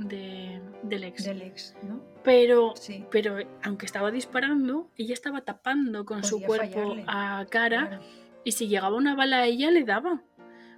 de- 0.09 0.61
del 0.83 1.05
ex. 1.05 1.25
Del 1.25 1.43
ex, 1.43 1.75
¿no? 1.83 2.01
Pero, 2.23 2.75
Sí. 2.77 3.05
pero 3.11 3.37
aunque 3.63 3.87
estaba 3.87 4.11
disparando, 4.11 4.91
ella 4.97 5.15
estaba 5.15 5.41
tapando 5.43 6.05
con 6.05 6.25
su 6.25 6.41
cuerpo 6.43 6.81
fallarle. 6.95 7.05
a 7.07 7.47
cara 7.51 7.87
Claro. 7.89 8.03
y 8.45 8.53
si 8.53 8.69
llegaba 8.69 8.97
una 8.97 9.15
bala 9.15 9.39
a 9.39 9.47
ella 9.47 9.71
le 9.71 9.85
daba. 9.85 10.23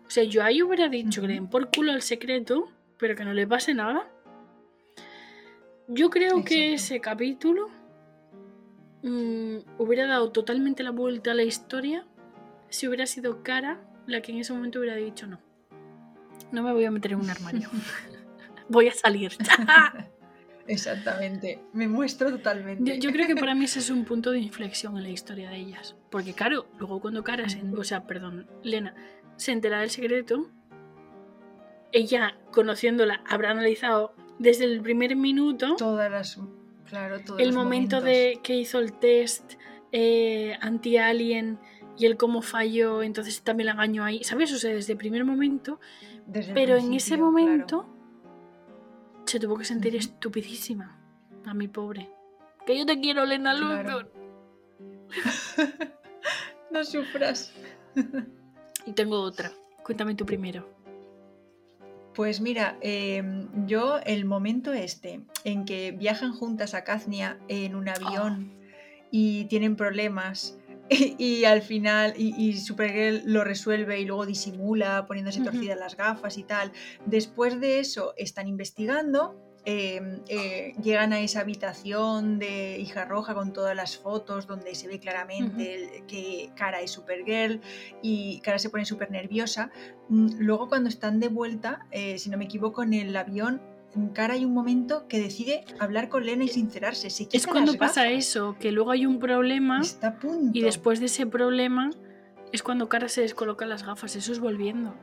O 0.06 0.10
sea, 0.10 0.24
yo 0.24 0.44
ahí 0.44 0.62
hubiera 0.62 0.88
dicho 0.88 1.20
que 1.22 1.28
le 1.28 1.34
den 1.34 1.48
por 1.48 1.70
culo 1.70 1.92
el 1.92 2.02
secreto, 2.02 2.68
pero 2.98 3.14
que 3.16 3.24
no 3.24 3.32
le 3.32 3.46
pase 3.46 3.74
nada. 3.74 4.08
Yo 5.88 6.10
creo 6.10 6.44
que 6.44 6.74
ese 6.74 7.00
capítulo 7.00 7.68
mm, 9.02 9.56
hubiera 9.78 10.06
dado 10.06 10.30
totalmente 10.30 10.82
la 10.82 10.90
vuelta 10.90 11.32
a 11.32 11.34
la 11.34 11.42
historia 11.42 12.06
si 12.68 12.86
hubiera 12.86 13.06
sido 13.06 13.42
Cara 13.42 13.80
la 14.06 14.20
que 14.22 14.32
en 14.32 14.38
ese 14.38 14.52
momento 14.52 14.78
hubiera 14.78 14.96
dicho 14.96 15.26
no. 15.26 15.40
No 16.52 16.62
me 16.62 16.72
voy 16.72 16.84
a 16.84 16.90
meter 16.90 17.12
en 17.12 17.20
un 17.20 17.30
armario. 17.30 17.68
voy 18.68 18.88
a 18.88 18.92
salir. 18.94 19.32
Exactamente. 20.66 21.60
Me 21.72 21.88
muestro 21.88 22.30
totalmente. 22.30 22.98
Yo, 22.98 23.08
yo 23.08 23.12
creo 23.12 23.26
que 23.26 23.34
para 23.36 23.54
mí 23.54 23.64
ese 23.64 23.80
es 23.80 23.90
un 23.90 24.04
punto 24.04 24.30
de 24.30 24.38
inflexión 24.38 24.96
en 24.96 25.02
la 25.02 25.08
historia 25.10 25.50
de 25.50 25.56
ellas. 25.56 25.96
Porque 26.10 26.34
claro, 26.34 26.66
luego 26.78 27.00
cuando 27.00 27.24
Cara, 27.24 27.48
se- 27.48 27.62
o 27.76 27.84
sea, 27.84 28.06
perdón, 28.06 28.46
Lena, 28.62 28.94
se 29.36 29.52
entera 29.52 29.80
del 29.80 29.90
secreto, 29.90 30.48
ella, 31.92 32.36
conociéndola, 32.52 33.22
habrá 33.28 33.50
analizado 33.50 34.14
desde 34.38 34.64
el 34.64 34.80
primer 34.80 35.16
minuto 35.16 35.76
Todas 35.76 36.10
las. 36.10 36.38
Claro, 36.88 37.20
todos 37.20 37.40
el 37.40 37.46
los 37.48 37.54
momento 37.56 37.96
momentos. 37.96 38.04
de 38.04 38.40
que 38.42 38.54
hizo 38.56 38.78
el 38.78 38.92
test 38.92 39.54
eh, 39.92 40.56
anti-alien 40.60 41.58
y 41.98 42.06
el 42.06 42.16
cómo 42.16 42.40
falló, 42.42 43.02
entonces 43.02 43.42
también 43.42 43.66
la 43.66 43.72
engañó 43.72 44.04
ahí, 44.04 44.22
¿sabes? 44.24 44.52
O 44.52 44.58
sea, 44.58 44.72
desde 44.74 44.92
el 44.92 44.98
primer 44.98 45.24
momento, 45.24 45.80
Desde 46.26 46.50
el 46.50 46.54
pero 46.54 46.76
en 46.76 46.92
ese 46.94 47.16
momento 47.16 47.86
se 49.24 49.40
tuvo 49.40 49.56
que 49.56 49.64
sentir 49.64 49.96
estupidísima. 49.96 50.98
A 51.44 51.54
mi 51.54 51.68
pobre. 51.68 52.08
Que 52.66 52.78
yo 52.78 52.86
te 52.86 53.00
quiero, 53.00 53.24
Lena 53.24 53.56
Claro. 53.56 54.10
No 56.70 56.84
sufras. 56.84 57.52
Y 58.86 58.92
tengo 58.92 59.20
otra. 59.20 59.52
Cuéntame 59.84 60.14
tú 60.14 60.24
primero. 60.24 60.66
Pues 62.14 62.40
mira, 62.40 62.78
em, 62.80 63.66
yo 63.66 63.98
el 64.04 64.24
momento 64.24 64.72
este 64.72 65.20
en 65.44 65.64
que 65.64 65.92
viajan 65.92 66.32
juntas 66.32 66.74
a 66.74 66.84
Caznia 66.84 67.38
en 67.48 67.74
un 67.74 67.88
avión 67.88 68.52
y 69.10 69.44
tienen 69.46 69.76
problemas 69.76 70.58
y, 71.18 71.44
al 71.44 71.62
final, 71.62 72.14
y, 72.16 72.56
Supergirl 72.58 73.22
lo 73.24 73.44
resuelve 73.44 74.00
y 74.00 74.04
luego 74.04 74.26
disimula 74.26 75.06
poniéndose 75.06 75.40
torcidas 75.40 75.78
las 75.78 75.96
gafas 75.96 76.38
y 76.38 76.44
tal. 76.44 76.72
Después 77.06 77.60
de 77.60 77.80
eso 77.80 78.14
están 78.16 78.46
investigando, 78.46 79.36
em, 79.64 80.20
eh, 80.28 80.74
llegan 80.82 81.12
a 81.12 81.20
esa 81.20 81.40
habitación 81.40 82.38
de 82.38 82.78
hija 82.78 83.04
roja 83.04 83.34
con 83.34 83.52
todas 83.52 83.76
las 83.76 83.96
fotos 83.96 84.46
donde 84.46 84.74
se 84.74 84.88
ve 84.88 84.98
claramente 84.98 86.04
que 86.08 86.50
Cara 86.56 86.80
es 86.80 86.90
Supergirl 86.90 87.60
y 88.02 88.40
Cara 88.40 88.58
se 88.58 88.70
pone 88.70 88.84
súper 88.84 89.10
nerviosa. 89.10 89.70
Mm, 90.08 90.38
luego 90.38 90.68
cuando 90.68 90.88
están 90.88 91.20
de 91.20 91.28
vuelta, 91.28 91.86
eh, 91.90 92.18
si 92.18 92.28
no 92.28 92.38
me 92.38 92.44
equivoco, 92.44 92.82
en 92.82 92.94
el 92.94 93.16
avión 93.16 93.60
Cara 94.14 94.34
hay 94.34 94.44
un 94.44 94.54
momento 94.54 95.06
que 95.08 95.20
decide 95.20 95.64
hablar 95.78 96.08
con 96.08 96.24
Lena 96.24 96.44
y 96.44 96.48
sincerarse. 96.48 97.08
es 97.08 97.46
cuando 97.46 97.74
pasa 97.74 98.08
eso, 98.10 98.56
que 98.58 98.72
luego 98.72 98.90
hay 98.90 99.06
un 99.06 99.18
problema 99.18 99.80
Está 99.80 100.18
y 100.52 100.62
después 100.62 101.00
de 101.00 101.06
ese 101.06 101.26
problema 101.26 101.90
es 102.52 102.62
cuando 102.62 102.88
Cara 102.88 103.08
se 103.08 103.22
descoloca 103.22 103.66
las 103.66 103.84
gafas. 103.84 104.16
Eso 104.16 104.32
es 104.32 104.40
volviendo. 104.40 104.94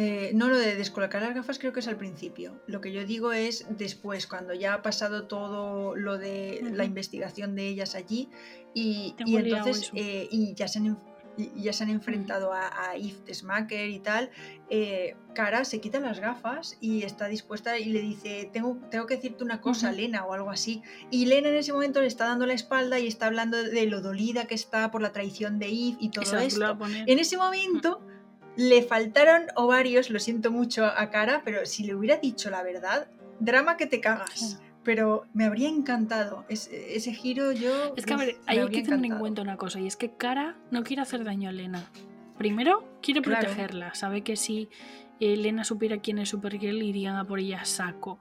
Eh, 0.00 0.30
no, 0.32 0.46
lo 0.46 0.56
de 0.56 0.76
descolocar 0.76 1.20
las 1.20 1.34
gafas 1.34 1.58
creo 1.58 1.72
que 1.72 1.80
es 1.80 1.88
al 1.88 1.96
principio. 1.96 2.62
Lo 2.68 2.80
que 2.80 2.92
yo 2.92 3.04
digo 3.04 3.32
es 3.32 3.66
después, 3.68 4.28
cuando 4.28 4.54
ya 4.54 4.74
ha 4.74 4.82
pasado 4.82 5.26
todo 5.26 5.96
lo 5.96 6.18
de 6.18 6.60
la 6.72 6.84
investigación 6.84 7.56
de 7.56 7.66
ellas 7.66 7.96
allí 7.96 8.28
y, 8.74 9.16
entonces 9.18 9.90
eh, 9.94 10.28
y 10.30 10.54
ya 10.54 10.68
se 10.68 10.78
han 10.78 10.98
y 11.38 11.62
ya 11.62 11.72
se 11.72 11.84
han 11.84 11.90
enfrentado 11.90 12.52
a, 12.52 12.90
a 12.90 12.96
Yves 12.96 13.38
Smacker 13.38 13.88
y 13.88 14.00
tal, 14.00 14.30
eh, 14.68 15.16
Cara 15.34 15.64
se 15.64 15.80
quita 15.80 16.00
las 16.00 16.18
gafas 16.18 16.76
y 16.80 17.04
está 17.04 17.28
dispuesta 17.28 17.78
y 17.78 17.86
le 17.86 18.00
dice, 18.00 18.50
tengo, 18.52 18.76
tengo 18.90 19.06
que 19.06 19.16
decirte 19.16 19.44
una 19.44 19.60
cosa, 19.60 19.92
Lena, 19.92 20.24
o 20.24 20.34
algo 20.34 20.50
así. 20.50 20.82
Y 21.10 21.26
Lena 21.26 21.50
en 21.50 21.54
ese 21.54 21.72
momento 21.72 22.00
le 22.00 22.08
está 22.08 22.26
dando 22.26 22.44
la 22.44 22.54
espalda 22.54 22.98
y 22.98 23.06
está 23.06 23.26
hablando 23.26 23.62
de 23.62 23.86
lo 23.86 24.00
dolida 24.00 24.46
que 24.46 24.56
está 24.56 24.90
por 24.90 25.00
la 25.00 25.12
traición 25.12 25.60
de 25.60 25.70
Yves 25.70 25.98
y 26.00 26.10
todo 26.10 26.38
esto. 26.38 26.78
En 27.06 27.18
ese 27.18 27.36
momento... 27.36 28.04
Le 28.56 28.82
faltaron 28.82 29.46
ovarios, 29.54 30.10
lo 30.10 30.18
siento 30.18 30.50
mucho 30.50 30.84
a 30.84 31.10
Cara, 31.10 31.42
pero 31.44 31.64
si 31.64 31.84
le 31.84 31.94
hubiera 31.94 32.16
dicho 32.16 32.50
la 32.50 32.64
verdad, 32.64 33.06
drama 33.38 33.76
que 33.76 33.86
te 33.86 34.00
cagas 34.00 34.60
pero 34.88 35.26
me 35.34 35.44
habría 35.44 35.68
encantado. 35.68 36.46
ese 36.48 37.12
giro 37.12 37.52
yo. 37.52 37.92
Es 37.94 38.06
que 38.06 38.14
a 38.14 38.16
ver, 38.16 38.36
hay 38.46 38.66
que 38.70 38.82
tener 38.82 39.04
en 39.04 39.18
cuenta 39.18 39.42
una 39.42 39.58
cosa, 39.58 39.78
y 39.78 39.86
es 39.86 39.96
que 39.96 40.12
Cara 40.12 40.56
no 40.70 40.82
quiere 40.82 41.02
hacer 41.02 41.24
daño 41.24 41.50
a 41.50 41.52
Elena. 41.52 41.84
Primero, 42.38 42.88
quiere 43.02 43.20
protegerla. 43.20 43.94
Sabe 43.94 44.22
que 44.22 44.34
si 44.36 44.70
Elena 45.20 45.64
supiera 45.64 45.98
quién 45.98 46.18
es 46.18 46.30
Supergirl, 46.30 46.80
irían 46.80 47.16
a 47.16 47.26
por 47.26 47.38
ella 47.38 47.60
a 47.60 47.64
saco. 47.66 48.18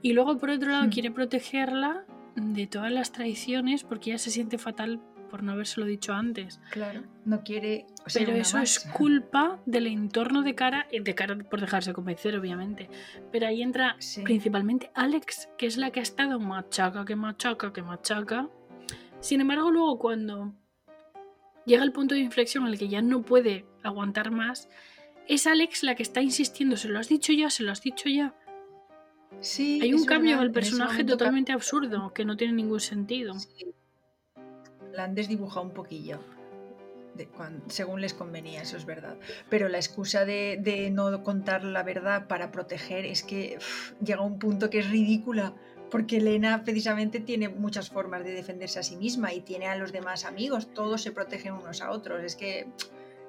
Y 0.00 0.14
luego, 0.14 0.38
por 0.38 0.48
otro 0.48 0.70
lado, 0.70 0.86
hmm. 0.86 0.90
quiere 0.90 1.10
protegerla 1.10 2.06
de 2.36 2.66
todas 2.66 2.90
las 2.90 3.12
traiciones 3.12 3.84
porque 3.84 4.12
ella 4.12 4.18
se 4.18 4.30
siente 4.30 4.56
fatal 4.56 5.02
por 5.30 5.42
no 5.42 5.52
habérselo 5.52 5.84
dicho 5.84 6.14
antes. 6.14 6.58
Claro, 6.70 7.02
no 7.26 7.42
quiere. 7.42 7.84
Pero 8.12 8.32
eso 8.32 8.58
es 8.58 8.80
culpa 8.80 9.60
del 9.66 9.86
entorno 9.86 10.42
de 10.42 10.54
cara, 10.54 10.86
de 10.92 11.14
cara 11.14 11.36
por 11.36 11.60
dejarse 11.60 11.92
convencer, 11.92 12.36
obviamente. 12.36 12.88
Pero 13.32 13.46
ahí 13.46 13.62
entra 13.62 13.96
principalmente 14.22 14.90
Alex, 14.94 15.48
que 15.58 15.66
es 15.66 15.76
la 15.76 15.90
que 15.90 16.00
ha 16.00 16.02
estado 16.02 16.38
machaca, 16.38 17.04
que 17.04 17.16
machaca, 17.16 17.72
que 17.72 17.82
machaca. 17.82 18.48
Sin 19.20 19.40
embargo, 19.40 19.70
luego 19.70 19.98
cuando 19.98 20.54
llega 21.64 21.82
el 21.82 21.92
punto 21.92 22.14
de 22.14 22.20
inflexión 22.20 22.66
en 22.66 22.72
el 22.72 22.78
que 22.78 22.88
ya 22.88 23.02
no 23.02 23.22
puede 23.22 23.64
aguantar 23.82 24.30
más, 24.30 24.68
es 25.26 25.46
Alex 25.46 25.82
la 25.82 25.96
que 25.96 26.04
está 26.04 26.22
insistiendo, 26.22 26.76
se 26.76 26.88
lo 26.88 27.00
has 27.00 27.08
dicho 27.08 27.32
ya, 27.32 27.50
se 27.50 27.64
lo 27.64 27.72
has 27.72 27.82
dicho 27.82 28.08
ya. 28.08 28.34
Sí, 29.40 29.80
Hay 29.82 29.92
un 29.92 30.04
cambio 30.04 30.36
en 30.36 30.42
el 30.42 30.52
personaje 30.52 31.02
totalmente 31.02 31.52
absurdo, 31.52 32.12
que 32.14 32.24
no 32.24 32.36
tiene 32.36 32.54
ningún 32.54 32.80
sentido 32.80 33.34
la 34.96 35.04
han 35.04 35.14
desdibujado 35.14 35.66
un 35.66 35.72
poquillo. 35.72 36.18
Según 37.68 38.00
les 38.00 38.14
convenía, 38.14 38.62
eso 38.62 38.76
es 38.76 38.84
verdad. 38.84 39.16
Pero 39.48 39.68
la 39.68 39.78
excusa 39.78 40.24
de, 40.24 40.90
no 40.92 41.22
contar 41.22 41.64
la 41.64 41.82
verdad 41.82 42.26
para 42.26 42.50
proteger 42.50 43.04
es 43.04 43.22
que 43.22 43.58
llega 44.02 44.20
a 44.20 44.24
un 44.24 44.38
punto 44.38 44.70
que 44.70 44.80
es 44.80 44.90
ridícula, 44.90 45.54
porque 45.90 46.16
Elena 46.16 46.64
precisamente 46.64 47.20
tiene 47.20 47.48
muchas 47.48 47.90
formas 47.90 48.24
de 48.24 48.32
defenderse 48.32 48.78
a 48.78 48.82
sí 48.82 48.96
misma 48.96 49.32
y 49.32 49.40
tiene 49.40 49.66
a 49.66 49.76
los 49.76 49.92
demás 49.92 50.24
amigos, 50.24 50.72
todos 50.74 51.02
se 51.02 51.12
protegen 51.12 51.54
unos 51.54 51.80
a 51.80 51.90
otros. 51.90 52.22
Es 52.22 52.34
que 52.34 52.66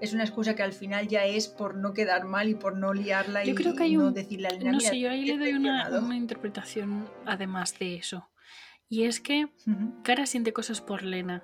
es 0.02 0.14
una 0.14 0.24
excusa 0.24 0.56
que 0.56 0.64
al 0.64 0.74
final 0.74 1.08
ya 1.08 1.26
es 1.26 1.48
por 1.48 1.76
no 1.76 1.94
quedar 1.94 2.26
mal 2.26 2.50
y 2.50 2.56
por 2.56 2.78
no 2.78 2.94
liarla 2.94 3.46
y, 3.46 3.54
creo 3.56 3.76
que 3.76 3.84
hay 3.84 3.98
no 3.98 4.12
decirle 4.12 4.48
a 4.48 4.52
Elena. 4.52 4.72
No 4.74 4.80
sé, 4.80 5.00
yo 5.00 5.10
ahí 5.10 5.26
le 5.26 5.38
doy 5.38 5.54
una, 5.54 6.16
interpretación 6.16 7.10
además 7.26 7.78
de 7.80 7.96
eso. 7.96 8.30
Y 8.90 9.04
es 9.04 9.20
que 9.20 9.50
Cara 10.04 10.26
siente 10.26 10.54
cosas 10.54 10.80
por 10.82 11.04
Lena 11.04 11.44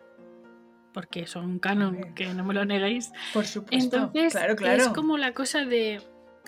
porque 0.94 1.28
son 1.28 1.60
canon, 1.60 2.14
que 2.14 2.34
no 2.34 2.44
me 2.44 2.54
lo 2.54 2.66
negáis. 2.66 3.12
Por 3.34 3.46
supuesto. 3.46 3.98
Entonces, 3.98 4.34
claro, 4.34 4.56
claro. 4.56 4.84
es 4.84 4.90
como 4.90 5.18
la 5.18 5.34
cosa 5.34 5.66
de, 5.66 6.02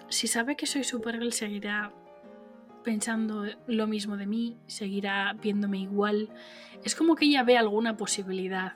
si 0.10 0.28
sabe 0.28 0.56
que 0.56 0.66
soy 0.66 0.84
Supergirl, 0.84 1.34
seguirá 1.34 1.91
pensando 2.84 3.46
lo 3.68 3.88
mismo 3.88 4.16
de 4.16 4.28
mí, 4.28 4.58
seguirá 4.68 5.34
viéndome 5.34 5.80
igual. 5.80 6.30
Es 6.84 6.96
como 6.96 7.16
que 7.16 7.26
ella 7.26 7.43
ve 7.43 7.58
alguna 7.58 7.98
posibilidad 7.98 8.74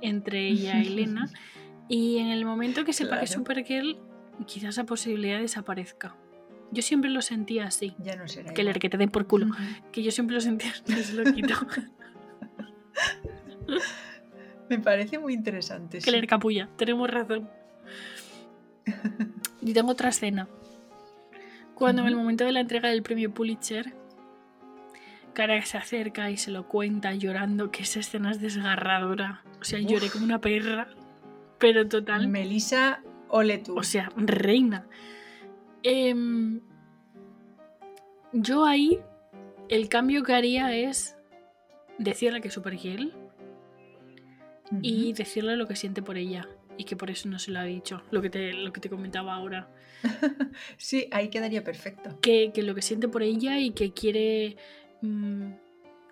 entre 0.00 0.48
ella 0.48 0.82
y 0.82 0.88
Elena. 0.88 1.30
y 1.88 2.18
en 2.18 2.28
el 2.28 2.44
momento 2.44 2.84
que 2.84 2.92
sepa 2.92 3.18
que 3.18 3.26
es 3.26 3.30
Supergirl, 3.30 3.98
quizás 4.46 4.70
esa 4.70 4.84
posibilidad 4.84 5.40
desaparezca. 5.40 6.16
Yo 6.70 6.82
siempre 6.82 7.10
lo 7.10 7.22
sentía 7.22 7.66
así. 7.66 7.94
Ya 7.98 8.16
no 8.16 8.28
será. 8.28 8.52
Que 8.52 8.62
el 8.62 8.78
que 8.78 8.90
te 8.90 8.98
den 8.98 9.10
por 9.10 9.26
culo. 9.26 9.46
Que 9.90 10.02
yo 10.02 10.10
siempre 10.10 10.34
lo 10.34 10.40
sentía 10.40 10.70
así, 10.70 10.82
se 11.02 11.14
lo 11.14 11.32
quito. 11.32 11.54
Me 14.68 14.78
parece 14.78 15.18
muy 15.18 15.34
interesante. 15.34 15.98
Que 15.98 16.10
leer 16.10 16.26
capulla, 16.26 16.68
tenemos 16.76 17.10
razón. 17.10 17.48
y 19.60 19.72
tengo 19.72 19.92
otra 19.92 20.10
escena. 20.10 20.48
Cuando 21.74 22.02
en 22.02 22.08
el 22.08 22.16
momento 22.16 22.44
de 22.44 22.52
la 22.52 22.60
entrega 22.60 22.88
del 22.88 23.02
premio 23.02 23.32
Pulitzer, 23.32 23.94
Cara 25.38 25.64
se 25.64 25.78
acerca 25.78 26.30
y 26.32 26.36
se 26.36 26.50
lo 26.50 26.66
cuenta 26.66 27.14
llorando, 27.14 27.70
que 27.70 27.84
esa 27.84 28.00
escena 28.00 28.32
es 28.32 28.40
desgarradora. 28.40 29.44
O 29.60 29.64
sea, 29.64 29.78
lloré 29.78 30.10
como 30.10 30.24
una 30.24 30.40
perra, 30.40 30.88
pero 31.58 31.86
total. 31.86 32.26
Melissa, 32.26 33.02
ole 33.28 33.58
tú. 33.58 33.78
O 33.78 33.84
sea, 33.84 34.10
reina. 34.16 34.86
Em, 35.84 36.60
yo 38.32 38.64
ahí, 38.64 38.98
el 39.68 39.88
cambio 39.88 40.24
que 40.24 40.34
haría 40.34 40.74
es 40.74 41.16
decirle 41.98 42.40
que 42.40 42.48
es 42.48 42.54
Supergirl 42.54 43.14
y 44.82 45.12
decirle 45.12 45.56
lo 45.56 45.66
que 45.66 45.76
siente 45.76 46.02
por 46.02 46.18
ella 46.18 46.48
y 46.76 46.84
que 46.84 46.96
por 46.96 47.10
eso 47.10 47.28
no 47.28 47.38
se 47.38 47.50
lo 47.50 47.58
ha 47.58 47.64
dicho, 47.64 48.02
lo 48.10 48.22
que 48.22 48.30
te, 48.30 48.52
lo 48.52 48.72
que 48.72 48.80
te 48.80 48.88
comentaba 48.88 49.34
ahora. 49.34 49.68
sí, 50.76 51.08
ahí 51.10 51.28
quedaría 51.28 51.64
perfecto. 51.64 52.18
Que, 52.20 52.52
lo 52.56 52.74
que 52.74 52.82
siente 52.82 53.08
por 53.08 53.22
ella 53.22 53.58
y 53.58 53.70
que 53.72 53.92
quiere 53.92 54.56
mm, 55.02 55.52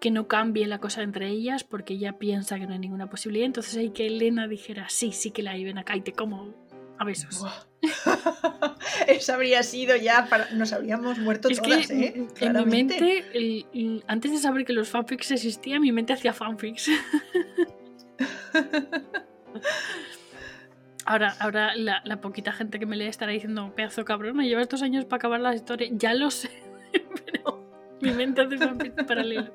que 0.01 0.11
no 0.11 0.27
cambie 0.27 0.67
la 0.67 0.79
cosa 0.79 1.03
entre 1.03 1.29
ellas 1.29 1.65
porque 1.65 1.95
ella 1.95 2.19
piensa 2.19 2.59
que 2.59 2.67
no 2.67 2.73
hay 2.73 2.81
ninguna 2.81 3.09
posibilidad. 3.09 3.47
Entonces 3.47 3.77
hay 3.77 3.91
que 3.91 4.09
Elena 4.09 4.49
dijera, 4.49 4.89
sí, 4.89 5.13
sí 5.13 5.31
que 5.31 5.43
la 5.43 5.53
hay, 5.53 5.65
ven 5.65 5.79
acá 5.79 5.97
y 5.97 6.01
te 6.01 6.13
como 6.13 6.53
a 6.99 7.05
besos. 7.05 7.45
Eso 9.07 9.35
habría 9.35 9.63
sido 9.63 9.97
ya 9.97 10.27
para... 10.29 10.51
Nos 10.51 10.73
habríamos 10.73 11.19
muerto 11.19 11.49
todas, 11.49 11.91
¿eh? 11.91 12.27
En 12.41 12.53
mi 12.55 12.65
mente, 12.65 13.65
antes 14.07 14.33
de 14.33 14.39
saber 14.39 14.65
que 14.65 14.73
los 14.73 14.89
fanfics 14.89 15.31
existían, 15.31 15.81
mi 15.81 15.93
mente 15.93 16.13
hacía 16.13 16.33
fanfics. 16.33 16.91
Ahora, 21.09 21.37
ahora 21.39 21.77
la, 21.77 22.21
poquita 22.21 22.51
gente 22.51 22.81
que 22.81 22.87
me 22.87 22.97
lee 22.97 23.07
estará 23.07 23.31
diciendo, 23.31 23.73
pedazo 23.77 24.05
cabrón, 24.05 24.37
me 24.37 24.49
lleva 24.49 24.61
estos 24.61 24.83
años 24.83 25.05
para 25.05 25.19
acabar 25.19 25.41
la 25.41 25.55
historia. 25.55 25.89
Ya 25.93 26.13
lo 26.15 26.33
sé, 26.33 26.51
pero 26.93 27.65
mi 28.01 28.11
mente 28.11 28.41
hace 28.41 28.59
para 28.59 29.07
paralelo. 29.07 29.55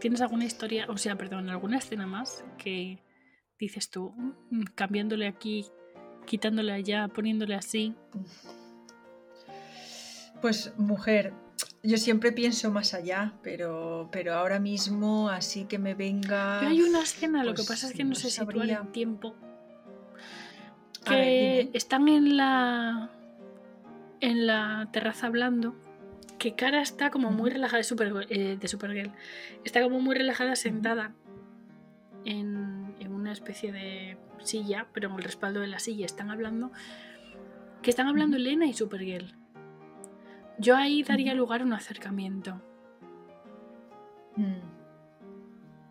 ¿Tienes 0.00 0.20
alguna 0.20 0.44
historia, 0.44 0.86
o 0.88 0.96
sea, 0.98 1.16
perdón, 1.16 1.50
alguna 1.50 1.78
escena 1.78 2.06
más 2.06 2.44
que 2.58 3.02
dices 3.58 3.90
tú, 3.90 4.12
mm, 4.50 4.62
cambiándole 4.76 5.26
aquí, 5.26 5.66
quitándole 6.24 6.72
allá, 6.72 7.08
poniéndole 7.08 7.56
así? 7.56 7.92
Pues 10.40 10.72
mujer, 10.76 11.32
yo 11.86 11.98
siempre 11.98 12.32
pienso 12.32 12.70
más 12.70 12.94
allá, 12.94 13.32
pero, 13.42 14.08
pero 14.10 14.34
ahora 14.34 14.58
mismo 14.58 15.28
así 15.28 15.64
que 15.64 15.78
me 15.78 15.94
venga... 15.94 16.60
hay 16.60 16.82
una 16.82 17.00
escena, 17.00 17.44
lo 17.44 17.52
que 17.52 17.58
pues 17.58 17.68
pasa 17.68 17.86
es 17.86 17.92
que 17.92 18.04
no, 18.04 18.14
sé 18.14 18.30
si 18.30 18.40
el 18.40 18.92
tiempo. 18.92 19.34
Que 21.04 21.70
están 21.72 22.08
en 22.08 22.36
la 22.36 23.10
en 24.20 24.46
la 24.46 24.88
terraza 24.92 25.28
hablando, 25.28 25.76
que 26.38 26.54
Cara 26.54 26.82
está 26.82 27.10
como 27.10 27.30
muy 27.30 27.50
relajada 27.50 27.78
de, 27.78 27.84
Super, 27.84 28.26
eh, 28.30 28.56
de 28.58 28.68
Supergirl. 28.68 29.12
Está 29.64 29.82
como 29.82 30.00
muy 30.00 30.16
relajada 30.16 30.56
sentada 30.56 31.14
en, 32.24 32.94
en, 32.98 33.12
una 33.12 33.30
especie 33.30 33.70
de 33.70 34.16
silla, 34.42 34.88
pero 34.92 35.10
en 35.10 35.16
el 35.16 35.22
respaldo 35.22 35.60
de 35.60 35.68
la 35.68 35.78
silla 35.78 36.06
están 36.06 36.30
hablando. 36.30 36.72
Que 37.82 37.90
están 37.90 38.08
hablando 38.08 38.36
Elena 38.36 38.66
y 38.66 38.72
Supergirl 38.72 39.32
yo 40.58 40.76
ahí 40.76 41.02
daría 41.02 41.34
lugar 41.34 41.62
a 41.62 41.64
un 41.64 41.72
acercamiento. 41.72 42.60
Mm. 44.36 44.76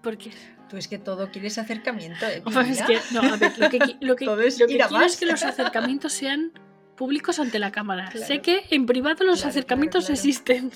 Porque 0.02 0.32
Tú 0.70 0.78
es 0.78 0.88
que 0.88 0.98
todo 0.98 1.30
quieres 1.32 1.58
acercamiento, 1.58 2.26
¿eh? 2.26 2.42
Es 2.70 2.82
que, 2.82 3.00
no, 3.12 3.22
a 3.22 3.38
ver, 3.38 3.58
lo 3.58 3.70
que, 3.70 3.80
lo 4.02 4.16
que, 4.16 4.26
que 4.26 4.66
quiero 4.68 5.02
es 5.02 5.18
que 5.18 5.26
los 5.26 5.44
acercamientos 5.44 6.14
sean 6.14 6.52
públicos 6.96 7.40
ante 7.40 7.60
la 7.60 7.72
cámara. 7.72 8.10
Claro. 8.12 8.26
Sé 8.26 8.42
que 8.42 8.64
en 8.72 8.86
privado 8.86 9.26
los 9.26 9.40
Claro, 9.40 9.50
acercamientos 9.50 10.06
claro. 10.06 10.14
existen. 10.14 10.72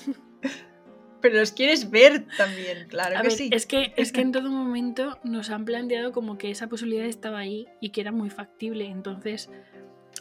Pero 1.20 1.38
los 1.38 1.52
quieres 1.52 1.90
ver 1.90 2.26
también, 2.36 2.86
claro 2.88 3.18
A 3.18 3.22
que 3.22 3.28
ver, 3.28 3.36
sí. 3.36 3.50
es, 3.52 3.66
que, 3.66 3.92
es 3.96 4.10
que 4.10 4.22
en 4.22 4.32
todo 4.32 4.50
momento 4.50 5.18
nos 5.22 5.50
han 5.50 5.64
planteado 5.66 6.12
como 6.12 6.38
que 6.38 6.50
esa 6.50 6.68
posibilidad 6.68 7.04
estaba 7.04 7.38
ahí 7.38 7.66
y 7.80 7.90
que 7.90 8.00
era 8.00 8.10
muy 8.12 8.30
factible. 8.30 8.86
Entonces, 8.86 9.50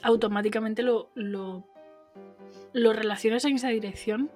automáticamente 0.01 0.83
lo, 0.83 1.11
lo, 1.15 1.68
lo 2.73 2.93
relacionas 2.93 3.45
en 3.45 3.55
esa 3.55 3.69
dirección. 3.69 4.29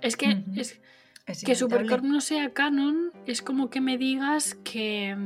Es 0.00 0.16
que, 0.16 0.28
Ujú. 0.28 0.60
es, 0.60 0.80
Es 1.26 1.44
que. 1.44 1.54
Supercorp 1.54 2.04
no 2.04 2.20
sea 2.20 2.50
canon 2.54 3.12
es 3.26 3.42
como 3.42 3.68
que 3.70 3.80
me 3.80 3.98
digas 3.98 4.54
que 4.64 5.16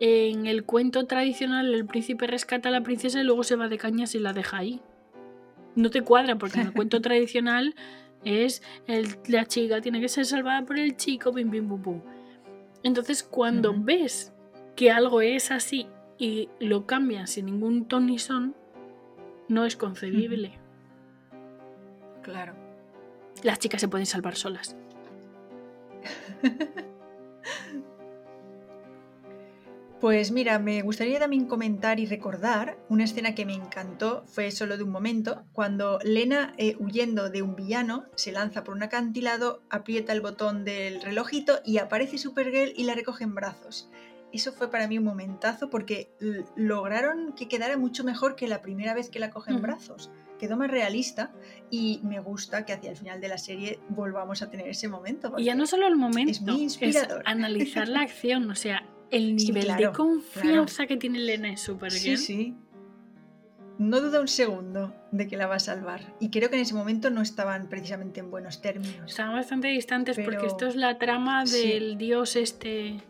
en 0.00 0.46
el 0.46 0.64
cuento 0.64 1.06
tradicional 1.06 1.72
el 1.74 1.86
príncipe 1.86 2.26
rescata 2.26 2.68
a 2.68 2.72
la 2.72 2.82
princesa 2.82 3.20
y 3.20 3.24
luego 3.24 3.44
se 3.44 3.56
va 3.56 3.68
de 3.68 3.78
cañas 3.78 4.14
y 4.14 4.18
la 4.18 4.32
deja 4.32 4.58
ahí. 4.58 4.80
No 5.76 5.90
te 5.90 6.02
cuadra 6.02 6.36
porque 6.36 6.60
en 6.60 6.66
el 6.68 6.72
cuento 6.72 7.00
tradicional 7.02 7.74
es 8.24 8.62
el- 8.86 9.16
la 9.28 9.46
chica 9.46 9.80
tiene 9.80 10.00
que 10.00 10.08
ser 10.08 10.26
salvada 10.26 10.64
por 10.64 10.78
el 10.78 10.96
chico, 10.96 11.32
bim, 11.32 11.50
bim, 11.50 11.68
bum, 11.68 11.82
bum. 11.82 12.00
Entonces 12.82 13.22
cuando 13.22 13.72
ves 13.76 14.32
que 14.74 14.90
algo 14.90 15.20
es 15.20 15.50
así 15.52 15.86
y 16.18 16.48
lo 16.58 16.86
cambian 16.86 17.28
sin 17.28 17.46
ningún 17.46 17.86
ton 17.86 18.06
ni 18.06 18.18
son, 18.18 18.56
no 19.52 19.66
es 19.66 19.76
concebible. 19.76 20.58
Claro. 22.22 22.54
Las 23.42 23.58
chicas 23.58 23.80
se 23.80 23.88
pueden 23.88 24.06
salvar 24.06 24.36
solas. 24.36 24.76
Pues 30.02 30.32
mira, 30.32 30.58
me 30.58 30.82
gustaría 30.82 31.20
también 31.20 31.46
comentar 31.46 32.00
y 32.00 32.06
recordar 32.06 32.76
una 32.88 33.04
escena 33.04 33.36
que 33.36 33.46
me 33.46 33.54
encantó, 33.54 34.24
fue 34.26 34.50
solo 34.50 34.76
de 34.76 34.82
un 34.82 34.90
momento, 34.90 35.44
cuando 35.52 36.00
Lena, 36.02 36.54
eh, 36.58 36.74
huyendo 36.80 37.30
de 37.30 37.42
un 37.42 37.54
villano, 37.54 38.06
se 38.16 38.32
lanza 38.32 38.64
por 38.64 38.74
un 38.74 38.82
acantilado, 38.82 39.62
aprieta 39.70 40.12
el 40.12 40.20
botón 40.20 40.64
del 40.64 41.00
relojito 41.02 41.60
y 41.64 41.78
aparece 41.78 42.18
Supergirl 42.18 42.72
y 42.74 42.82
la 42.82 42.96
recoge 42.96 43.22
en 43.22 43.36
brazos. 43.36 43.88
Eso 44.32 44.52
fue 44.52 44.70
para 44.70 44.88
mí 44.88 44.98
un 44.98 45.04
momentazo 45.04 45.68
porque 45.70 46.10
lograron 46.56 47.32
que 47.32 47.48
quedara 47.48 47.76
mucho 47.76 48.04
mejor 48.04 48.34
que 48.36 48.48
la 48.48 48.62
primera 48.62 48.94
vez 48.94 49.10
que 49.10 49.18
la 49.18 49.30
coge 49.30 49.50
en 49.52 49.60
brazos. 49.62 50.10
Quedó 50.38 50.56
más 50.56 50.70
realista 50.70 51.32
y 51.70 52.00
me 52.02 52.18
gusta 52.18 52.64
que 52.64 52.72
hacia 52.72 52.90
el 52.90 52.96
final 52.96 53.20
de 53.20 53.28
la 53.28 53.38
serie 53.38 53.78
volvamos 53.90 54.42
a 54.42 54.50
tener 54.50 54.68
ese 54.68 54.88
momento. 54.88 55.32
Y 55.36 55.44
ya 55.44 55.54
no 55.54 55.66
solo 55.66 55.86
el 55.86 55.96
momento, 55.96 56.40
muy 56.42 56.62
inspirador. 56.62 57.22
analizar 57.26 57.86
la 57.88 58.00
acción, 58.08 58.50
o 58.50 58.54
sea, 58.54 58.84
el 59.10 59.38
Sí, 59.38 59.46
nivel 59.48 59.68
de 59.68 59.76
claro, 59.76 59.92
confianza 59.92 60.86
que 60.86 60.96
tiene 60.96 61.18
Elena 61.18 61.52
es 61.52 61.60
súper 61.60 61.92
Sí, 61.92 62.16
sí. 62.16 62.56
No 63.78 64.00
duda 64.00 64.20
un 64.20 64.28
segundo 64.28 64.94
de 65.12 65.26
que 65.28 65.36
la 65.36 65.46
va 65.46 65.56
a 65.56 65.60
salvar. 65.60 66.14
Y 66.20 66.30
creo 66.30 66.50
que 66.50 66.56
en 66.56 66.62
ese 66.62 66.74
momento 66.74 67.10
no 67.10 67.20
estaban 67.22 67.68
precisamente 67.68 68.20
en 68.20 68.30
buenos 68.30 68.60
términos. 68.60 69.10
Estaban 69.10 69.34
bastante 69.34 69.68
distantes 69.68 70.18
porque 70.24 70.46
esto 70.46 70.66
es 70.66 70.76
la 70.76 70.98
trama 70.98 71.46
sí. 71.46 71.68
del 71.68 71.98
dios 71.98 72.36
este. 72.36 73.00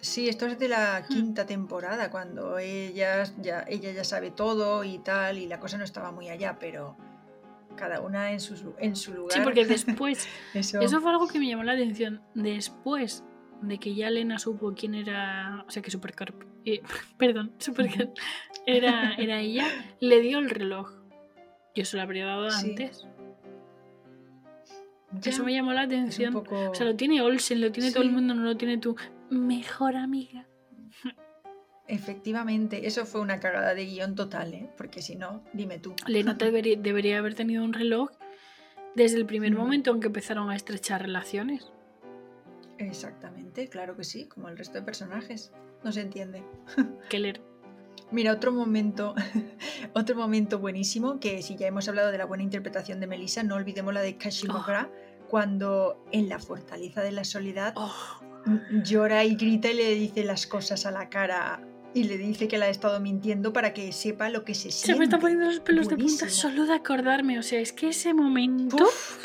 Sí, 0.00 0.28
esto 0.28 0.46
es 0.46 0.58
de 0.58 0.68
la 0.68 1.00
Hmm. 1.08 1.12
quinta 1.12 1.46
temporada, 1.46 2.10
cuando 2.10 2.58
ella 2.58 3.24
ya, 3.40 3.64
ella 3.68 3.92
ya 3.92 4.04
sabe 4.04 4.30
todo 4.30 4.82
y 4.84 4.98
tal, 4.98 5.38
y 5.38 5.46
la 5.46 5.60
cosa 5.60 5.76
no 5.78 5.84
estaba 5.84 6.10
muy 6.10 6.28
allá, 6.28 6.56
pero 6.58 6.96
cada 7.76 8.00
una 8.00 8.32
en 8.32 8.40
su, 8.40 8.74
en 8.78 8.96
su 8.96 9.12
lugar. 9.14 9.32
Sí, 9.36 9.40
porque 9.44 9.64
después, 9.66 10.26
Eso, 10.54 10.80
eso 10.80 11.00
fue 11.00 11.10
algo 11.10 11.26
que 11.28 11.38
me 11.38 11.46
llamó 11.48 11.64
la 11.64 11.72
atención. 11.72 12.22
Después 12.34 13.24
de 13.62 13.78
que 13.78 13.94
ya 13.94 14.08
Elena 14.08 14.38
supo 14.38 14.72
quién 14.74 14.94
era, 14.94 15.64
o 15.68 15.70
sea, 15.70 15.82
que 15.82 15.90
Supercorp, 15.90 16.42
eh, 16.64 16.80
perdón, 17.18 17.52
Supergirl 17.58 18.10
era, 18.66 19.14
era 19.14 19.40
ella, 19.40 19.66
le 20.00 20.20
dio 20.20 20.38
el 20.38 20.48
reloj. 20.50 20.90
Yo 21.74 21.84
se 21.84 21.96
lo 21.98 22.02
habría 22.02 22.24
dado 22.26 22.50
Sí. 22.50 22.70
antes. 22.70 23.06
ya 25.20 25.30
Eso 25.30 25.44
me 25.44 25.52
llamó 25.52 25.72
la 25.72 25.82
atención. 25.82 26.32
poco... 26.32 26.70
O 26.70 26.74
sea, 26.74 26.86
lo 26.86 26.96
tiene 26.96 27.20
Olsen, 27.20 27.60
lo 27.60 27.70
tiene 27.70 27.90
todo 27.92 28.02
el 28.02 28.10
mundo, 28.12 28.34
no 28.34 28.42
lo 28.44 28.56
tiene 28.56 28.78
tu 28.78 28.96
mejor 29.30 29.96
amiga. 29.96 30.46
Efectivamente, 31.86 32.86
eso 32.86 33.04
fue 33.04 33.20
una 33.20 33.40
cagada 33.40 33.74
de 33.74 33.84
guion 33.86 34.14
total, 34.14 34.54
¿eh? 34.54 34.70
Porque 34.76 35.02
si 35.02 35.16
no, 35.16 35.42
dime 35.52 35.78
tú. 35.78 35.94
Lena 36.06 36.34
debería, 36.34 36.76
debería 36.78 37.18
haber 37.18 37.34
tenido 37.34 37.64
un 37.64 37.72
reloj 37.72 38.10
desde 38.94 39.16
el 39.16 39.26
primer 39.26 39.52
Mm. 39.52 39.56
momento 39.58 39.90
en 39.90 40.00
que 40.00 40.06
empezaron 40.06 40.50
a 40.50 40.56
estrechar 40.56 41.02
relaciones. 41.02 41.72
Exactamente, 42.78 43.68
claro 43.68 43.96
que 43.96 44.04
sí, 44.04 44.26
como 44.26 44.48
el 44.48 44.56
resto 44.56 44.74
de 44.78 44.82
personajes. 44.82 45.52
No 45.82 45.90
se 45.92 46.00
entiende. 46.02 46.44
Keller. 47.10 47.40
Mira, 48.12 48.32
otro 48.32 48.52
momento, 48.52 49.14
otro 49.94 50.14
momento 50.16 50.58
buenísimo, 50.60 51.18
que 51.20 51.42
si 51.42 51.56
ya 51.56 51.66
hemos 51.66 51.88
hablado 51.88 52.10
de 52.12 52.18
la 52.18 52.24
buena 52.24 52.42
interpretación 52.44 53.00
de 53.00 53.06
Melissa, 53.08 53.42
no 53.42 53.56
olvidemos 53.56 53.92
la 53.94 54.00
de 54.00 54.16
Kashimogra, 54.16 54.90
cuando 55.28 56.04
en 56.12 56.28
la 56.28 56.38
fortaleza 56.38 57.02
de 57.02 57.12
la 57.12 57.24
soledad 57.24 57.72
Oh, 57.76 57.92
llora 58.84 59.24
y 59.24 59.34
grita 59.36 59.70
y 59.70 59.74
le 59.74 59.94
dice 59.94 60.24
las 60.24 60.46
cosas 60.46 60.86
a 60.86 60.90
la 60.90 61.08
cara 61.08 61.62
y 61.94 62.04
le 62.04 62.16
dice 62.18 62.46
que 62.48 62.56
la 62.58 62.66
ha 62.66 62.68
estado 62.70 63.00
mintiendo 63.00 63.52
para 63.52 63.74
que 63.74 63.92
sepa 63.92 64.28
lo 64.30 64.44
que 64.44 64.54
se 64.54 64.70
se 64.70 64.78
siente. 64.86 64.98
me 64.98 65.04
están 65.04 65.20
poniendo 65.20 65.46
los 65.46 65.60
pelos 65.60 65.88
de 65.88 65.96
punta 65.96 66.28
solo 66.28 66.64
de 66.66 66.74
acordarme. 66.74 67.38
O 67.38 67.42
sea, 67.42 67.60
es 67.60 67.72
que 67.72 67.88
ese 67.88 68.14
momento 68.14 68.76
Uf, 68.76 69.18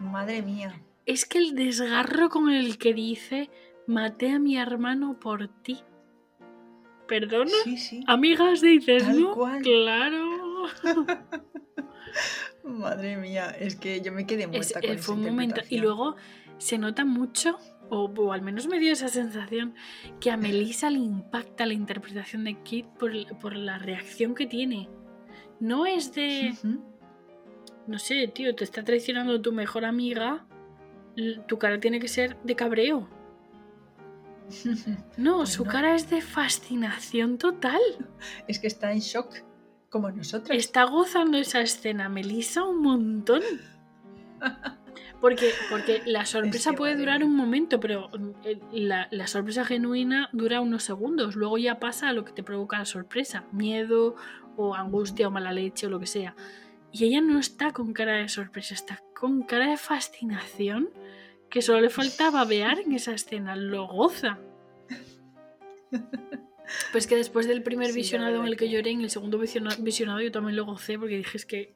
madre 0.00 0.42
mía. 0.42 0.82
es 1.06 1.24
que 1.24 1.38
el 1.38 1.54
desgarro 1.54 2.28
con 2.28 2.50
el 2.50 2.78
que 2.78 2.92
dice 2.94 3.48
maté 3.86 4.32
a 4.32 4.38
mi 4.40 4.56
hermano 4.58 5.18
por 5.20 5.48
ti. 5.62 5.78
¿Perdona? 7.06 7.52
Sí, 7.62 7.76
sí. 7.76 8.02
Amigas, 8.08 8.60
dices, 8.60 9.04
Tal 9.04 9.20
¿no? 9.20 9.32
cual. 9.34 9.62
Claro. 9.62 10.64
Madre 12.64 13.16
mía, 13.16 13.50
es 13.50 13.76
que 13.76 14.00
yo 14.00 14.12
me 14.12 14.26
quedé 14.26 14.42
Es- 14.44 14.48
muerta 14.48 14.80
eh, 14.82 14.88
con 14.88 14.98
fue 14.98 14.98
esa 14.98 15.12
un 15.12 15.22
momento. 15.22 15.60
Y 15.68 15.78
luego 15.78 16.16
se 16.58 16.78
nota 16.78 17.04
mucho, 17.04 17.58
o, 17.90 18.04
o 18.16 18.32
al 18.32 18.42
menos 18.42 18.66
me 18.66 18.78
dio 18.78 18.92
esa 18.92 19.08
sensación, 19.08 19.74
que 20.20 20.30
a 20.30 20.36
Melissa 20.36 20.90
le 20.90 20.98
impacta 20.98 21.66
la 21.66 21.74
interpretación 21.74 22.44
de 22.44 22.54
Kit 22.62 22.86
por, 22.98 23.12
por 23.38 23.56
la 23.56 23.78
reacción 23.78 24.34
que 24.34 24.46
tiene. 24.46 24.88
No 25.60 25.86
es 25.86 26.14
de, 26.14 26.54
no 27.86 27.98
sé, 27.98 28.28
tío, 28.28 28.54
te 28.54 28.64
está 28.64 28.82
traicionando 28.84 29.40
tu 29.40 29.52
mejor 29.52 29.84
amiga, 29.84 30.44
tu 31.46 31.58
cara 31.58 31.80
tiene 31.80 31.98
que 32.00 32.08
ser 32.08 32.36
de 32.42 32.56
cabreo. 32.56 33.08
No, 35.16 35.38
Pues 35.38 35.52
su 35.54 35.64
no. 35.64 35.70
cara 35.72 35.94
es 35.94 36.08
de 36.10 36.20
fascinación 36.20 37.38
total. 37.38 37.80
Es 38.48 38.58
que 38.60 38.66
está 38.68 38.92
en 38.92 39.00
shock, 39.00 39.34
como 39.90 40.10
nosotras. 40.10 40.56
Está 40.56 40.84
gozando 40.84 41.36
esa 41.38 41.60
escena, 41.60 42.08
Melissa, 42.08 42.62
un 42.64 42.82
montón. 42.82 43.42
Porque, 45.26 45.50
porque 45.70 46.02
la 46.06 46.24
sorpresa 46.24 46.70
que, 46.70 46.76
puede 46.76 46.94
durar 46.94 47.24
un 47.24 47.34
momento, 47.34 47.80
pero 47.80 48.10
eh, 48.44 48.60
la, 48.70 49.08
la 49.10 49.26
sorpresa 49.26 49.64
genuina 49.64 50.28
dura 50.32 50.60
unos 50.60 50.84
segundos. 50.84 51.34
Luego 51.34 51.58
ya 51.58 51.80
pasa 51.80 52.10
a 52.10 52.12
lo 52.12 52.24
que 52.24 52.30
te 52.30 52.44
provoca 52.44 52.78
la 52.78 52.84
sorpresa: 52.84 53.42
miedo 53.50 54.14
o 54.56 54.76
angustia 54.76 55.26
o 55.26 55.32
mala 55.32 55.52
leche 55.52 55.88
o 55.88 55.90
lo 55.90 55.98
que 55.98 56.06
sea. 56.06 56.36
Y 56.92 57.06
ella 57.06 57.20
no 57.20 57.40
está 57.40 57.72
con 57.72 57.92
cara 57.92 58.12
de 58.18 58.28
sorpresa, 58.28 58.74
está 58.74 59.02
con 59.18 59.42
cara 59.42 59.68
de 59.68 59.76
fascinación 59.76 60.90
que 61.50 61.60
solo 61.60 61.80
le 61.80 61.90
falta 61.90 62.30
babear 62.30 62.78
en 62.78 62.92
esa 62.92 63.12
escena. 63.12 63.56
Lo 63.56 63.88
goza. 63.88 64.38
Pues 66.90 67.06
que 67.06 67.14
después 67.14 67.46
del 67.46 67.62
primer 67.62 67.90
Sí, 67.90 67.94
visionado 67.94 68.40
en 68.40 68.46
el 68.46 68.56
que 68.56 68.68
lloré, 68.68 68.90
en 68.90 69.00
el 69.00 69.08
segundo 69.10 69.38
visiona- 69.38 69.76
visionado 69.78 70.20
yo 70.20 70.32
también 70.32 70.56
lo 70.56 70.64
gocé 70.64 70.98
porque 70.98 71.16
dije 71.16 71.36
es 71.36 71.46
que. 71.46 71.74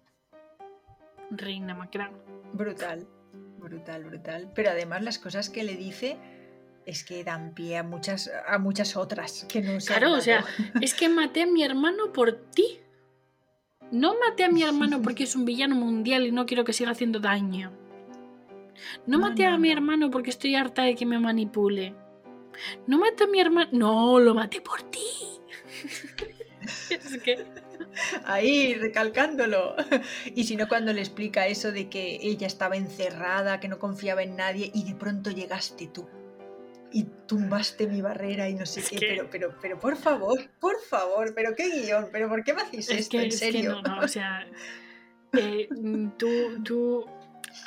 Reina 1.31 1.75
Macrán. 1.77 2.11
Brutal, 2.53 3.07
brutal, 3.61 4.05
brutal. 4.05 4.51
Pero 4.55 4.71
además 4.71 5.03
las 5.03 5.19
cosas 5.19 5.51
que 5.51 5.63
le 5.63 5.77
dice 5.77 6.17
es 6.87 7.05
que 7.05 7.23
dan 7.25 7.55
pie 7.55 7.77
a 7.79 7.83
muchas, 7.83 8.31
a 8.47 8.59
muchas 8.59 8.97
otras 8.97 9.45
que 9.49 9.61
no 9.61 9.79
se 9.81 9.89
Claro, 9.95 10.15
o 10.15 10.21
sea, 10.21 10.45
es 10.81 10.95
que 10.95 11.09
maté 11.09 11.43
a 11.43 11.47
mi 11.47 11.63
hermano 11.63 12.13
por 12.13 12.33
ti. 12.33 12.81
No 13.93 14.15
maté 14.19 14.45
a 14.45 14.51
mi 14.51 14.63
hermano 14.63 15.01
porque 15.03 15.25
es 15.25 15.37
un 15.37 15.45
villano 15.45 15.75
mundial 15.77 16.27
y 16.27 16.33
no 16.33 16.47
quiero 16.47 16.65
que 16.65 16.73
siga 16.73 16.91
haciendo 16.91 17.21
daño. 17.21 17.71
No, 19.07 19.19
No, 19.19 19.19
maté 19.19 19.47
a 19.47 19.59
mi 19.59 19.69
no. 19.69 19.75
hermano 19.75 20.11
porque 20.11 20.31
estoy 20.31 20.55
harta 20.55 20.83
de 20.83 20.95
que 20.95 21.07
me 21.07 21.19
manipule. 21.19 21.95
No 22.87 22.99
maté 22.99 23.25
a 23.25 23.27
mi 23.27 23.41
hermano. 23.41 23.69
No, 23.73 24.19
lo 24.19 24.35
maté 24.35 24.61
por 24.61 24.83
ti. 24.85 25.01
es 26.91 27.19
que. 27.23 27.45
Ahí, 28.25 28.75
recalcándolo. 28.75 29.75
Y 30.35 30.45
si 30.45 30.57
no, 30.57 30.69
cuando 30.69 30.93
le 30.93 31.01
explica 31.01 31.47
eso 31.47 31.73
de 31.73 31.89
que 31.89 32.19
ella 32.23 32.47
estaba 32.47 32.77
encerrada, 32.77 33.61
que 33.61 33.69
no 33.69 33.79
confiaba 33.79 34.23
en 34.23 34.37
nadie 34.37 34.71
y 34.75 34.85
de 34.85 34.95
pronto 34.95 35.31
llegaste 35.31 35.87
tú. 35.89 36.09
Y 36.93 37.05
tumbaste 37.27 37.87
mi 37.87 38.01
barrera 38.03 38.49
y 38.49 38.55
no 38.55 38.67
sé 38.67 38.81
Es 38.81 38.91
qué, 38.91 38.97
que- 38.97 39.07
pero, 39.09 39.29
pero, 39.31 39.55
pero 39.63 39.79
por 39.79 39.97
favor, 39.97 40.41
por 40.61 40.81
favor, 40.81 41.33
pero 41.35 41.55
qué 41.57 41.69
guion, 41.71 42.09
pero 42.11 42.29
¿por 42.29 42.43
qué 42.43 42.53
me 42.55 42.63
hacéis 42.63 42.89
Es 42.91 42.99
esto? 43.01 43.11
que, 43.13 43.23
en 43.23 43.29
es 43.29 43.41
que 43.41 43.53
serio. 43.53 43.73
no, 43.73 43.83
no, 43.83 44.01
o 44.01 44.09
sea, 44.09 44.47
eh, 45.39 45.69
mm, 45.71 46.09
tú, 46.19 46.29
tú, 46.65 47.07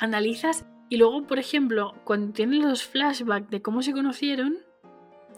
analizas 0.00 0.64
y 0.90 0.96
luego, 0.98 1.26
por 1.26 1.38
ejemplo, 1.38 1.94
cuando 2.04 2.32
tienes 2.34 2.60
los 2.62 2.84
flashbacks 2.84 3.50
de 3.50 3.62
cómo 3.62 3.82
se 3.82 3.92
conocieron, 3.92 4.58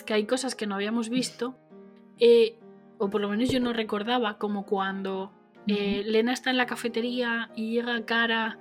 que 0.05 0.14
hay 0.14 0.24
cosas 0.26 0.55
que 0.57 0.66
no 0.66 0.74
habíamos 0.74 1.09
visto, 1.09 1.57
eh, 2.18 2.59
o 2.99 3.11
por 3.11 3.20
lo 3.20 3.28
menos 3.28 3.51
yo 3.51 3.61
no 3.61 3.72
recordaba, 3.72 4.38
como 4.38 4.64
cuando 4.66 5.32
eh, 5.66 6.03
Lena 6.05 6.32
está 6.32 6.51
en 6.51 6.57
la 6.57 6.66
cafetería 6.66 7.51
y 7.57 7.72
llega 7.72 8.05
Cara 8.05 8.59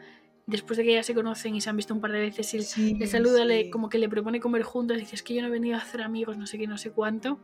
después 0.47 0.77
de 0.77 0.83
que 0.83 0.93
ya 0.93 1.03
se 1.03 1.13
conocen 1.13 1.55
y 1.55 1.61
se 1.61 1.69
han 1.69 1.77
visto 1.77 1.93
un 1.93 2.01
par 2.01 2.11
de 2.11 2.19
veces 2.19 2.77
y 2.77 2.93
le 2.95 3.07
saluda, 3.07 3.45
le, 3.45 3.69
como 3.69 3.89
que 3.89 3.97
le 3.97 4.09
propone 4.09 4.39
comer 4.39 4.63
juntos, 4.63 4.97
dice, 4.97 5.15
es 5.15 5.23
que 5.23 5.33
yo 5.33 5.41
no 5.41 5.47
he 5.47 5.51
venido 5.51 5.75
a 5.75 5.81
hacer 5.81 6.01
amigos, 6.01 6.37
no 6.37 6.45
sé 6.45 6.57
qué, 6.57 6.67
no 6.67 6.77
sé 6.77 6.91
cuánto. 6.91 7.39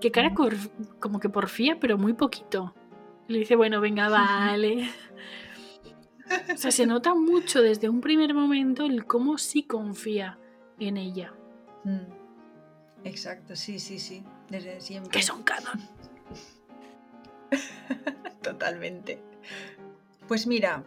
Que 0.00 0.10
cara 0.10 0.34
como 1.00 1.20
que 1.20 1.28
porfía, 1.28 1.78
pero 1.80 1.96
muy 1.96 2.12
poquito. 2.12 2.74
le 3.26 3.38
dice, 3.38 3.56
bueno, 3.56 3.80
venga, 3.80 4.08
vale. 4.10 4.90
o 6.52 6.56
sea, 6.56 6.70
se 6.70 6.86
nota 6.86 7.14
mucho 7.14 7.62
desde 7.62 7.88
un 7.88 8.00
primer 8.00 8.34
momento 8.34 8.84
el 8.84 9.06
cómo 9.06 9.38
sí 9.38 9.62
confía 9.62 10.38
en 10.78 10.96
ella. 10.96 11.32
Mm. 11.84 12.18
Exacto, 13.04 13.56
sí, 13.56 13.78
sí, 13.78 13.98
sí. 13.98 14.24
Desde 14.50 14.80
siempre. 14.80 15.10
Que 15.10 15.22
son 15.22 15.42
canon. 15.42 15.80
Totalmente. 18.42 19.20
Pues 20.26 20.46
mira, 20.46 20.84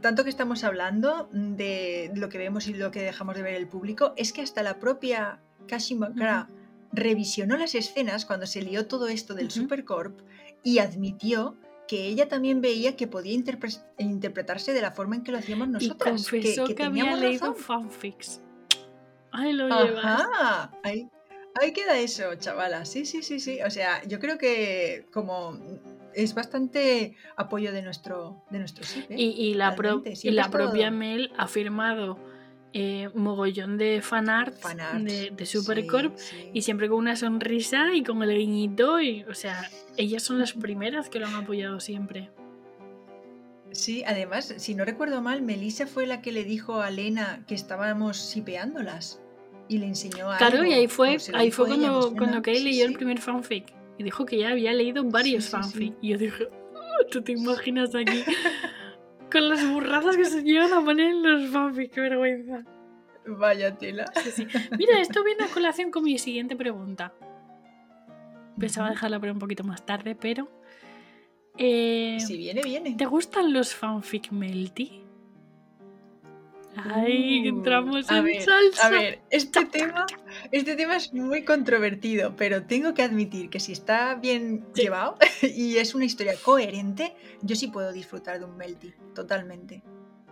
tanto 0.00 0.24
que 0.24 0.30
estamos 0.30 0.64
hablando 0.64 1.28
de 1.32 2.10
lo 2.14 2.28
que 2.28 2.38
vemos 2.38 2.66
y 2.66 2.74
lo 2.74 2.90
que 2.90 3.02
dejamos 3.02 3.34
de 3.36 3.42
ver 3.42 3.54
el 3.54 3.66
público, 3.66 4.12
es 4.16 4.32
que 4.32 4.42
hasta 4.42 4.62
la 4.62 4.78
propia 4.78 5.40
Kashimura 5.66 6.48
revisionó 6.92 7.56
las 7.56 7.74
escenas 7.74 8.26
cuando 8.26 8.46
se 8.46 8.62
lió 8.62 8.86
todo 8.86 9.08
esto 9.08 9.34
del 9.34 9.50
Supercorp 9.50 10.20
y 10.62 10.78
admitió 10.78 11.56
que 11.88 12.06
ella 12.06 12.28
también 12.28 12.60
veía 12.60 12.96
que 12.96 13.06
podía 13.06 13.34
interpretarse 13.98 14.72
de 14.72 14.80
la 14.80 14.92
forma 14.92 15.16
en 15.16 15.22
que 15.22 15.32
lo 15.32 15.38
hacíamos 15.38 15.68
nosotros. 15.68 16.22
Y 16.22 16.30
confesó 16.30 16.66
que, 16.66 16.82
había 16.82 17.16
leído 17.16 17.54
fanfics. 17.54 18.40
Ahí 19.32 19.52
lo 19.52 19.68
llevas. 19.68 20.70
Ahí, 20.82 21.10
ahí 21.60 21.72
queda 21.72 21.98
eso, 21.98 22.34
chavala. 22.36 22.84
Sí, 22.84 23.04
sí, 23.04 23.22
sí, 23.22 23.40
sí. 23.40 23.60
O 23.62 23.70
sea, 23.70 24.02
yo 24.04 24.18
creo 24.18 24.38
que 24.38 25.06
como 25.12 25.58
es 26.14 26.34
bastante 26.34 27.16
apoyo 27.36 27.72
de 27.72 27.82
nuestro, 27.82 28.42
de 28.50 28.58
nuestro 28.58 28.84
sitio. 28.84 29.16
¿eh? 29.16 29.20
Y, 29.20 29.54
la, 29.54 29.76
y 30.22 30.30
la 30.30 30.50
propia 30.50 30.90
Mel 30.90 31.32
ha 31.36 31.46
firmado 31.46 32.18
eh, 32.72 33.08
mogollón 33.14 33.78
de 33.78 34.02
fanart, 34.02 34.56
de, 34.98 35.30
de 35.30 35.46
Supercorp 35.46 36.16
y 36.52 36.62
siempre 36.62 36.88
con 36.88 36.98
una 36.98 37.16
sonrisa 37.16 37.94
y 37.94 38.02
con 38.02 38.22
el 38.22 38.36
guiñito. 38.36 39.00
Y, 39.00 39.24
o 39.24 39.34
sea, 39.34 39.70
ellas 39.96 40.22
son 40.22 40.38
las 40.38 40.52
primeras 40.52 41.08
que 41.08 41.20
lo 41.20 41.26
han 41.26 41.34
apoyado 41.34 41.80
siempre. 41.80 42.30
Sí, 43.70 44.04
además, 44.06 44.54
si 44.56 44.74
no 44.74 44.84
recuerdo 44.84 45.20
mal, 45.20 45.42
Melissa 45.42 45.86
fue 45.86 46.06
la 46.06 46.20
que 46.20 46.30
le 46.30 46.44
dijo 46.44 46.80
a 46.80 46.90
Lena 46.90 47.44
que 47.48 47.54
estábamos 47.54 48.18
sipeándolas 48.18 49.20
y 49.68 49.78
le 49.78 49.86
enseñó 49.86 50.30
a. 50.30 50.38
Claro, 50.38 50.64
y 50.64 50.72
ahí 50.72 50.86
fue, 50.86 51.16
ahí 51.32 51.50
fue 51.50 51.66
cuando, 51.66 52.12
cuando 52.16 52.42
Kay 52.42 52.62
leyó 52.62 52.86
el 52.86 52.94
primer 52.94 53.20
fanfic 53.20 53.72
y 53.98 54.02
dijo 54.02 54.26
que 54.26 54.38
ya 54.38 54.50
había 54.50 54.72
leído 54.72 55.04
varios 55.04 55.48
fanfic. 55.48 55.94
Y 56.00 56.10
yo 56.10 56.18
dije, 56.18 56.48
oh, 56.74 57.06
¿tú 57.10 57.22
te 57.22 57.32
imaginas 57.32 57.94
aquí 57.94 58.24
con 59.32 59.48
las 59.48 59.68
burradas 59.68 60.16
que 60.16 60.24
se 60.24 60.42
llevan 60.42 60.72
a 60.72 60.84
poner 60.84 61.10
en 61.10 61.22
los 61.22 61.50
fanfic? 61.50 61.92
¡Qué 61.92 62.00
vergüenza! 62.00 62.64
Vaya 63.26 63.76
tela. 63.76 64.12
Mira, 64.78 65.00
esto 65.00 65.24
viene 65.24 65.44
a 65.44 65.48
colación 65.54 65.90
con 65.90 66.04
mi 66.04 66.18
siguiente 66.18 66.56
pregunta. 66.56 67.14
Pensaba 68.58 68.90
dejarla 68.90 69.18
para 69.18 69.32
un 69.32 69.38
poquito 69.38 69.64
más 69.64 69.84
tarde, 69.84 70.14
pero. 70.14 70.48
Eh, 71.56 72.18
si 72.20 72.36
viene, 72.36 72.62
viene. 72.62 72.94
¿Te 72.96 73.06
gustan 73.06 73.52
los 73.52 73.74
fanfic 73.74 74.30
melty? 74.30 75.03
Ay, 76.76 77.42
uh, 77.42 77.56
entramos 77.56 78.10
en 78.10 78.42
salsa. 78.42 78.86
A 78.86 78.90
ver, 78.90 79.20
este 79.30 79.64
tema, 79.64 80.06
este 80.52 80.76
tema 80.76 80.96
es 80.96 81.12
muy 81.12 81.44
controvertido, 81.44 82.34
pero 82.36 82.64
tengo 82.64 82.94
que 82.94 83.02
admitir 83.02 83.50
que 83.50 83.60
si 83.60 83.72
está 83.72 84.14
bien 84.16 84.64
llevado 84.74 85.16
y 85.42 85.76
es 85.76 85.94
una 85.94 86.04
historia 86.04 86.34
coherente, 86.42 87.14
yo 87.42 87.56
sí 87.56 87.68
puedo 87.68 87.92
disfrutar 87.92 88.38
de 88.38 88.44
un 88.44 88.56
Melty, 88.56 88.92
totalmente. 89.14 89.82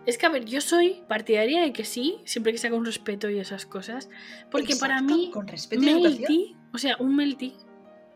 Es 0.05 0.17
que, 0.17 0.25
a 0.25 0.29
ver, 0.29 0.45
yo 0.45 0.59
soy 0.59 1.01
partidaria 1.07 1.61
de 1.61 1.71
que 1.71 1.85
sí, 1.85 2.19
siempre 2.25 2.51
que 2.51 2.57
sea 2.57 2.69
con 2.69 2.83
respeto 2.85 3.29
y 3.29 3.39
esas 3.39 3.65
cosas. 3.65 4.09
Porque 4.51 4.75
para 4.75 5.01
mí, 5.01 5.31
con 5.33 5.47
respeto 5.47 5.81
Melty, 5.81 6.57
o 6.73 6.77
sea, 6.77 6.97
un 6.99 7.15
Melty, 7.15 7.53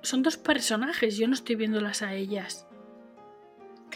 son 0.01 0.21
dos 0.21 0.38
personajes, 0.38 1.17
yo 1.17 1.28
no 1.28 1.34
estoy 1.34 1.55
viéndolas 1.55 2.01
a 2.01 2.13
ellas. 2.13 2.67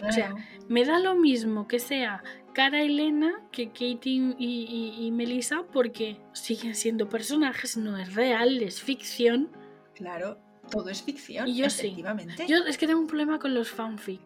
O 0.08 0.12
sea, 0.12 0.34
me 0.68 0.86
da 0.86 1.00
lo 1.00 1.16
mismo 1.16 1.68
que 1.68 1.80
sea 1.80 2.24
Cara 2.54 2.82
Elena 2.82 3.42
que 3.52 3.70
Katie 3.70 4.36
y, 4.38 5.10
Melissa 5.14 5.64
porque 5.72 6.20
siguen 6.34 6.76
siendo 6.76 7.08
personajes, 7.08 7.78
no 7.78 7.98
es 7.98 8.14
real, 8.14 8.62
es 8.62 8.82
ficción. 8.82 9.50
Claro, 9.96 10.40
todo 10.70 10.90
es 10.90 11.02
ficción. 11.02 11.48
Y 11.48 11.56
yo 11.56 11.66
efectivamente. 11.66 12.46
Yo 12.48 12.58
es 12.58 12.78
que 12.78 12.88
tengo 12.88 13.00
un 13.00 13.08
problema 13.08 13.40
con 13.40 13.54
los 13.54 13.70
fanfic. 13.70 14.22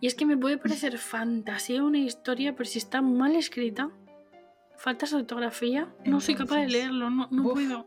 Y 0.00 0.08
es 0.08 0.14
que 0.16 0.26
me 0.26 0.36
puede 0.36 0.58
parecer 0.58 0.98
fantasía 0.98 1.82
una 1.82 1.98
historia, 1.98 2.56
pero 2.56 2.68
si 2.68 2.78
está 2.78 3.02
mal 3.02 3.36
escrita, 3.36 3.90
falta 4.76 5.06
de 5.06 5.16
ortografía, 5.16 5.94
no 6.04 6.20
soy 6.20 6.34
capaz 6.34 6.60
de 6.62 6.68
leerlo, 6.68 7.08
no, 7.08 7.28
puedo. 7.42 7.86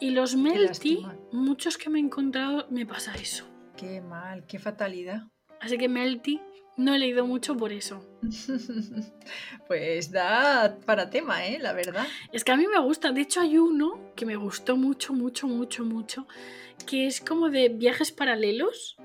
Y 0.00 0.10
los 0.10 0.36
Melty, 0.36 1.06
muchos 1.32 1.78
que 1.78 1.90
me 1.90 1.98
he 1.98 2.02
encontrado, 2.02 2.66
me 2.70 2.86
pasa 2.86 3.14
eso. 3.14 3.48
Qué 3.76 4.00
mal, 4.00 4.44
qué 4.46 4.58
fatalidad. 4.58 5.28
Así 5.60 5.78
que 5.78 5.88
Melty 5.88 6.40
no 6.78 6.94
he 6.94 6.98
leído 6.98 7.26
mucho 7.26 7.56
por 7.56 7.72
eso. 7.72 8.00
pues 9.66 10.10
da 10.10 10.78
para 10.86 11.10
tema, 11.10 11.44
¿eh? 11.46 11.58
La 11.60 11.72
verdad. 11.72 12.06
Es 12.32 12.44
que 12.44 12.52
a 12.52 12.56
mí 12.56 12.66
me 12.66 12.78
gusta. 12.80 13.12
De 13.12 13.20
hecho, 13.20 13.40
hay 13.40 13.58
uno 13.58 14.12
que 14.14 14.24
me 14.24 14.36
gustó 14.36 14.76
mucho, 14.76 15.12
mucho, 15.12 15.48
mucho, 15.48 15.84
mucho, 15.84 16.26
que 16.86 17.06
es 17.06 17.20
como 17.20 17.50
de 17.50 17.68
viajes 17.68 18.12
paralelos. 18.12 18.96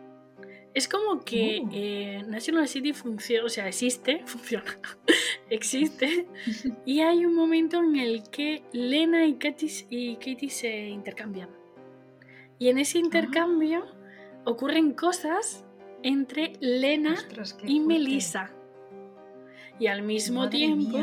Es 0.75 0.87
como 0.87 1.23
que 1.23 1.61
oh. 1.63 1.69
eh, 1.73 2.23
National 2.27 2.67
City 2.67 2.93
funciona, 2.93 3.45
o 3.45 3.49
sea, 3.49 3.67
existe, 3.67 4.21
funciona, 4.25 4.79
existe. 5.49 6.27
y 6.85 7.01
hay 7.01 7.25
un 7.25 7.35
momento 7.35 7.79
en 7.79 7.95
el 7.95 8.23
que 8.29 8.63
Lena 8.71 9.25
y 9.25 9.35
Katie, 9.35 9.87
y 9.89 10.15
Katie 10.15 10.49
se 10.49 10.89
intercambian. 10.89 11.49
Y 12.59 12.69
en 12.69 12.77
ese 12.77 12.99
intercambio 12.99 13.83
ah. 13.83 14.41
ocurren 14.45 14.93
cosas 14.93 15.65
entre 16.03 16.53
Lena 16.59 17.15
y 17.65 17.79
Melissa. 17.79 18.51
Y 19.79 19.87
al 19.87 20.03
mismo 20.03 20.49
tiempo, 20.49 20.99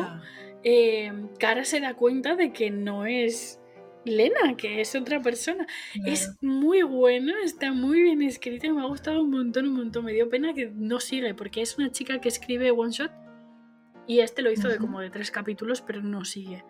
eh, 0.63 1.13
Cara 1.39 1.65
se 1.65 1.81
da 1.81 1.95
cuenta 1.95 2.37
de 2.37 2.53
que 2.53 2.71
no 2.71 3.05
es 3.07 3.61
Lena, 4.05 4.57
que 4.57 4.81
es 4.81 4.95
otra 4.95 5.21
persona. 5.21 5.67
Es 6.07 6.37
muy 6.41 6.83
bueno, 6.83 7.33
está 7.43 7.73
muy 7.73 8.03
bien 8.03 8.23
escrito 8.23 8.67
y 8.67 8.71
me 8.71 8.83
ha 8.83 8.87
gustado 8.87 9.23
un 9.23 9.31
montón, 9.31 9.67
un 9.67 9.75
montón. 9.75 10.05
Me 10.05 10.13
dio 10.13 10.29
pena 10.29 10.55
que 10.55 10.71
no 10.75 11.01
sigue, 11.01 11.35
porque 11.35 11.63
es 11.63 11.77
una 11.77 11.91
chica 11.91 12.21
que 12.21 12.29
escribe 12.29 12.71
one 12.71 12.93
shot 12.93 13.11
y 14.07 14.21
este 14.21 14.43
lo 14.43 14.51
hizo 14.51 14.69
de 14.69 14.79
como 14.79 15.01
de 15.01 15.11
tres 15.11 15.31
capítulos, 15.31 15.83
pero 15.83 16.03
no 16.03 16.25
sigue. 16.25 16.65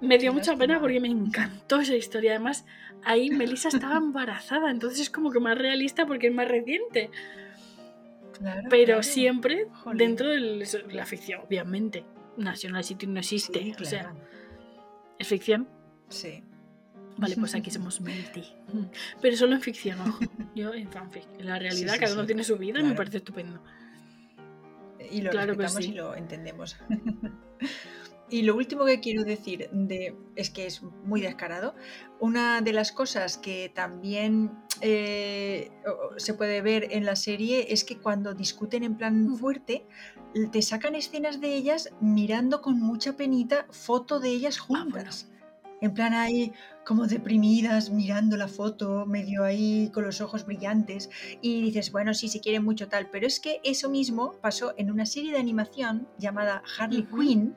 Me 0.00 0.18
dio 0.18 0.32
mucha 0.32 0.56
pena 0.56 0.80
porque 0.80 1.00
me 1.00 1.08
encantó 1.08 1.80
esa 1.80 1.96
historia. 1.96 2.32
Además, 2.32 2.64
ahí 3.04 3.30
Melissa 3.30 3.68
estaba 3.68 3.96
embarazada, 3.98 4.70
entonces 4.70 5.00
es 5.00 5.10
como 5.10 5.30
que 5.30 5.40
más 5.40 5.58
realista 5.58 6.06
porque 6.06 6.28
es 6.28 6.34
más 6.34 6.48
reciente. 6.48 7.10
Pero 8.70 9.02
siempre 9.02 9.66
dentro 9.94 10.28
de 10.28 10.66
la 10.92 11.06
ficción, 11.06 11.40
obviamente. 11.46 12.04
National 12.36 12.84
City 12.84 13.08
no 13.08 13.18
existe, 13.18 13.74
o 13.80 13.84
sea, 13.84 14.14
es 15.18 15.26
ficción. 15.26 15.68
Sí. 16.08 16.44
Vale, 17.16 17.34
pues 17.34 17.54
aquí 17.56 17.70
somos 17.70 18.00
Melty. 18.00 18.44
Pero 19.20 19.36
solo 19.36 19.56
en 19.56 19.60
ficción, 19.60 20.00
ojo. 20.00 20.20
Yo 20.54 20.72
en 20.72 20.88
fanfic. 20.88 21.24
En 21.38 21.46
la 21.46 21.58
realidad, 21.58 21.96
cada 21.98 22.14
uno 22.14 22.24
tiene 22.26 22.44
su 22.44 22.56
vida 22.56 22.78
y 22.78 22.84
me 22.84 22.94
parece 22.94 23.18
estupendo. 23.18 23.60
Y 25.10 25.22
lo 25.22 25.30
claro 25.30 25.54
respetamos 25.54 25.86
y 25.86 25.92
lo 25.92 26.14
entendemos. 26.14 26.76
Y 28.30 28.42
lo 28.42 28.56
último 28.56 28.84
que 28.84 29.00
quiero 29.00 29.24
decir 29.24 29.70
de, 29.72 30.14
es 30.36 30.50
que 30.50 30.66
es 30.66 30.82
muy 30.82 31.20
descarado. 31.20 31.74
Una 32.20 32.60
de 32.60 32.72
las 32.72 32.92
cosas 32.92 33.38
que 33.38 33.72
también 33.74 34.50
eh, 34.82 35.70
se 36.16 36.34
puede 36.34 36.60
ver 36.60 36.88
en 36.90 37.06
la 37.06 37.16
serie 37.16 37.72
es 37.72 37.84
que 37.84 37.96
cuando 37.96 38.34
discuten 38.34 38.82
en 38.82 38.96
plan 38.96 39.36
fuerte, 39.36 39.86
te 40.52 40.60
sacan 40.60 40.94
escenas 40.94 41.40
de 41.40 41.54
ellas 41.54 41.90
mirando 42.00 42.60
con 42.60 42.78
mucha 42.78 43.14
penita 43.16 43.66
foto 43.70 44.20
de 44.20 44.28
ellas 44.28 44.58
ah, 44.60 44.64
juntas. 44.64 45.30
En 45.80 45.94
plan 45.94 46.12
ahí 46.12 46.52
como 46.84 47.06
deprimidas, 47.06 47.90
mirando 47.90 48.36
la 48.36 48.48
foto, 48.48 49.06
medio 49.06 49.44
ahí 49.44 49.90
con 49.94 50.04
los 50.04 50.20
ojos 50.20 50.44
brillantes. 50.44 51.08
Y 51.40 51.62
dices, 51.62 51.92
bueno, 51.92 52.12
sí, 52.14 52.28
se 52.28 52.40
quieren 52.40 52.64
mucho 52.64 52.88
tal. 52.88 53.08
Pero 53.10 53.26
es 53.26 53.40
que 53.40 53.60
eso 53.62 53.88
mismo 53.88 54.34
pasó 54.42 54.74
en 54.76 54.90
una 54.90 55.06
serie 55.06 55.32
de 55.32 55.38
animación 55.38 56.08
llamada 56.18 56.62
Harley 56.78 57.04
Quinn 57.04 57.56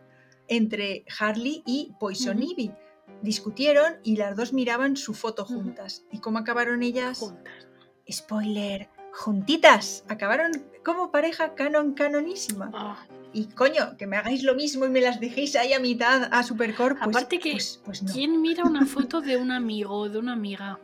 entre 0.52 1.06
Harley 1.18 1.64
y 1.66 1.94
Poison 2.00 2.44
Ivy. 2.44 2.72
Discutieron 3.22 3.94
y 4.04 4.18
las 4.18 4.36
dos 4.36 4.52
miraban 4.52 4.98
su 4.98 5.14
foto 5.14 5.46
juntas. 5.46 6.04
¿Y 6.12 6.20
cómo 6.20 6.40
acabaron 6.40 6.84
ellas? 6.84 7.20
Juntas. 7.20 7.68
Spoiler, 8.12 8.90
juntitas. 9.14 10.04
Acabaron 10.10 10.52
como 10.84 11.10
pareja 11.12 11.56
canon 11.56 11.94
canonísima. 11.94 12.70
Ah, 12.74 13.06
y 13.32 13.46
coño, 13.46 13.96
que 13.98 14.08
me 14.08 14.18
hagáis 14.18 14.44
lo 14.44 14.56
mismo 14.56 14.86
y 14.86 14.90
me 14.90 15.00
las 15.00 15.20
dejéis 15.22 15.56
ahí 15.56 15.72
a 15.74 15.80
mitad 15.80 16.28
a 16.34 16.44
Supercore. 16.44 16.96
Pues, 16.96 17.08
Aparte 17.08 17.40
que, 17.40 17.52
pues- 17.54 17.82
pues 17.86 18.04
no. 18.04 18.12
¿quién 18.12 18.42
mira 18.42 18.66
una 18.66 18.86
foto 18.86 19.22
de 19.22 19.38
un 19.38 19.52
amigo 19.52 19.96
o 19.96 20.10
de 20.10 20.18
una 20.20 20.34
amiga? 20.34 20.80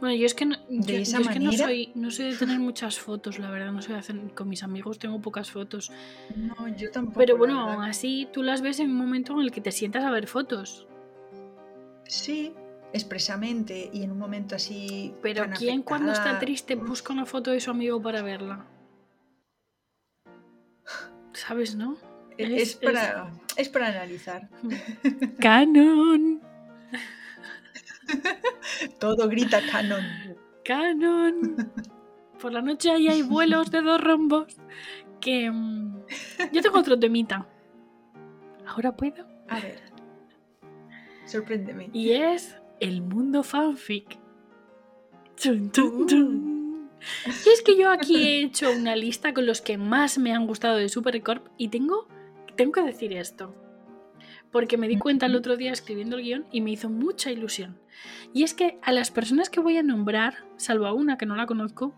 Bueno, 0.00 0.14
yo 0.14 0.26
es 0.26 0.34
que 0.34 0.46
no, 0.46 0.56
yo- 0.68 0.84
yo 0.92 0.96
esa 0.98 1.18
es 1.20 1.28
que 1.28 1.40
no 1.40 1.50
soy, 1.52 1.90
no 1.96 2.10
soy 2.10 2.26
de 2.30 2.36
tener 2.36 2.58
muchas 2.60 2.98
fotos, 3.00 3.38
la 3.38 3.50
verdad, 3.50 3.72
no 3.72 3.82
soy 3.82 3.94
de 3.94 3.98
hacer, 3.98 4.16
con 4.34 4.48
mis 4.48 4.62
amigos 4.62 4.98
tengo 4.98 5.20
pocas 5.20 5.50
fotos. 5.50 5.90
No, 6.36 6.68
yo 6.76 6.90
tampoco. 6.90 7.18
Pero 7.18 7.36
bueno, 7.36 7.58
aún 7.60 7.82
así 7.84 8.28
tú 8.32 8.42
las 8.44 8.62
ves 8.62 8.78
en 8.78 8.90
un 8.90 8.96
momento 8.96 9.32
en 9.34 9.40
el 9.40 9.50
que 9.50 9.60
te 9.60 9.72
sientas 9.72 10.04
a 10.04 10.10
ver 10.10 10.28
fotos. 10.28 10.86
Sí, 12.04 12.52
expresamente 12.92 13.90
y 13.92 14.02
en 14.04 14.12
un 14.12 14.18
momento 14.18 14.54
así. 14.54 15.12
Pero 15.20 15.42
tan 15.42 15.52
¿quién 15.54 15.82
cuando 15.82 16.12
está 16.12 16.38
triste 16.38 16.76
busca 16.76 17.12
una 17.12 17.26
foto 17.26 17.50
de 17.50 17.60
su 17.60 17.70
amigo 17.70 18.00
para 18.00 18.22
verla? 18.22 18.64
¿Sabes, 21.32 21.74
no? 21.74 21.96
Es, 22.36 22.50
es- 22.62 22.76
para, 22.76 23.32
es 23.56 23.68
para 23.68 23.88
analizar. 23.88 24.48
Canon, 25.40 26.40
Todo 29.00 29.28
grita 29.28 29.60
canon. 29.70 30.04
canon. 30.64 31.72
Por 32.40 32.52
la 32.52 32.62
noche 32.62 32.90
ahí 32.90 33.08
hay 33.08 33.22
vuelos 33.22 33.70
de 33.70 33.82
dos 33.82 34.00
rombos. 34.00 34.46
Que 35.20 35.50
mm, 35.50 36.04
yo 36.52 36.62
tengo 36.62 36.78
otro 36.78 36.98
temita. 36.98 37.46
Ahora 38.66 38.94
puedo. 38.96 39.26
A 39.48 39.60
ver. 39.60 39.80
Sorpréndeme. 41.26 41.90
Y 41.92 42.12
es 42.12 42.56
el 42.80 43.02
mundo 43.02 43.42
fanfic. 43.42 44.18
Chun, 45.36 45.70
chun, 45.70 46.06
chun. 46.06 46.90
Y 47.26 47.48
es 47.48 47.62
que 47.62 47.76
yo 47.76 47.90
aquí 47.90 48.16
he 48.16 48.42
hecho 48.42 48.70
una 48.72 48.96
lista 48.96 49.32
con 49.32 49.46
los 49.46 49.60
que 49.60 49.78
más 49.78 50.18
me 50.18 50.32
han 50.32 50.46
gustado 50.46 50.76
de 50.76 50.88
Supercorp 50.88 51.46
y 51.56 51.68
tengo, 51.68 52.08
tengo 52.56 52.72
que 52.72 52.82
decir 52.82 53.12
esto. 53.12 53.54
Porque 54.50 54.78
me 54.78 54.88
di 54.88 54.98
cuenta 54.98 55.26
el 55.26 55.36
otro 55.36 55.56
día 55.56 55.72
escribiendo 55.72 56.16
el 56.16 56.22
guion 56.22 56.46
y 56.50 56.60
me 56.60 56.70
hizo 56.70 56.88
mucha 56.88 57.30
ilusión. 57.30 57.78
Y 58.32 58.44
es 58.44 58.54
que 58.54 58.78
a 58.82 58.92
las 58.92 59.10
personas 59.10 59.50
que 59.50 59.60
voy 59.60 59.76
a 59.76 59.82
nombrar, 59.82 60.44
salvo 60.56 60.86
a 60.86 60.92
una 60.92 61.18
que 61.18 61.26
no 61.26 61.36
la 61.36 61.46
conozco, 61.46 61.94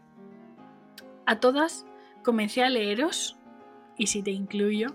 a 1.26 1.38
todas 1.38 1.86
comencé 2.24 2.62
a 2.62 2.70
leeros, 2.70 3.36
y 3.96 4.06
si 4.06 4.22
te 4.22 4.30
incluyo, 4.30 4.88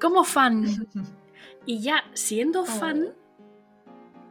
como 0.00 0.24
fan. 0.24 0.64
Y 1.66 1.80
ya 1.80 2.04
siendo 2.12 2.66
fan, 2.66 3.14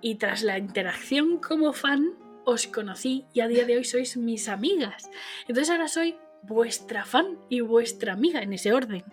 y 0.01 0.15
tras 0.15 0.43
la 0.43 0.59
interacción 0.59 1.39
como 1.39 1.73
fan, 1.73 2.11
os 2.45 2.67
conocí 2.67 3.25
y 3.33 3.39
a 3.39 3.47
día 3.47 3.65
de 3.65 3.77
hoy 3.77 3.85
sois 3.85 4.17
mis 4.17 4.49
amigas. 4.49 5.09
Entonces 5.47 5.71
ahora 5.71 5.87
soy 5.87 6.15
vuestra 6.43 7.05
fan 7.05 7.37
y 7.49 7.61
vuestra 7.61 8.13
amiga 8.13 8.41
en 8.41 8.53
ese 8.53 8.73
orden. 8.73 9.03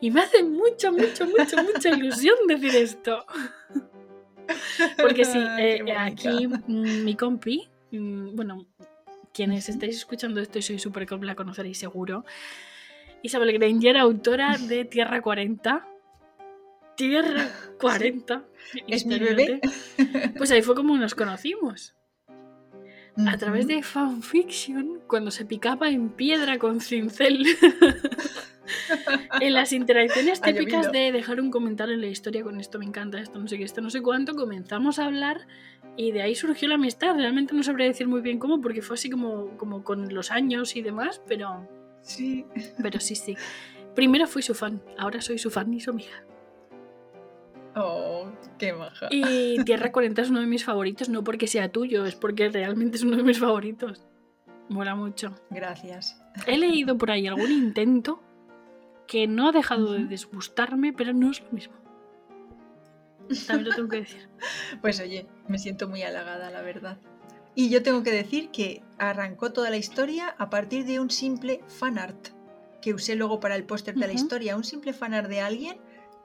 Y 0.00 0.10
me 0.10 0.20
hace 0.20 0.42
mucha, 0.42 0.90
mucha, 0.90 1.24
mucha, 1.26 1.62
mucha 1.62 1.90
ilusión 1.90 2.36
decir 2.46 2.74
esto. 2.76 3.24
Porque 4.98 5.24
sí, 5.24 5.38
eh, 5.38 5.78
bonita. 5.80 6.04
aquí 6.04 6.46
mm, 6.46 7.04
mi 7.04 7.14
compi, 7.14 7.68
mm, 7.90 8.34
bueno, 8.34 8.66
quienes 9.32 9.68
estáis 9.68 9.96
escuchando 9.96 10.40
esto 10.40 10.58
y 10.58 10.62
soy 10.62 10.78
súper 10.78 11.06
comp 11.06 11.24
la 11.24 11.34
conoceréis 11.34 11.78
seguro. 11.78 12.24
Isabel 13.22 13.52
Granger, 13.52 13.96
autora 13.98 14.56
de 14.56 14.84
Tierra 14.84 15.20
40. 15.20 15.86
Tierra 16.96 17.48
40. 17.80 18.44
Es 18.86 19.06
mi 19.06 19.18
bebé. 19.18 19.60
Pues 20.36 20.50
ahí 20.50 20.62
fue 20.62 20.74
como 20.74 20.96
nos 20.96 21.14
conocimos. 21.14 21.94
A 23.26 23.36
través 23.36 23.66
de 23.66 23.82
fanfiction, 23.82 25.00
cuando 25.08 25.30
se 25.30 25.44
picaba 25.44 25.88
en 25.88 26.10
piedra 26.10 26.58
con 26.58 26.80
cincel. 26.80 27.44
en 29.40 29.52
las 29.54 29.72
interacciones 29.72 30.40
típicas 30.40 30.92
de 30.92 31.10
dejar 31.10 31.40
un 31.40 31.50
comentario 31.50 31.94
en 31.94 32.00
la 32.00 32.06
historia 32.06 32.42
con 32.42 32.60
esto 32.60 32.78
me 32.78 32.84
encanta, 32.84 33.18
esto 33.18 33.38
no 33.38 33.48
sé 33.48 33.58
qué, 33.58 33.64
esto 33.64 33.80
no 33.80 33.90
sé 33.90 34.02
cuánto, 34.02 34.34
comenzamos 34.34 34.98
a 34.98 35.06
hablar 35.06 35.46
y 35.96 36.12
de 36.12 36.22
ahí 36.22 36.34
surgió 36.34 36.68
la 36.68 36.76
amistad. 36.76 37.14
Realmente 37.16 37.54
no 37.54 37.62
sabría 37.62 37.86
decir 37.86 38.06
muy 38.06 38.20
bien 38.20 38.38
cómo, 38.38 38.60
porque 38.60 38.82
fue 38.82 38.94
así 38.94 39.10
como, 39.10 39.56
como 39.56 39.82
con 39.82 40.14
los 40.14 40.30
años 40.30 40.76
y 40.76 40.82
demás, 40.82 41.20
pero, 41.26 41.68
Sí. 42.02 42.44
pero 42.80 43.00
sí, 43.00 43.16
sí. 43.16 43.36
Primero 43.94 44.28
fui 44.28 44.42
su 44.42 44.54
fan, 44.54 44.80
ahora 44.96 45.20
soy 45.20 45.38
su 45.38 45.50
fan 45.50 45.72
y 45.74 45.80
su 45.80 45.90
amiga. 45.90 46.24
Oh, 47.74 48.30
qué 48.58 48.72
maja. 48.72 49.08
Y 49.10 49.62
Tierra 49.64 49.92
40 49.92 50.22
es 50.22 50.30
uno 50.30 50.40
de 50.40 50.46
mis 50.46 50.64
favoritos, 50.64 51.08
no 51.08 51.22
porque 51.24 51.46
sea 51.46 51.70
tuyo, 51.70 52.04
es 52.06 52.14
porque 52.14 52.48
realmente 52.48 52.96
es 52.96 53.02
uno 53.02 53.16
de 53.16 53.22
mis 53.22 53.38
favoritos. 53.38 54.06
Mola 54.68 54.94
mucho. 54.94 55.34
Gracias. 55.50 56.20
He 56.46 56.58
leído 56.58 56.98
por 56.98 57.10
ahí 57.10 57.26
algún 57.26 57.50
intento 57.50 58.22
que 59.06 59.26
no 59.26 59.48
ha 59.48 59.52
dejado 59.52 59.92
de 59.92 60.04
disgustarme, 60.04 60.92
pero 60.92 61.12
no 61.12 61.30
es 61.30 61.40
lo 61.40 61.50
mismo. 61.50 61.74
También 63.46 63.68
lo 63.68 63.74
tengo 63.74 63.88
que 63.88 64.00
decir. 64.00 64.28
Pues 64.80 65.00
oye, 65.00 65.26
me 65.48 65.58
siento 65.58 65.88
muy 65.88 66.02
halagada, 66.02 66.50
la 66.50 66.62
verdad. 66.62 66.98
Y 67.54 67.70
yo 67.70 67.82
tengo 67.82 68.02
que 68.02 68.12
decir 68.12 68.50
que 68.50 68.82
arrancó 68.98 69.52
toda 69.52 69.70
la 69.70 69.76
historia 69.76 70.34
a 70.38 70.50
partir 70.50 70.84
de 70.84 71.00
un 71.00 71.10
simple 71.10 71.64
fanart 71.66 72.28
que 72.80 72.94
usé 72.94 73.16
luego 73.16 73.40
para 73.40 73.56
el 73.56 73.64
póster 73.64 73.96
de 73.96 74.06
la 74.06 74.12
historia. 74.12 74.56
Un 74.56 74.64
simple 74.64 74.92
fanart 74.92 75.28
de 75.28 75.40
alguien 75.40 75.78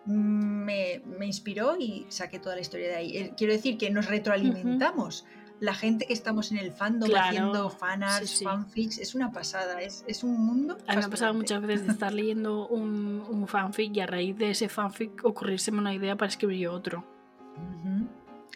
me, 0.05 1.01
me 1.17 1.25
inspiró 1.25 1.75
y 1.77 2.05
saqué 2.09 2.39
toda 2.39 2.55
la 2.55 2.61
historia 2.61 2.87
de 2.89 2.95
ahí. 2.95 3.17
Eh, 3.17 3.33
Quiero 3.37 3.53
decir 3.53 3.77
que 3.77 3.89
nos 3.89 4.07
retroalimentamos. 4.07 5.25
La 5.59 5.73
gente 5.73 6.05
que 6.05 6.11
estamos 6.13 6.51
en 6.51 6.57
el 6.57 6.73
fandom 6.73 7.07
Claro, 7.09 7.27
haciendo 7.29 7.69
fanarts, 7.69 8.29
sí, 8.29 8.37
sí. 8.37 8.43
fanfics, 8.43 8.97
es 8.97 9.15
una 9.15 9.31
pasada. 9.31 9.81
Es, 9.81 10.03
es 10.07 10.23
un 10.23 10.37
mundo. 10.45 10.77
A 10.87 10.91
mí 10.93 10.97
me 10.99 11.05
ha 11.05 11.09
pasado 11.09 11.33
muchas 11.33 11.61
veces 11.61 11.85
de 11.87 11.93
estar 11.93 12.11
leyendo 12.13 12.67
un, 12.67 13.23
un 13.29 13.47
fanfic 13.47 13.95
y 13.95 14.01
a 14.01 14.05
raíz 14.07 14.37
de 14.37 14.49
ese 14.51 14.67
fanfic 14.67 15.23
ocurrírseme 15.23 15.77
una 15.79 15.93
idea 15.93 16.17
para 16.17 16.27
escribir 16.29 16.57
yo 16.59 16.73
otro. 16.73 17.05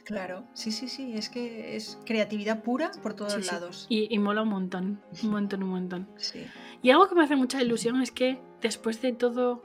Claro, 0.03 0.45
sí, 0.53 0.71
sí, 0.71 0.87
sí. 0.87 1.13
Es 1.15 1.29
que 1.29 1.75
es 1.75 1.97
creatividad 2.05 2.63
pura 2.63 2.91
por 3.03 3.13
todos 3.13 3.33
Sí, 3.33 3.43
sí. 3.43 3.49
lados. 3.51 3.85
Y, 3.89 4.13
y 4.13 4.19
mola 4.19 4.41
un 4.43 4.49
montón, 4.49 5.01
un 5.23 5.29
montón, 5.29 5.63
un 5.63 5.69
montón. 5.69 6.07
Sí. 6.17 6.45
Y 6.81 6.91
algo 6.91 7.07
que 7.09 7.15
me 7.15 7.23
hace 7.23 7.35
mucha 7.35 7.61
ilusión 7.61 8.01
es 8.01 8.11
que 8.11 8.39
después 8.61 9.01
de 9.01 9.11
todo 9.13 9.63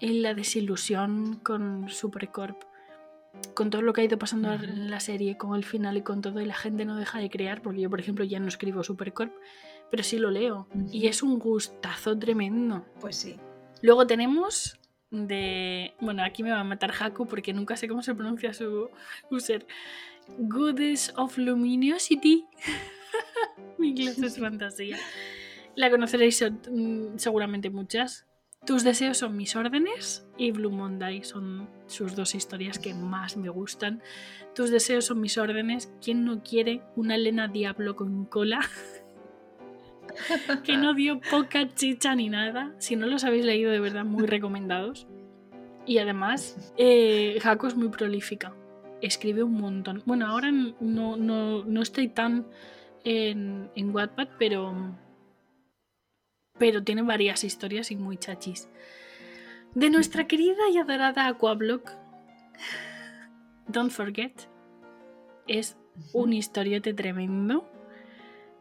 en 0.00 0.22
la 0.22 0.34
desilusión 0.34 1.36
con 1.36 1.88
Supercorp, 1.88 2.62
con 3.54 3.70
todo 3.70 3.82
lo 3.82 3.92
que 3.92 4.00
ha 4.00 4.04
ido 4.04 4.18
pasando 4.18 4.52
en 4.52 4.90
la 4.90 5.00
serie, 5.00 5.36
con 5.36 5.56
el 5.56 5.64
final 5.64 5.96
y 5.96 6.02
con 6.02 6.20
todo, 6.22 6.40
y 6.40 6.46
la 6.46 6.54
gente 6.54 6.84
no 6.84 6.96
deja 6.96 7.18
de 7.18 7.30
crear, 7.30 7.62
porque 7.62 7.80
yo, 7.80 7.90
por 7.90 8.00
ejemplo, 8.00 8.24
ya 8.24 8.40
no 8.40 8.48
escribo 8.48 8.82
Supercorp, 8.82 9.32
pero 9.90 10.02
sí 10.02 10.18
lo 10.18 10.30
leo. 10.30 10.68
Y 10.90 11.06
es 11.06 11.22
un 11.22 11.38
gustazo 11.38 12.18
tremendo. 12.18 12.84
Pues 13.00 13.16
sí. 13.16 13.36
Luego 13.82 14.06
tenemos 14.06 14.78
de... 15.10 15.94
Bueno, 16.00 16.24
aquí 16.24 16.42
me 16.42 16.50
va 16.50 16.60
a 16.60 16.64
matar 16.64 16.92
Haku 16.98 17.26
porque 17.26 17.52
nunca 17.52 17.76
sé 17.76 17.88
cómo 17.88 18.02
se 18.02 18.14
pronuncia 18.14 18.52
su 18.52 18.90
user. 19.30 19.66
Goddess 20.38 21.12
of 21.16 21.38
Luminosity. 21.38 22.46
Mi 23.78 23.90
inglés 23.90 24.18
es 24.18 24.38
fantasía. 24.40 24.98
La 25.74 25.90
conoceréis 25.90 26.42
mm, 26.70 27.16
seguramente 27.18 27.70
muchas. 27.70 28.25
Tus 28.66 28.82
deseos 28.82 29.18
son 29.18 29.36
mis 29.36 29.54
órdenes 29.54 30.26
y 30.36 30.50
Blue 30.50 30.72
Monday 30.72 31.22
son 31.22 31.68
sus 31.86 32.16
dos 32.16 32.34
historias 32.34 32.80
que 32.80 32.94
más 32.94 33.36
me 33.36 33.48
gustan. 33.48 34.02
Tus 34.56 34.70
deseos 34.70 35.04
son 35.04 35.20
mis 35.20 35.38
órdenes. 35.38 35.92
¿Quién 36.02 36.24
no 36.24 36.42
quiere 36.42 36.82
una 36.96 37.14
Elena 37.14 37.46
Diablo 37.46 37.94
con 37.94 38.24
cola? 38.24 38.60
que 40.64 40.76
no 40.76 40.94
dio 40.94 41.20
poca 41.20 41.72
chicha 41.74 42.16
ni 42.16 42.28
nada. 42.28 42.74
Si 42.78 42.96
no 42.96 43.06
los 43.06 43.22
habéis 43.22 43.44
leído, 43.44 43.70
de 43.70 43.78
verdad, 43.78 44.04
muy 44.04 44.26
recomendados. 44.26 45.06
Y 45.86 45.98
además, 45.98 46.72
eh, 46.76 47.38
Jaco 47.40 47.68
es 47.68 47.76
muy 47.76 47.90
prolífica. 47.90 48.52
Escribe 49.00 49.44
un 49.44 49.60
montón. 49.60 50.02
Bueno, 50.06 50.26
ahora 50.26 50.50
no, 50.50 51.16
no, 51.16 51.64
no 51.64 51.82
estoy 51.82 52.08
tan 52.08 52.46
en, 53.04 53.70
en 53.76 53.94
Wattpad, 53.94 54.28
pero, 54.40 54.74
pero 56.58 56.82
tiene 56.82 57.02
varias 57.02 57.44
historias 57.44 57.90
y 57.90 57.96
muy 57.96 58.16
chachis. 58.16 58.68
De 59.74 59.90
nuestra 59.90 60.26
querida 60.26 60.70
y 60.72 60.78
adorada 60.78 61.26
Aquablock, 61.26 61.90
Don't 63.68 63.90
Forget, 63.90 64.32
es 65.46 65.76
un 66.12 66.32
historiote 66.32 66.94
tremendo. 66.94 67.68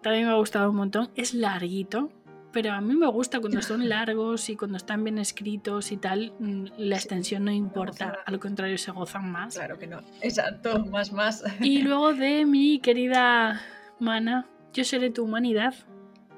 También 0.02 0.26
me 0.26 0.32
ha 0.32 0.36
gustado 0.36 0.70
un 0.70 0.76
montón. 0.76 1.10
Es 1.16 1.34
larguito, 1.34 2.12
pero 2.52 2.74
a 2.74 2.82
mí 2.82 2.96
me 2.96 3.08
gusta 3.08 3.40
cuando 3.40 3.62
son 3.62 3.88
largos 3.90 4.50
y 4.50 4.56
cuando 4.56 4.78
están 4.78 5.04
bien 5.04 5.18
escritos 5.18 5.92
y 5.92 5.98
tal. 5.98 6.34
mm, 6.40 6.66
La 6.78 6.96
extensión 6.96 7.46
no 7.46 7.52
importa, 7.52 8.20
al 8.26 8.40
contrario, 8.40 8.78
se 8.78 8.92
gozan 8.92 9.32
más. 9.32 9.56
Claro 9.56 9.80
que 9.80 9.88
no. 9.88 10.02
Exacto, 10.22 10.86
más, 10.86 11.12
más. 11.12 11.44
Y 11.62 11.82
luego 11.84 12.14
de 12.14 12.46
mi 12.46 12.80
querida 12.80 13.62
Mana, 14.00 14.48
Yo 14.74 14.84
seré 14.84 15.10
tu 15.10 15.24
humanidad, 15.24 15.74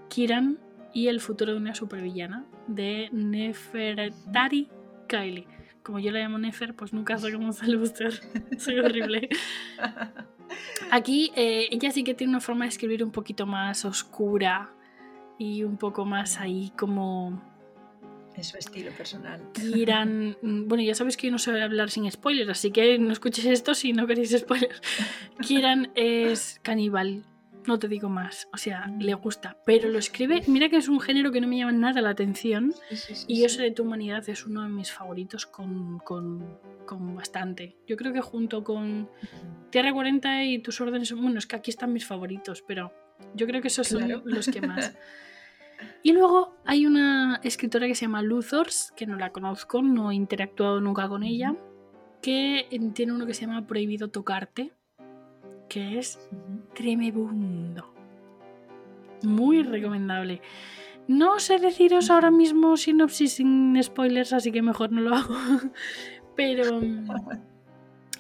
Kiran 0.09 0.59
y 0.93 1.07
el 1.07 1.19
futuro 1.19 1.53
de 1.53 1.57
una 1.57 1.75
supervillana 1.75 2.45
de 2.67 3.09
Nefertari 3.11 4.69
Kylie. 5.07 5.47
Como 5.83 5.99
yo 5.99 6.11
la 6.11 6.19
llamo 6.19 6.37
Nefer, 6.37 6.75
pues 6.75 6.91
nunca 6.91 7.17
sé 7.17 7.31
cómo 7.31 7.53
sale 7.53 7.77
usted. 7.77 8.11
Soy 8.57 8.79
horrible. 8.79 9.29
Aquí 10.91 11.31
eh, 11.35 11.67
ella 11.71 11.91
sí 11.91 12.03
que 12.03 12.13
tiene 12.13 12.31
una 12.31 12.41
forma 12.41 12.65
de 12.65 12.69
escribir 12.69 13.03
un 13.03 13.11
poquito 13.11 13.45
más 13.45 13.85
oscura 13.85 14.73
y 15.37 15.63
un 15.63 15.77
poco 15.77 16.05
más 16.05 16.39
ahí 16.39 16.71
como 16.77 17.41
Es 18.35 18.47
su 18.47 18.57
estilo 18.57 18.91
personal. 18.91 19.41
Kieran, 19.53 20.37
mm, 20.41 20.63
bueno, 20.67 20.83
ya 20.83 20.95
sabes 20.95 21.15
que 21.15 21.27
yo 21.27 21.31
no 21.31 21.39
sé 21.39 21.61
hablar 21.61 21.89
sin 21.89 22.09
spoilers, 22.11 22.49
así 22.49 22.71
que 22.71 22.97
no 22.99 23.11
escuches 23.11 23.45
esto 23.45 23.73
si 23.73 23.93
no 23.93 24.07
queréis 24.07 24.37
spoilers. 24.37 24.81
Kieran 25.39 25.91
es 25.95 26.59
caníbal, 26.63 27.23
no 27.67 27.77
te 27.79 27.87
digo 27.87 28.09
más, 28.09 28.47
o 28.53 28.57
sea, 28.57 28.87
le 28.99 29.13
gusta, 29.13 29.57
pero 29.65 29.89
lo 29.89 29.99
escribe, 29.99 30.41
mira 30.47 30.69
que 30.69 30.77
es 30.77 30.87
un 30.87 30.99
género 30.99 31.31
que 31.31 31.41
no 31.41 31.47
me 31.47 31.57
llama 31.57 31.73
nada 31.73 32.01
la 32.01 32.09
atención 32.11 32.73
Sí, 32.89 32.95
sí, 32.95 33.15
sí, 33.15 33.25
y 33.27 33.41
Yo 33.43 33.49
sí. 33.49 33.57
seré 33.57 33.71
tu 33.71 33.83
humanidad 33.83 34.27
es 34.29 34.45
uno 34.45 34.63
de 34.63 34.69
mis 34.69 34.91
favoritos 34.91 35.45
con, 35.45 35.99
con, 35.99 36.57
con 36.85 37.15
bastante. 37.15 37.75
Yo 37.87 37.97
creo 37.97 38.13
que 38.13 38.21
junto 38.21 38.63
con 38.63 39.09
Tierra 39.69 39.93
40 39.93 40.43
y 40.45 40.59
tus 40.59 40.79
órdenes, 40.81 41.11
bueno, 41.13 41.37
es 41.39 41.45
que 41.47 41.55
aquí 41.57 41.69
están 41.71 41.91
mis 41.93 42.05
favoritos, 42.05 42.63
pero 42.65 42.93
yo 43.35 43.45
creo 43.47 43.61
que 43.61 43.67
esos 43.67 43.87
Claro. 43.89 44.21
son 44.21 44.31
los 44.31 44.47
que 44.47 44.61
más. 44.61 44.95
Y 46.01 46.11
luego 46.13 46.55
hay 46.65 46.87
una 46.87 47.39
escritora 47.43 47.85
que 47.85 47.93
se 47.93 48.01
llama 48.05 48.23
Luthors, 48.23 48.91
que 48.95 49.05
no 49.05 49.15
la 49.15 49.31
conozco, 49.31 49.83
no 49.83 50.09
he 50.11 50.15
interactuado 50.15 50.81
nunca 50.81 51.07
con 51.07 51.21
ella, 51.21 51.55
que 52.21 52.67
tiene 52.95 53.13
uno 53.13 53.27
que 53.27 53.35
se 53.35 53.41
llama 53.45 53.67
Prohibido 53.67 54.07
tocarte, 54.09 54.73
que 55.67 55.99
es 55.99 56.19
tremebundo. 56.73 57.93
Muy 59.23 59.63
recomendable. 59.63 60.41
No 61.07 61.39
sé 61.39 61.57
deciros 61.57 62.09
ahora 62.09 62.31
mismo 62.31 62.75
sinopsis 62.75 63.33
sin 63.33 63.81
spoilers, 63.81 64.33
así 64.33 64.51
que 64.51 64.61
mejor 64.61 64.91
no 64.91 65.01
lo 65.01 65.15
hago. 65.15 65.35
Pero. 66.35 66.81
mm, 66.81 67.07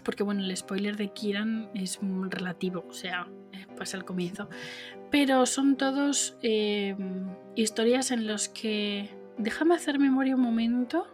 Porque 0.03 0.23
bueno, 0.23 0.41
el 0.41 0.55
spoiler 0.55 0.95
de 0.95 1.09
Kiran 1.09 1.69
es 1.73 1.99
relativo, 2.01 2.85
o 2.87 2.93
sea, 2.93 3.27
eh, 3.51 3.67
pasa 3.77 3.97
al 3.97 4.05
comienzo. 4.05 4.49
Pero 5.11 5.45
son 5.45 5.75
todos 5.75 6.37
eh, 6.41 6.95
historias 7.55 8.11
en 8.11 8.25
los 8.25 8.47
que. 8.47 9.09
Déjame 9.37 9.75
hacer 9.75 9.99
memoria 9.99 10.35
un 10.35 10.41
momento. 10.41 11.07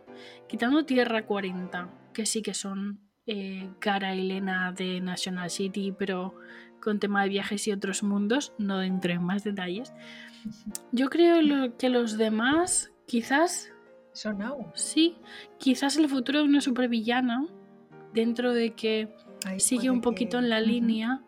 Quitando 0.48 0.86
Tierra 0.86 1.26
40, 1.26 1.90
que 2.14 2.28
sí 2.28 2.44
que 2.44 2.54
son 2.54 3.00
eh, 3.28 3.70
Cara 3.80 4.14
Elena 4.14 4.72
de 4.74 5.00
National 5.02 5.50
City, 5.50 5.94
pero 5.98 6.36
con 6.82 7.00
tema 7.00 7.24
de 7.24 7.30
viajes 7.30 7.68
y 7.68 7.72
otros 7.72 8.04
mundos, 8.04 8.54
no 8.58 8.82
entro 8.82 9.14
en 9.14 9.24
más 9.24 9.44
detalles. 9.44 9.94
Yo 10.92 11.10
creo 11.10 11.42
lo- 11.42 11.78
que 11.78 11.90
los 11.90 12.18
demás, 12.18 12.92
quizás, 13.08 13.72
Son 14.12 14.42
Au. 14.44 14.68
sí, 14.76 15.16
quizás 15.58 15.98
el 15.98 16.08
futuro 16.10 16.40
de 16.40 16.46
una 16.46 16.62
supervillana, 16.62 17.46
dentro 18.14 18.54
de 18.54 18.74
que 18.74 19.10
Ahí 19.46 19.60
sigue 19.60 19.90
un 19.90 20.02
poquito 20.02 20.38
que- 20.38 20.44
en 20.44 20.50
la 20.50 20.60
línea. 20.62 21.22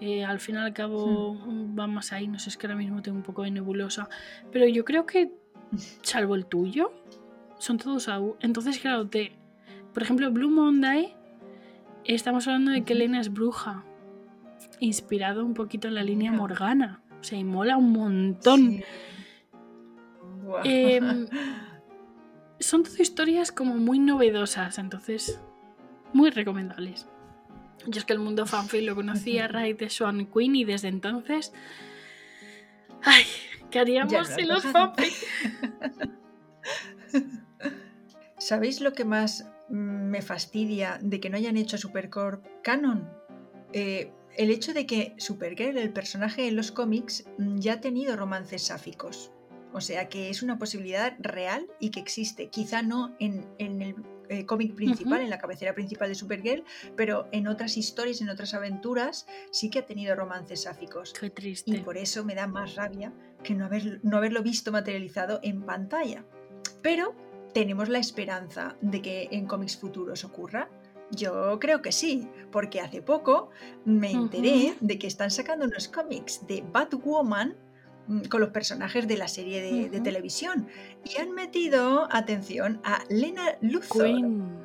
eh, 0.00 0.24
al 0.24 0.38
fin 0.38 0.54
y 0.54 0.58
al 0.58 0.72
cabo 0.72 1.36
vamos 1.74 2.12
ahí, 2.12 2.28
no 2.28 2.38
sé, 2.38 2.50
es 2.50 2.56
que 2.56 2.68
ahora 2.68 2.76
mismo 2.76 3.02
tengo 3.02 3.16
un 3.16 3.24
poco 3.24 3.42
de 3.42 3.50
nebulosa. 3.50 4.08
Pero 4.52 4.66
yo 4.68 4.84
creo 4.84 5.06
que, 5.06 5.32
salvo 6.02 6.36
el 6.36 6.46
tuyo, 6.46 6.92
son 7.58 7.78
todos 7.78 8.08
AU. 8.08 8.36
Entonces, 8.40 8.78
claro, 8.78 9.08
te, 9.08 9.32
por 9.92 10.04
ejemplo, 10.04 10.30
Blue 10.30 10.50
Monday, 10.50 11.16
estamos 12.14 12.46
hablando 12.46 12.72
de 12.72 12.84
que. 12.84 12.92
Elena 12.94 13.20
es 13.20 13.32
bruja, 13.32 13.84
inspirado 14.80 15.44
un 15.44 15.54
poquito 15.54 15.88
en 15.88 15.94
la 15.94 16.02
línea. 16.02 16.32
Morgana. 16.32 17.02
O 17.20 17.24
sea, 17.24 17.38
y 17.38 17.44
mola 17.44 17.76
un 17.76 17.92
montón. 17.92 18.78
Sí. 18.78 18.84
Em, 20.64 21.26
son 22.60 22.82
todo 22.82 22.96
historias 22.98 23.52
como 23.52 23.76
muy 23.76 23.98
novedosas, 23.98 24.78
entonces 24.78 25.40
muy 26.12 26.30
recomendables. 26.30 27.06
Yo 27.86 27.98
es 28.00 28.04
que 28.04 28.12
el 28.12 28.18
mundo 28.18 28.46
fanfic 28.46 28.82
lo 28.82 28.94
conocí 28.94 29.38
a 29.38 29.48
raíz 29.48 29.78
de 29.78 29.88
Swan 29.90 30.26
Queen 30.26 30.56
y 30.56 30.64
desde 30.64 30.88
entonces. 30.88 31.52
¡Ay! 33.02 33.24
¿Qué 33.70 33.78
haríamos 33.78 34.28
sin 34.28 34.48
los 34.48 34.64
fanfic? 34.64 35.12
¿Sabéis 38.38 38.80
lo 38.80 38.92
que 38.92 39.04
más 39.04 39.46
me 40.08 40.22
fastidia 40.22 40.98
de 41.02 41.20
que 41.20 41.30
no 41.30 41.36
hayan 41.36 41.56
hecho 41.56 41.76
a 41.76 41.78
Supercorp 41.78 42.44
canon? 42.62 43.08
Eh, 43.72 44.10
el 44.36 44.50
hecho 44.50 44.72
de 44.72 44.86
que 44.86 45.14
Supergirl, 45.18 45.78
el 45.78 45.92
personaje 45.92 46.48
en 46.48 46.56
los 46.56 46.70
cómics, 46.72 47.24
mm, 47.38 47.58
ya 47.58 47.74
ha 47.74 47.80
tenido 47.80 48.16
romances 48.16 48.62
sáficos. 48.62 49.32
O 49.72 49.80
sea 49.82 50.08
que 50.08 50.30
es 50.30 50.42
una 50.42 50.58
posibilidad 50.58 51.14
real 51.18 51.66
y 51.78 51.90
que 51.90 52.00
existe. 52.00 52.48
Quizá 52.48 52.82
no 52.82 53.14
en, 53.18 53.44
en 53.58 53.82
el 53.82 53.94
eh, 54.30 54.46
cómic 54.46 54.74
principal, 54.74 55.20
en 55.20 55.28
la 55.30 55.38
cabecera 55.38 55.74
principal 55.74 56.08
de 56.08 56.14
Supergirl, 56.14 56.64
pero 56.96 57.28
en 57.32 57.48
otras 57.48 57.76
historias, 57.76 58.20
en 58.22 58.28
otras 58.30 58.54
aventuras, 58.54 59.26
sí 59.50 59.68
que 59.70 59.80
ha 59.80 59.86
tenido 59.86 60.14
romances 60.16 60.62
sáficos. 60.62 61.12
Qué 61.18 61.26
Y 61.26 61.30
triste. 61.30 61.78
por 61.80 61.96
eso 61.98 62.24
me 62.24 62.34
da 62.34 62.46
más 62.46 62.76
rabia 62.76 63.12
que 63.42 63.54
no, 63.54 63.66
haber- 63.66 64.00
no 64.02 64.16
haberlo 64.16 64.42
visto 64.42 64.72
materializado 64.72 65.40
en 65.42 65.62
pantalla. 65.62 66.24
Pero 66.82 67.14
tenemos 67.58 67.88
la 67.88 67.98
esperanza 67.98 68.76
de 68.80 69.02
que 69.02 69.28
en 69.32 69.46
cómics 69.46 69.76
futuros 69.76 70.24
ocurra. 70.24 70.70
Yo 71.10 71.58
creo 71.58 71.82
que 71.82 71.90
sí, 71.90 72.28
porque 72.52 72.80
hace 72.80 73.02
poco 73.02 73.50
me 73.84 74.12
enteré 74.12 74.76
de 74.78 74.96
que 74.96 75.08
están 75.08 75.32
sacando 75.32 75.64
unos 75.64 75.88
cómics 75.88 76.46
de 76.46 76.62
Batwoman 76.72 77.56
mm, 78.06 78.22
con 78.26 78.40
los 78.40 78.50
personajes 78.50 79.08
de 79.08 79.16
la 79.16 79.26
serie 79.26 79.88
de, 79.88 80.00
televisión 80.00 80.68
y 81.04 81.20
han 81.20 81.32
metido, 81.32 82.06
atención, 82.12 82.80
a 82.84 83.02
Lena 83.08 83.58
Luthor, 83.60 84.04
Queen. 84.04 84.56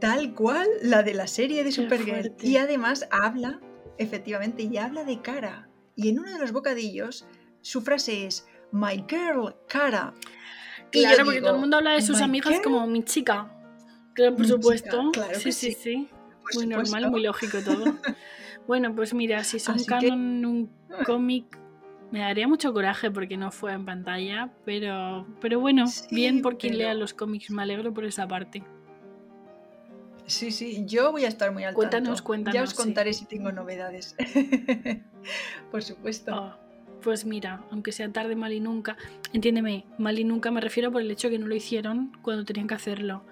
tal 0.00 0.34
cual 0.34 0.66
la 0.80 1.02
de 1.02 1.12
la 1.12 1.26
serie 1.26 1.58
de 1.58 1.68
Qué 1.68 1.72
Supergirl. 1.72 2.20
fuerte. 2.20 2.46
Y 2.46 2.56
además 2.56 3.06
habla, 3.10 3.60
efectivamente, 3.98 4.62
y 4.62 4.78
habla 4.78 5.04
de 5.04 5.20
cara. 5.20 5.68
Y 5.94 6.08
en 6.08 6.20
uno 6.20 6.30
de 6.32 6.38
los 6.38 6.52
bocadillos, 6.52 7.26
su 7.60 7.82
frase 7.82 8.26
es 8.26 8.46
My 8.72 9.04
girl, 9.06 9.54
cara. 9.68 10.14
Yo 10.92 11.00
Claro, 11.02 11.24
porque 11.24 11.40
todo 11.40 11.54
el 11.54 11.60
mundo 11.60 11.76
habla 11.76 11.92
de 11.92 12.02
sus 12.02 12.18
"My 12.18 12.24
amigas 12.24 12.52
girl". 12.54 12.62
como 12.64 12.86
mi 12.86 13.02
chica. 13.04 13.50
Claro, 14.14 14.32
por 14.32 14.40
Mi 14.42 14.48
supuesto. 14.48 15.10
chica, 15.12 15.26
claro 15.26 15.38
sí, 15.38 15.44
que 15.44 15.52
sí, 15.52 15.72
sí. 15.72 15.78
sí. 15.82 16.08
Por 16.42 16.54
Muy 16.56 16.66
normal, 16.66 17.10
muy 17.10 17.22
lógico 17.22 17.58
todo. 17.64 17.84
Bueno, 18.66 18.94
pues 18.94 19.14
mira, 19.14 19.42
si 19.42 19.58
son 19.58 19.76
Así 19.76 19.84
que- 19.86 20.08
canon 20.08 20.44
un 20.44 20.70
cómic, 21.04 21.58
me 22.12 22.20
daría 22.20 22.46
mucho 22.46 22.72
coraje 22.72 23.10
porque 23.10 23.36
no 23.36 23.50
fue 23.50 23.72
en 23.72 23.84
pantalla, 23.84 24.50
pero, 24.64 25.26
pero 25.40 25.58
bueno, 25.58 25.86
Sí, 25.88 26.06
bien 26.14 26.40
por 26.42 26.56
quien 26.56 26.74
pero- 26.74 26.84
lea 26.84 26.94
los 26.94 27.12
cómics, 27.14 27.50
me 27.50 27.62
alegro 27.62 27.92
por 27.92 28.04
esa 28.04 28.28
parte. 28.28 28.62
Sí, 30.26 30.52
sí, 30.52 30.84
yo 30.86 31.10
voy 31.10 31.24
a 31.24 31.28
estar 31.28 31.50
muy 31.52 31.64
al 31.64 31.74
Cuéntanos, 31.74 32.08
tanto. 32.18 32.24
cuéntanos, 32.24 32.54
Ya 32.54 32.62
os 32.62 32.70
sí. 32.70 32.76
contaré 32.76 33.12
si 33.12 33.24
tengo 33.26 33.50
novedades. 33.50 34.14
Por 35.72 35.82
supuesto. 35.82 36.32
Oh, 36.34 36.54
pues 37.02 37.24
mira, 37.24 37.62
aunque 37.70 37.92
sea 37.92 38.10
tarde, 38.10 38.36
mal 38.36 38.52
y 38.52 38.60
nunca, 38.60 38.96
entiéndeme, 39.32 39.84
mal 39.98 40.18
y 40.18 40.24
nunca 40.24 40.50
me 40.50 40.60
refiero 40.60 40.90
por 40.92 41.00
el 41.02 41.10
hecho 41.10 41.28
que 41.30 41.38
no 41.38 41.46
lo 41.46 41.54
hicieron 41.54 42.12
cuando 42.22 42.44
tenían 42.44 42.66
que 42.68 42.74
hacerlo. 42.74 43.24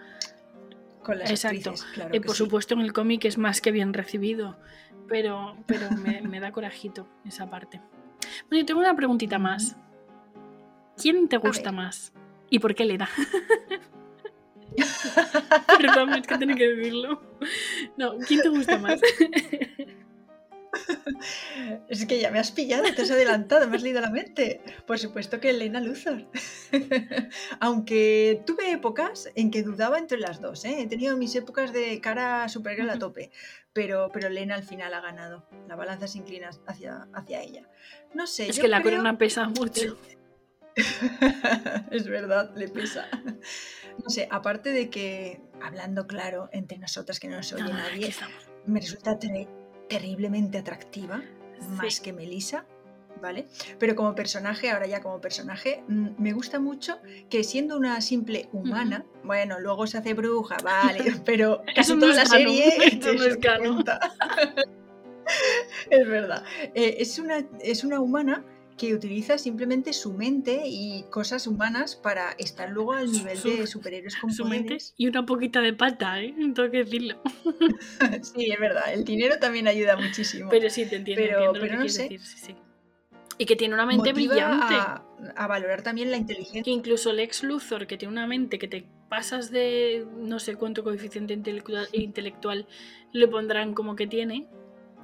Con 1.03 1.19
las 1.19 1.31
exacto. 1.31 1.71
actrices, 1.71 1.87
claro 1.95 2.15
Eh, 2.15 2.21
por 2.21 2.35
sí. 2.37 2.45
supuesto, 2.45 2.75
en 2.75 2.81
el 2.81 2.93
cómic 2.93 3.25
es 3.25 3.39
más 3.39 3.61
que 3.61 3.71
bien 3.73 3.95
recibido, 3.95 4.57
pero, 5.09 5.57
pero 5.67 5.91
me, 5.93 6.21
me 6.23 6.41
da 6.41 6.53
corajito 6.53 7.09
esa 7.25 7.49
parte. 7.49 7.81
Bueno, 8.49 8.61
yo 8.63 8.67
tengo 8.67 8.81
una 8.81 8.95
preguntita 8.95 9.39
más. 9.39 9.77
¿Quién 11.01 11.29
te 11.29 11.37
gusta 11.37 11.71
más? 11.73 12.13
¿Y 12.51 12.59
por 12.59 12.75
qué 12.75 12.85
Lena? 12.85 13.09
Perdón, 15.79 16.15
es 16.15 16.27
que 16.27 16.39
tengo 16.39 16.55
que 16.57 16.69
decirlo. 16.75 17.23
No, 17.97 18.17
¿quién 18.27 18.41
te 18.43 18.49
gusta 18.49 18.79
más? 18.79 19.01
Ya 22.19 22.31
me 22.31 22.39
has 22.39 22.51
pillado, 22.53 22.85
te 22.95 23.03
has 23.03 23.11
adelantado, 23.11 23.69
me 23.69 23.77
has 23.77 23.83
leído 23.83 24.01
la 24.01 24.11
mente. 24.11 24.61
Por 24.87 24.99
supuesto 24.99 25.41
que 25.41 25.51
Elena 25.51 25.81
Luthor. 25.81 26.27
Aunque 27.61 28.43
tuve 28.47 28.71
épocas 28.73 29.31
en 29.35 29.51
que 29.51 29.63
dudaba 29.63 29.99
entre 29.99 30.19
las 30.19 30.41
dos, 30.41 30.65
¿eh? 30.65 30.83
he 30.83 30.87
tenido 30.87 31.17
mis 31.17 31.35
épocas 31.35 31.73
de 31.73 32.01
cara 32.01 32.49
Supergirl 32.49 32.91
a 32.91 32.99
tope, 32.99 33.31
pero, 33.73 34.11
pero 34.13 34.29
Elena 34.29 34.55
al 34.55 34.65
final 34.65 34.95
ha 34.95 35.01
ganado. 35.01 35.47
La 35.69 35.77
balanza 35.77 36.07
se 36.07 36.19
inclina 36.19 36.51
hacia, 36.67 37.07
hacia 37.15 37.41
ella. 37.43 37.69
No 38.15 38.27
sé. 38.27 38.49
Es 38.49 38.57
yo 38.57 38.63
que 38.63 38.69
la 38.69 38.81
creo- 38.83 38.93
corona 38.99 39.19
pesa 39.19 39.49
mucho. 39.49 39.97
es 41.91 42.07
verdad, 42.09 42.53
le 42.57 42.69
pesa. 42.69 43.09
No 44.05 44.11
sé, 44.11 44.29
aparte 44.31 44.71
de 44.71 44.91
que, 44.91 45.41
hablando 45.61 46.07
claro 46.07 46.49
entre 46.53 46.79
nosotras 46.79 47.19
que 47.19 47.27
no 47.27 47.37
nos 47.39 47.53
oye 47.53 47.65
Ay, 47.65 47.73
nadie, 47.73 48.15
me 48.65 48.79
resulta 48.79 49.19
ter- 49.19 49.49
terriblemente 49.89 50.57
atractiva, 50.59 51.21
más 51.71 52.01
que 52.01 52.13
Melissa, 52.13 52.65
¿vale? 53.21 53.47
Pero 53.79 53.95
como 53.97 54.15
personaje, 54.15 54.71
ahora 54.71 54.87
ya 54.87 55.01
como 55.01 55.21
personaje, 55.21 55.83
mm, 55.89 56.09
me 56.19 56.33
gusta 56.33 56.61
mucho 56.61 56.99
que 57.29 57.45
siendo 57.45 57.77
una 57.77 58.01
simple 58.01 58.49
humana, 58.53 59.05
bueno, 59.25 59.61
luego 59.61 59.87
se 59.87 59.99
hace 59.99 60.15
bruja, 60.15 60.57
vale, 60.63 61.05
pero 61.25 61.63
casi 61.75 61.95
no 61.95 62.01
toda 62.01 62.15
la 62.15 62.25
canon, 62.25 62.55
serie 62.55 63.01
no 63.01 63.25
es 63.25 63.39
es 65.91 66.09
verdad. 66.09 66.45
Eh, 66.75 66.97
es, 66.99 67.19
una, 67.19 67.47
es 67.61 67.85
una 67.85 68.01
humana 68.01 68.45
que 68.79 68.95
utiliza 68.95 69.37
simplemente 69.37 69.93
su 69.93 70.15
mente 70.15 70.63
y 70.65 71.05
cosas 71.11 71.47
humanas 71.47 71.97
para 71.97 72.31
estar 72.39 72.71
luego 72.71 72.93
al 72.95 73.11
nivel 73.13 73.37
Su- 73.37 73.49
de 73.51 73.67
superhéroes 73.67 74.17
con 74.17 74.33
Su 74.33 74.45
mente 74.47 74.79
y 74.97 75.09
una 75.09 75.27
poquita 75.27 75.61
de 75.61 75.75
pata, 75.75 76.23
¿eh? 76.23 76.33
Tengo 76.55 76.71
que 76.71 76.85
decirlo. 76.85 77.21
Sí, 78.23 78.51
es 78.51 78.59
verdad, 78.59 78.85
el 78.93 79.05
dinero 79.05 79.39
también 79.39 79.67
ayuda 79.69 79.97
muchísimo. 79.97 80.49
Pero 80.49 80.71
sí, 80.71 80.87
te 80.87 80.97
entiendo, 80.97 81.23
Pero- 81.25 81.39
entiendo 81.39 81.59
lo 81.59 81.61
pero 81.61 81.73
que 81.79 81.85
no 81.85 81.89
sé. 81.89 82.03
decir. 82.05 82.21
Sí, 82.21 82.39
sí. 82.39 82.55
Y 83.41 83.47
que 83.47 83.55
tiene 83.57 83.75
una 83.75 83.87
mente 83.87 84.13
motiva 84.13 84.35
brillante. 84.35 84.75
a, 84.75 85.05
a 85.37 85.47
valorar 85.47 85.83
también 85.83 86.11
la 86.11 86.17
Que 86.17 86.23
inteligencia. 86.23 86.73
incluso 86.73 87.13
Lex 87.13 87.43
Luthor, 87.45 87.87
que 87.87 87.97
tiene 87.97 88.13
una 88.13 88.27
mente 88.27 88.59
que 88.59 88.67
te 88.69 88.85
pasas 89.09 89.51
de 89.51 90.07
no 90.17 90.39
sé 90.41 90.57
cuánto 90.57 90.83
coeficiente 90.85 91.35
intelectual, 91.35 91.89
intelectual 91.93 92.67
le 93.13 93.29
pondrán 93.29 93.75
como 93.75 93.95
que 93.97 94.07
tiene. 94.07 94.47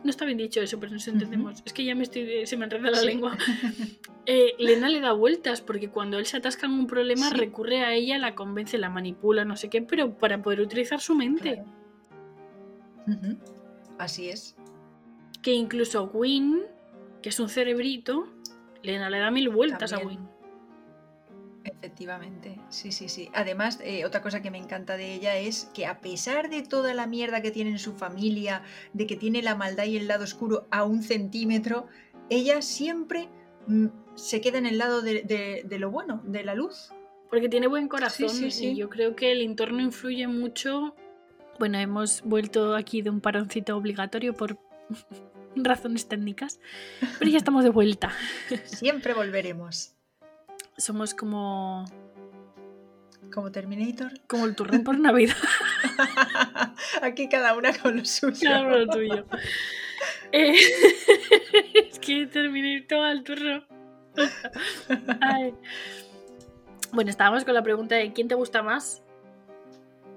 No 0.05 0.11
está 0.11 0.25
bien 0.27 0.39
dicho 0.39 0.61
eso, 0.61 0.79
pero 0.79 0.93
nos 0.93 1.09
entendemos. 1.09 1.63
Es 1.65 1.73
que 1.73 1.85
ya 1.85 1.95
me 1.95 2.03
estoy, 2.05 2.47
se 2.47 2.57
me 2.57 2.65
enreda 2.67 2.91
la 2.91 2.99
Sí. 2.99 3.07
lengua. 3.07 3.37
Eh, 4.27 4.55
Lena 4.59 4.89
le 4.89 5.01
da 5.01 5.13
vueltas 5.13 5.61
porque 5.61 5.91
cuando 5.91 6.19
él 6.19 6.25
se 6.25 6.39
atasca 6.39 6.65
en 6.65 6.73
un 6.73 6.87
problema 6.87 7.29
Sí. 7.29 7.35
recurre 7.37 7.81
a 7.85 7.93
ella, 7.93 8.17
la 8.17 8.35
convence, 8.35 8.79
la 8.79 8.89
manipula, 8.89 9.45
no 9.45 9.55
sé 9.55 9.69
qué, 9.69 9.83
pero 9.83 10.15
para 10.17 10.41
poder 10.41 10.63
utilizar 10.63 10.99
su 11.01 11.15
mente. 11.15 11.63
Claro. 13.07 13.37
Así 13.99 14.31
es. 14.31 14.57
Que 15.43 15.53
incluso 15.53 16.05
Win, 16.05 16.63
que 17.23 17.29
es 17.29 17.39
un 17.39 17.51
cerebrito, 17.51 18.27
Lena 18.83 19.11
le 19.11 19.19
da 19.19 19.31
mil 19.31 19.51
vueltas 19.51 19.93
a. 19.93 19.99
Win. 19.99 20.21
Efectivamente, 21.65 22.59
sí, 22.69 22.93
sí, 22.93 23.09
sí. 23.09 23.31
Además, 23.35 23.79
eh, 23.83 24.05
otra 24.05 24.21
cosa 24.21 24.43
que 24.43 24.51
me 24.51 24.59
encanta 24.59 24.97
de 24.97 25.15
ella 25.15 25.37
es 25.39 25.71
que 25.75 25.87
a 25.87 26.01
pesar 26.01 26.51
de 26.51 26.63
toda 26.63 26.93
la 26.95 27.07
mierda 27.07 27.41
que 27.43 27.51
tiene 27.51 27.71
en 27.71 27.79
su 27.79 27.95
familia, 27.95 28.63
de 28.93 29.07
que 29.07 29.17
tiene 29.17 29.43
la 29.43 29.55
maldad 29.55 29.85
y 29.85 29.97
el 29.97 30.07
lado 30.07 30.25
oscuro 30.25 30.67
a 30.71 30.85
un 30.85 31.03
centímetro, 31.03 31.87
ella 32.31 32.61
siempre 32.63 33.29
mm, 33.67 33.87
se 34.15 34.41
queda 34.41 34.59
en 34.59 34.67
el 34.67 34.79
lado 34.79 35.01
de, 35.03 35.23
de- 35.23 35.63
de 35.65 35.79
lo 35.79 35.91
bueno, 35.91 36.21
de 36.25 36.45
la 36.45 36.55
luz. 36.55 36.93
Porque 37.31 37.49
tiene 37.49 37.67
buen 37.67 37.89
corazón 37.89 38.29
Sí, 38.29 38.51
sí, 38.51 38.59
sí. 38.59 38.67
y 38.69 38.77
yo 38.77 38.89
creo 38.91 39.17
que 39.17 39.33
el 39.33 39.41
entorno 39.41 39.81
influye 39.81 40.29
mucho. 40.29 40.95
Bueno, 41.59 41.79
hemos 41.79 42.23
vuelto 42.23 42.77
aquí 42.77 43.01
de 43.03 43.11
un 43.11 43.21
paroncito 43.21 43.77
obligatorio 43.77 44.35
por 44.35 44.59
razones 45.57 46.07
técnicas, 46.09 46.61
pero 47.19 47.31
ya 47.31 47.39
estamos 47.39 47.65
de 47.65 47.71
vuelta. 47.71 48.13
Siempre 48.65 49.15
volveremos. 49.15 49.94
Somos 50.77 51.15
como, 51.15 51.85
Como 53.33 53.53
Terminator. 53.53 54.13
como 54.27 54.47
el 54.47 54.57
turrón 54.57 54.83
por 54.85 54.99
Navidad. 54.99 55.37
Aquí 57.03 57.29
cada 57.29 57.55
una 57.55 57.73
con 57.77 57.99
lo 57.99 58.05
suyo. 58.05 58.37
Claro, 58.41 58.79
lo 58.79 58.87
tuyo. 58.89 59.27
Eh, 60.33 60.55
es 61.75 61.99
que 62.01 62.27
terminé 62.27 62.83
todo 62.83 63.03
al 63.05 63.23
turrón. 63.23 63.65
Ay. 65.21 65.55
Bueno, 66.93 67.11
estábamos 67.11 67.45
con 67.45 67.55
la 67.55 67.63
pregunta 67.63 67.95
de 67.97 68.13
quién 68.13 68.29
te 68.29 68.35
gusta 68.35 68.63
más 68.63 69.04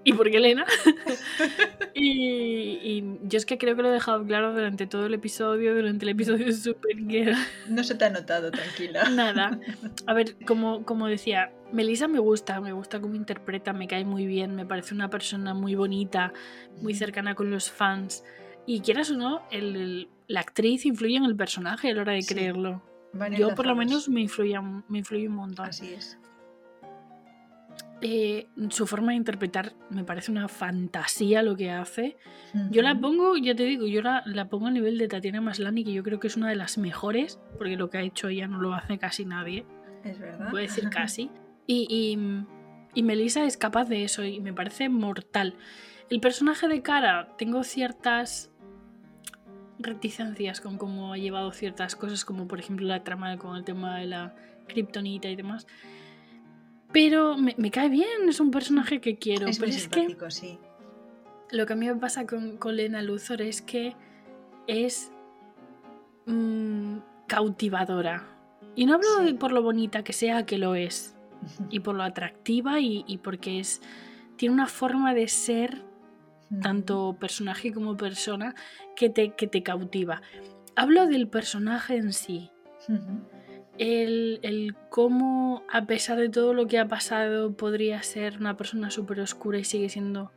y 0.09 0.13
por 0.13 0.31
qué 0.31 0.37
Elena. 0.37 0.65
y, 1.93 2.79
y 2.81 3.19
yo 3.23 3.37
es 3.37 3.45
que 3.45 3.57
creo 3.57 3.75
que 3.75 3.81
lo 3.81 3.89
he 3.89 3.93
dejado 3.93 4.23
claro 4.25 4.53
durante 4.53 4.87
todo 4.87 5.05
el 5.05 5.13
episodio, 5.13 5.75
durante 5.75 6.05
el 6.05 6.09
episodio 6.09 6.45
de 6.45 6.53
Supergirl. 6.53 7.35
No 7.69 7.83
se 7.83 7.95
te 7.95 8.05
ha 8.05 8.09
notado, 8.09 8.51
tranquila. 8.51 9.09
Nada. 9.11 9.59
A 10.07 10.13
ver, 10.13 10.35
como, 10.45 10.83
como 10.85 11.07
decía, 11.07 11.51
Melissa 11.71 12.07
me 12.07 12.19
gusta, 12.19 12.61
me 12.61 12.71
gusta 12.71 12.99
cómo 13.01 13.15
interpreta, 13.15 13.73
me 13.73 13.87
cae 13.87 14.05
muy 14.05 14.25
bien, 14.25 14.55
me 14.55 14.65
parece 14.65 14.93
una 14.93 15.09
persona 15.09 15.53
muy 15.53 15.75
bonita, 15.75 16.33
muy 16.81 16.93
cercana 16.93 17.35
con 17.35 17.51
los 17.51 17.69
fans. 17.71 18.23
Y 18.65 18.81
quieras 18.81 19.11
o 19.11 19.17
no, 19.17 19.41
el- 19.51 19.75
el- 19.75 20.09
la 20.27 20.41
actriz 20.41 20.85
influye 20.85 21.15
en 21.15 21.23
el 21.23 21.35
personaje 21.35 21.89
a 21.89 21.93
la 21.93 22.01
hora 22.01 22.13
de 22.13 22.21
Sí, 22.21 22.33
creerlo. 22.33 22.81
Yo 23.37 23.55
por 23.55 23.65
lo 23.65 23.75
menos 23.75 24.09
me 24.09 24.21
influye, 24.21 24.59
me 24.89 24.99
influye 24.99 25.27
un 25.27 25.35
montón. 25.35 25.65
Así 25.67 25.93
es. 25.93 26.17
Eh, 28.01 28.47
su 28.69 28.85
forma 28.85 29.11
de 29.11 29.17
interpretar 29.17 29.73
me 29.89 30.03
parece 30.03 30.31
una 30.31 30.47
fantasía 30.47 31.41
lo 31.41 31.55
que 31.55 31.71
hace. 31.71 32.15
Yo 32.69 32.81
la 32.81 32.99
pongo, 32.99 33.37
ya 33.37 33.55
te 33.55 33.63
digo, 33.63 33.87
yo 33.87 34.01
la, 34.01 34.23
la 34.25 34.49
pongo 34.49 34.67
a 34.67 34.71
nivel 34.71 34.97
de 34.97 35.07
Tatiana 35.07 35.41
Maslany, 35.41 35.83
que 35.83 35.93
yo 35.93 36.03
creo 36.03 36.19
que 36.19 36.27
es 36.27 36.37
una 36.37 36.49
de 36.49 36.55
las 36.55 36.77
mejores, 36.77 37.39
porque 37.57 37.75
lo 37.75 37.89
que 37.89 37.97
ha 37.97 38.01
hecho 38.01 38.27
ella 38.27 38.47
no 38.47 38.59
lo 38.59 38.73
hace 38.73 38.97
casi 38.97 39.25
nadie. 39.25 39.65
Es 40.03 40.19
verdad. 40.19 40.49
Puedo 40.51 40.63
decir 40.63 40.89
casi. 40.91 41.31
Y, 41.65 41.87
y, 41.89 42.17
y 42.93 43.03
Melissa 43.03 43.45
es 43.45 43.57
capaz 43.57 43.85
de 43.85 44.03
eso 44.03 44.23
y 44.23 44.39
me 44.39 44.53
parece 44.53 44.89
mortal. 44.89 45.55
El 46.09 46.19
personaje 46.19 46.67
de 46.67 46.81
Cara, 46.81 47.35
tengo 47.37 47.63
ciertas 47.63 48.51
reticencias 49.79 50.61
con 50.61 50.77
cómo 50.77 51.13
ha 51.13 51.17
llevado 51.17 51.51
ciertas 51.51 51.95
cosas, 51.95 52.25
como 52.25 52.47
por 52.47 52.59
ejemplo 52.59 52.87
la 52.87 53.03
trama 53.03 53.37
con 53.37 53.55
el 53.55 53.63
tema 53.63 53.97
de 53.97 54.07
la 54.07 54.35
kriptonita 54.67 55.29
y 55.29 55.35
demás. 55.35 55.67
Pero 56.93 57.37
me, 57.37 57.53
me 57.57 57.69
cae 57.71 57.89
bien, 57.89 58.27
es 58.29 58.39
un 58.39 58.51
personaje 58.51 59.01
que 59.01 59.17
quiero. 59.17 59.47
es 59.47 59.59
pero 59.59 59.69
muy 59.71 59.77
es 59.77 59.87
que 59.87 60.17
sí. 60.29 60.59
lo 61.51 61.65
que 61.65 61.73
a 61.73 61.75
mí 61.75 61.85
me 61.87 61.95
pasa 61.95 62.25
con, 62.25 62.57
con 62.57 62.75
Lena 62.77 63.01
Luthor 63.01 63.41
es 63.41 63.61
que 63.61 63.95
es 64.67 65.11
mm, 66.25 66.97
cautivadora. 67.27 68.27
Y 68.75 68.85
no 68.85 68.95
hablo 68.95 69.07
Sí. 69.19 69.25
de 69.25 69.33
por 69.33 69.51
lo 69.51 69.61
bonita 69.63 70.03
que 70.03 70.13
sea, 70.13 70.45
que 70.45 70.57
lo 70.57 70.75
es, 70.75 71.15
y 71.69 71.79
por 71.81 71.95
lo 71.95 72.03
atractiva 72.03 72.79
y, 72.79 73.03
y 73.07 73.17
porque 73.17 73.59
es 73.59 73.81
tiene 74.37 74.53
una 74.53 74.67
forma 74.67 75.13
de 75.15 75.27
ser, 75.27 75.83
tanto 76.61 77.17
personaje 77.19 77.73
como 77.73 77.97
persona, 77.97 78.53
que 78.95 79.09
te, 79.09 79.31
que 79.33 79.47
te 79.47 79.63
cautiva. 79.63 80.21
Hablo 80.75 81.07
del 81.07 81.27
personaje 81.27 81.97
en 81.97 82.13
sí. 82.13 82.51
El, 83.77 84.39
el 84.41 84.75
cómo, 84.89 85.63
a 85.71 85.85
pesar 85.85 86.17
de 86.17 86.29
todo 86.29 86.53
lo 86.53 86.67
que 86.67 86.79
ha 86.79 86.87
pasado, 86.87 87.53
podría 87.55 88.01
ser 88.03 88.37
una 88.37 88.57
persona 88.57 88.89
súper 88.89 89.19
oscura 89.19 89.59
y 89.59 89.63
sigue 89.63 89.89
siendo 89.89 90.31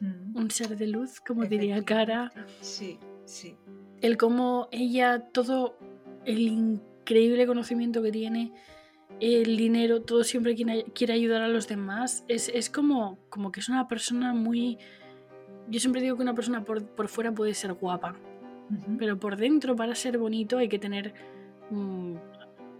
Ujú. 0.00 0.38
un 0.38 0.50
ser 0.50 0.76
de 0.76 0.86
luz, 0.86 1.20
como 1.20 1.44
diría 1.44 1.82
Cara. 1.82 2.32
Sí, 2.60 2.98
sí. 3.24 3.56
El 4.00 4.16
cómo 4.16 4.68
ella, 4.72 5.20
todo 5.32 5.76
el 6.24 6.40
increíble 6.40 7.46
conocimiento 7.46 8.02
que 8.02 8.12
tiene, 8.12 8.52
el 9.20 9.56
dinero, 9.56 10.02
todo 10.02 10.24
siempre 10.24 10.54
quiere, 10.54 11.12
ayudar 11.12 11.42
a 11.42 11.48
los 11.48 11.68
demás. 11.68 12.24
Es, 12.28 12.48
es 12.48 12.68
como, 12.68 13.18
como 13.30 13.52
que 13.52 13.60
es 13.60 13.68
una 13.68 13.88
persona 13.88 14.34
muy... 14.34 14.78
Yo 15.68 15.80
siempre 15.80 16.02
digo 16.02 16.16
que 16.16 16.22
una 16.22 16.34
persona 16.34 16.64
por, 16.64 16.84
por 16.84 17.08
fuera 17.08 17.32
puede 17.32 17.54
ser 17.54 17.72
guapa, 17.72 18.14
pero 18.98 19.18
por 19.18 19.36
dentro 19.36 19.74
para 19.74 19.94
ser 19.94 20.18
bonito 20.18 20.58
hay 20.58 20.68
que 20.68 20.78
tener... 20.78 21.14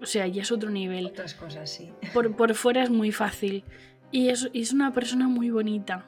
o 0.01 0.07
sea, 0.07 0.27
ya 0.27 0.43
es 0.43 0.53
otro 0.53 0.71
nivel. 0.71 1.07
Otras 1.07 1.35
cosas, 1.35 1.71
sí. 1.71 1.91
Por, 2.13 2.35
por 2.37 2.55
fuera 2.55 2.83
es 2.83 2.91
muy 2.91 3.13
fácil. 3.13 3.65
Y 4.13 4.29
es, 4.29 4.49
es 4.55 4.73
una 4.73 4.93
persona 4.93 5.29
muy 5.29 5.51
bonita. 5.51 6.07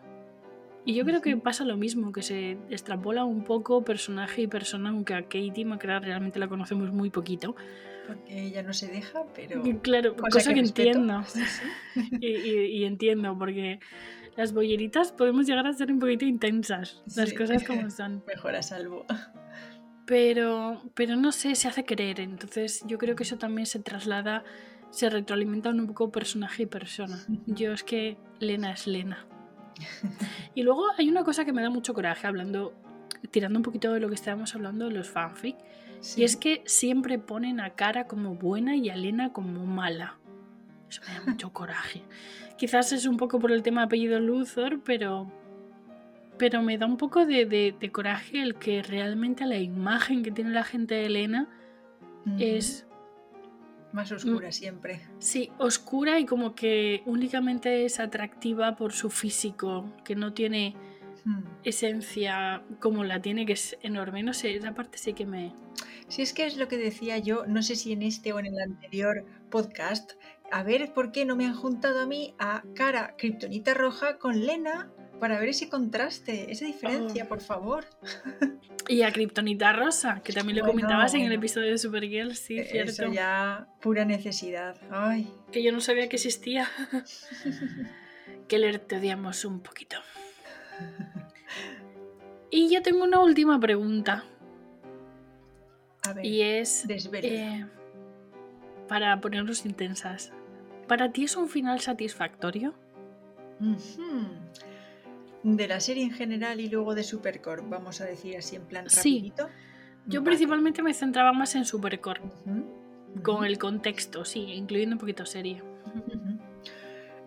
Y 0.84 0.94
yo 0.94 1.04
creo 1.04 1.20
que 1.20 1.36
pasa 1.36 1.64
lo 1.64 1.76
mismo, 1.76 2.12
que 2.12 2.22
se 2.22 2.52
extrapola 2.70 3.24
un 3.24 3.44
poco 3.44 3.84
personaje 3.84 4.42
y 4.42 4.46
persona, 4.46 4.90
aunque 4.90 5.14
a 5.14 5.22
Katie 5.22 5.64
McCrae 5.64 6.00
realmente 6.00 6.38
la 6.38 6.48
conocemos 6.48 6.92
muy 6.92 7.10
poquito. 7.10 7.56
Porque 8.06 8.46
ella 8.46 8.62
no 8.62 8.72
se 8.72 8.88
deja, 8.88 9.24
pero. 9.34 9.62
Claro, 9.82 10.16
cosa 10.16 10.30
cosa, 10.30 10.48
que 10.54 10.62
que, 10.62 10.66
entiendo. 10.68 11.22
Sí, 11.26 11.42
sí. 11.44 12.08
Y, 12.20 12.26
y- 12.26 12.66
y 12.78 12.84
entiendo, 12.84 13.36
porque 13.36 13.80
las 14.36 14.54
bolleritas 14.54 15.12
podemos 15.12 15.46
llegar 15.46 15.66
a 15.66 15.72
ser 15.74 15.90
un 15.92 15.98
poquito 15.98 16.24
intensas, 16.24 17.02
las 17.16 17.30
Sí. 17.30 17.34
cosas 17.36 17.64
como 17.64 17.90
son. 17.90 18.22
Mejor 18.26 18.54
a 18.56 18.62
salvo. 18.62 19.04
Pero, 20.08 20.80
pero 20.94 21.16
no 21.16 21.32
sé, 21.32 21.54
se 21.54 21.68
hace 21.68 21.84
querer. 21.84 22.18
Entonces 22.20 22.82
yo 22.86 22.96
creo 22.96 23.14
que 23.14 23.24
eso 23.24 23.36
también 23.36 23.66
se 23.66 23.78
traslada, 23.78 24.42
se 24.90 25.10
retroalimenta 25.10 25.68
un 25.68 25.86
poco 25.86 26.10
personaje 26.10 26.62
y 26.62 26.66
persona. 26.66 27.18
Yo 27.46 27.74
es 27.74 27.84
que 27.84 28.16
Lena 28.40 28.72
es 28.72 28.86
Lena. 28.86 29.26
Y 30.54 30.62
luego 30.62 30.86
hay 30.96 31.08
una 31.10 31.22
cosa 31.24 31.44
que 31.44 31.52
me 31.52 31.62
da 31.62 31.68
mucho 31.70 31.92
coraje, 31.94 32.26
hablando, 32.26 32.72
tirando 33.30 33.58
un 33.58 33.62
poquito 33.62 33.92
de 33.92 34.00
lo 34.00 34.08
que 34.08 34.14
estábamos 34.14 34.54
hablando 34.54 34.86
de 34.86 34.92
los 34.94 35.08
fanfic, 35.10 35.56
Sí. 36.00 36.20
y 36.22 36.24
es 36.24 36.36
que 36.36 36.62
siempre 36.64 37.18
ponen 37.18 37.60
a 37.60 37.70
Cara 37.70 38.06
como 38.06 38.34
buena 38.34 38.76
y 38.76 38.88
a 38.88 38.96
Lena 38.96 39.32
como 39.32 39.66
mala. 39.66 40.16
Eso 40.88 41.02
me 41.06 41.14
da 41.14 41.20
mucho 41.26 41.52
coraje. 41.52 42.02
Quizás 42.56 42.92
es 42.92 43.04
un 43.06 43.18
poco 43.18 43.38
por 43.38 43.52
el 43.52 43.62
tema 43.62 43.82
apellido 43.84 44.18
Luthor, 44.20 44.80
pero, 44.82 45.30
pero 46.38 46.62
me 46.62 46.78
da 46.78 46.86
un 46.86 46.96
poco 46.96 47.26
de, 47.26 47.44
de- 47.46 47.74
de 47.78 47.92
coraje 47.92 48.42
el 48.42 48.54
que 48.56 48.82
realmente 48.82 49.44
la 49.46 49.58
imagen 49.58 50.22
que 50.22 50.30
tiene 50.30 50.50
la 50.50 50.64
gente 50.64 50.94
de 50.94 51.06
Elena 51.06 51.48
Ujú. 52.26 52.36
es, 52.38 52.86
Más 53.92 54.12
oscura 54.12 54.52
siempre. 54.52 55.00
sí, 55.18 55.50
oscura 55.58 56.18
y 56.18 56.26
como 56.26 56.54
que 56.54 57.02
únicamente 57.06 57.84
es 57.84 58.00
atractiva 58.00 58.76
por 58.76 58.92
su 58.92 59.10
físico, 59.10 59.92
que 60.04 60.14
no 60.14 60.32
tiene 60.32 60.74
Mm. 61.24 61.42
esencia 61.64 62.62
como 62.80 63.02
la 63.04 63.20
tiene, 63.20 63.44
que 63.44 63.52
es 63.54 63.76
enorme. 63.82 64.22
No 64.22 64.32
sé, 64.32 64.54
esa 64.54 64.74
parte 64.74 64.98
sí 64.98 65.12
que 65.14 65.26
me... 65.26 65.52
Si 66.06 66.22
es 66.22 66.32
que 66.32 66.46
es 66.46 66.56
lo 66.56 66.68
que 66.68 66.78
decía 66.78 67.18
yo, 67.18 67.44
no 67.46 67.60
sé 67.62 67.74
si 67.76 67.92
en 67.92 68.02
este 68.02 68.32
o 68.32 68.38
en 68.38 68.46
el 68.46 68.58
anterior 68.60 69.24
podcast, 69.50 70.12
a 70.50 70.62
ver 70.62 70.92
por 70.94 71.10
qué 71.12 71.24
no 71.26 71.34
me 71.36 71.44
han 71.44 71.54
juntado 71.54 72.00
a 72.00 72.06
mí 72.06 72.34
a 72.38 72.62
cara 72.74 73.14
Kryptonita 73.18 73.74
roja 73.74 74.16
con 74.18 74.46
Lena 74.46 74.90
para 75.20 75.38
ver 75.40 75.48
ese 75.50 75.68
contraste, 75.68 76.50
esa 76.52 76.64
diferencia, 76.66 77.24
Oh. 77.24 77.28
por 77.28 77.40
favor. 77.40 77.84
Y 78.88 79.02
a 79.02 79.12
Kryptonita 79.12 79.72
Rosa, 79.72 80.20
que 80.24 80.32
también 80.32 80.58
lo 80.58 80.64
Bueno, 80.64 80.80
comentabas 80.80 81.12
en 81.14 81.22
el 81.22 81.32
episodio 81.32 81.70
de 81.70 81.78
Supergirl, 81.78 82.34
sí, 82.34 82.58
Eh, 82.58 82.64
cierto. 82.64 82.90
Eso 83.04 83.12
ya 83.12 83.66
pura 83.80 84.04
necesidad. 84.04 84.76
Ay, 84.90 85.30
Que 85.52 85.62
yo 85.62 85.72
no 85.72 85.80
sabía 85.80 86.08
que 86.08 86.16
existía. 86.16 86.68
Keller, 88.48 88.78
te 88.78 88.96
odiamos 88.96 89.44
un 89.44 89.60
poquito. 89.60 89.96
Y 92.50 92.72
yo 92.72 92.80
tengo 92.82 93.04
una 93.04 93.20
última 93.20 93.60
pregunta. 93.60 94.24
a 96.06 96.12
ver, 96.14 96.24
Y 96.24 96.40
es... 96.42 96.86
eh, 96.88 97.66
para 98.88 99.20
ponernos 99.20 99.66
intensas. 99.66 100.32
¿Para 100.86 101.12
ti 101.12 101.24
es 101.24 101.36
un 101.36 101.48
final 101.50 101.80
satisfactorio? 101.80 102.74
De 105.56 105.68
la 105.68 105.80
serie 105.80 106.04
en 106.04 106.10
general 106.10 106.60
y 106.60 106.68
luego 106.68 106.94
de 106.94 107.02
Supercorp, 107.02 107.68
vamos 107.68 108.00
a 108.00 108.04
decir 108.04 108.36
así 108.36 108.56
en 108.56 108.62
plan 108.62 108.88
sí. 108.88 109.32
Yo 110.06 110.24
principalmente 110.24 110.82
me 110.82 110.94
centraba 110.94 111.32
más 111.32 111.54
en 111.54 111.64
Supercorp. 111.64 112.22
Con 113.22 113.44
el 113.44 113.58
contexto, 113.58 114.24
sí, 114.24 114.40
incluyendo 114.52 114.96
un 114.96 115.00
poquito 115.00 115.26
serie. 115.26 115.62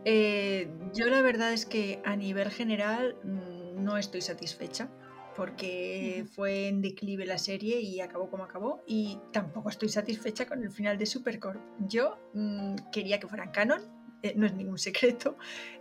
Eh, 0.05 0.67
yo 0.93 1.07
la 1.07 1.22
verdad 1.22 1.53
es 1.53 1.65
que 1.65 2.01
a 2.05 2.15
nivel 2.15 2.49
general 2.49 3.15
mm, 3.24 3.84
no 3.84 3.97
estoy 3.97 4.22
satisfecha 4.22 4.89
porque 5.36 6.26
fue 6.34 6.67
en 6.67 6.82
declive 6.82 7.26
la 7.26 7.38
serie 7.38 7.82
y 7.82 8.01
acabó 8.01 8.30
como 8.30 8.43
acabó 8.43 8.84
y 8.88 9.19
tampoco 9.32 9.69
estoy 9.69 9.89
satisfecha 9.89 10.45
con 10.45 10.63
el 10.63 10.72
final 10.72 10.97
de 10.97 11.05
Supercorp. 11.05 11.61
Yo 11.88 12.17
mm, 12.34 12.76
quería 12.91 13.19
que 13.19 13.28
fueran 13.28 13.51
canon, 13.51 13.82
eh, 14.24 14.34
no 14.36 14.45
es 14.45 14.53
ningún 14.53 14.78
secreto, 14.78 15.38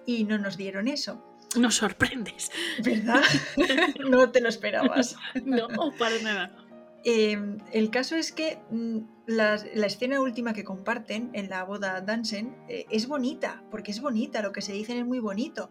y 0.07 0.25
no 0.25 0.39
nos 0.39 0.57
dieron 0.57 0.89
eso. 0.89 1.30
Nos 1.57 1.77
sorprendes. 1.77 2.51
¿Verdad? 2.83 3.23
no 4.09 4.31
te 4.31 4.41
lo 4.41 4.49
esperabas. 4.49 5.17
no, 5.45 5.69
para 5.99 6.19
nada. 6.23 6.57
Em, 7.03 7.59
el 7.73 7.91
caso 7.91 8.15
es 8.17 8.31
que 8.31 8.59
mm, 8.71 8.99
la, 9.27 9.55
escena 9.55 10.21
última 10.21 10.53
que 10.53 10.65
comparten 10.65 11.31
en 11.33 11.49
la 11.49 11.65
boda 11.65 12.01
Dansen 12.03 12.55
eh, 12.69 12.87
es 12.91 13.09
bonita, 13.09 13.65
porque 13.71 13.91
es 13.91 14.01
bonita, 14.01 14.43
lo 14.43 14.53
que 14.53 14.61
se 14.61 14.73
dicen 14.73 14.99
es 14.99 15.07
muy 15.07 15.19
bonito, 15.19 15.71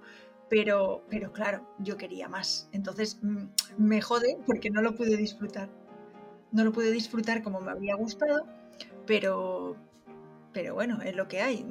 pero, 0.50 1.06
pero 1.10 1.32
claro, 1.32 1.68
yo 1.78 1.98
quería 1.98 2.28
más. 2.28 2.68
Entonces 2.72 3.20
mm, 3.22 3.46
me 3.78 4.02
jode 4.02 4.38
porque 4.48 4.72
no 4.72 4.82
lo 4.82 4.96
pude 4.96 5.18
disfrutar. 5.18 5.70
No 6.52 6.64
lo 6.64 6.72
pude 6.72 6.92
disfrutar 6.92 7.44
como 7.44 7.62
me 7.62 7.72
habría 7.72 7.96
gustado, 7.96 8.48
pero, 9.06 9.76
pero 10.52 10.74
bueno, 10.74 11.02
es 11.04 11.16
lo 11.16 11.28
que 11.28 11.42
hay. 11.42 11.64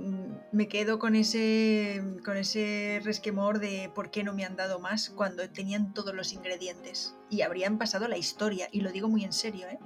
Me 0.50 0.66
quedo 0.66 0.98
con 0.98 1.14
ese, 1.14 2.02
con 2.24 2.36
ese 2.36 3.00
resquemor 3.04 3.58
de 3.58 3.90
por 3.94 4.10
qué 4.10 4.24
no 4.24 4.32
me 4.32 4.44
han 4.44 4.56
dado 4.56 4.78
más 4.78 5.10
cuando 5.10 5.48
tenían 5.50 5.92
todos 5.92 6.14
los 6.14 6.32
ingredientes 6.32 7.14
y 7.28 7.42
habrían 7.42 7.76
pasado 7.76 8.08
la 8.08 8.16
historia, 8.16 8.68
y 8.72 8.80
lo 8.80 8.90
digo 8.90 9.08
muy 9.08 9.24
en 9.24 9.32
serio, 9.32 9.66
¿eh? 9.68 9.78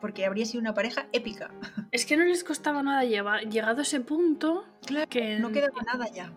porque 0.00 0.24
habría 0.24 0.46
sido 0.46 0.60
una 0.60 0.74
pareja 0.74 1.06
épica. 1.12 1.52
Es 1.92 2.06
que 2.06 2.16
no 2.16 2.24
les 2.24 2.42
costaba 2.42 2.82
nada 2.82 3.04
llevar, 3.04 3.48
llegado 3.48 3.80
a 3.80 3.82
ese 3.82 4.00
punto, 4.00 4.64
claro, 4.84 5.08
que 5.08 5.38
no 5.38 5.52
quedaba 5.52 5.82
nada 5.82 6.08
ya. 6.10 6.32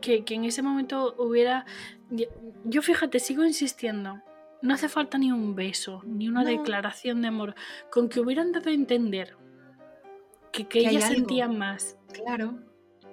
Que, 0.00 0.24
que 0.24 0.34
en 0.34 0.44
ese 0.44 0.62
momento 0.62 1.14
hubiera... 1.18 1.66
Yo 2.64 2.82
fíjate, 2.82 3.20
sigo 3.20 3.44
insistiendo, 3.44 4.20
no 4.62 4.74
hace 4.74 4.88
falta 4.88 5.18
ni 5.18 5.30
un 5.30 5.54
beso, 5.54 6.02
ni 6.04 6.28
una 6.28 6.44
declaración 6.44 7.22
de 7.22 7.28
amor, 7.28 7.54
con 7.90 8.08
que 8.08 8.20
hubieran 8.20 8.52
dado 8.52 8.70
a 8.70 8.72
entender 8.72 9.36
que, 10.52 10.66
que, 10.66 10.80
ellas 10.80 11.08
sentían 11.08 11.56
más. 11.58 11.96
Claro, 12.12 12.58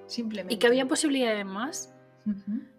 simplemente. 0.07 0.53
Y 0.53 0.57
que 0.57 0.67
había 0.67 0.87
posibilidades 0.87 1.45
más. 1.45 1.93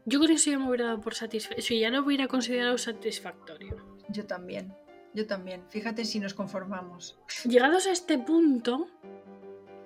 Yo 0.05 0.18
creo 0.18 0.29
que 0.29 0.35
eso 0.35 0.51
ya 0.51 0.59
me 0.59 0.68
hubiera 0.68 0.87
dado 0.87 1.01
por 1.01 1.14
satisfactorio. 1.14 1.81
ya 1.81 1.91
lo 1.91 2.05
hubiera 2.05 2.29
considerado 2.29 2.76
satisfactorio. 2.76 3.76
Yo 4.09 4.26
también. 4.26 4.74
Yo 5.14 5.26
también. 5.26 5.62
Fíjate 5.70 6.05
si 6.05 6.20
nos 6.20 6.35
conformamos. 6.35 7.18
Llegados 7.45 7.87
a 7.87 7.93
este 7.93 8.18
punto, 8.18 8.89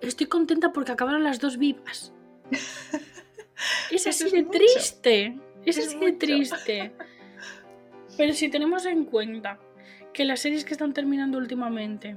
estoy 0.01 0.27
contenta 0.27 0.73
porque 0.73 0.93
acabaron 0.93 1.23
las 1.23 1.39
dos 1.39 1.59
vivas. 1.59 2.13
es 3.91 4.07
así 4.07 4.31
de 4.31 4.43
triste. 4.45 5.39
Es, 5.65 5.79
así 5.79 5.97
de 5.97 6.13
triste. 6.13 6.93
Pero 8.17 8.33
si 8.33 8.49
tenemos 8.49 8.85
en 8.85 9.05
cuenta 9.05 9.61
que 10.13 10.25
las 10.25 10.41
series 10.41 10.65
que 10.65 10.73
están 10.73 10.93
terminando 10.93 11.39
últimamente. 11.39 12.17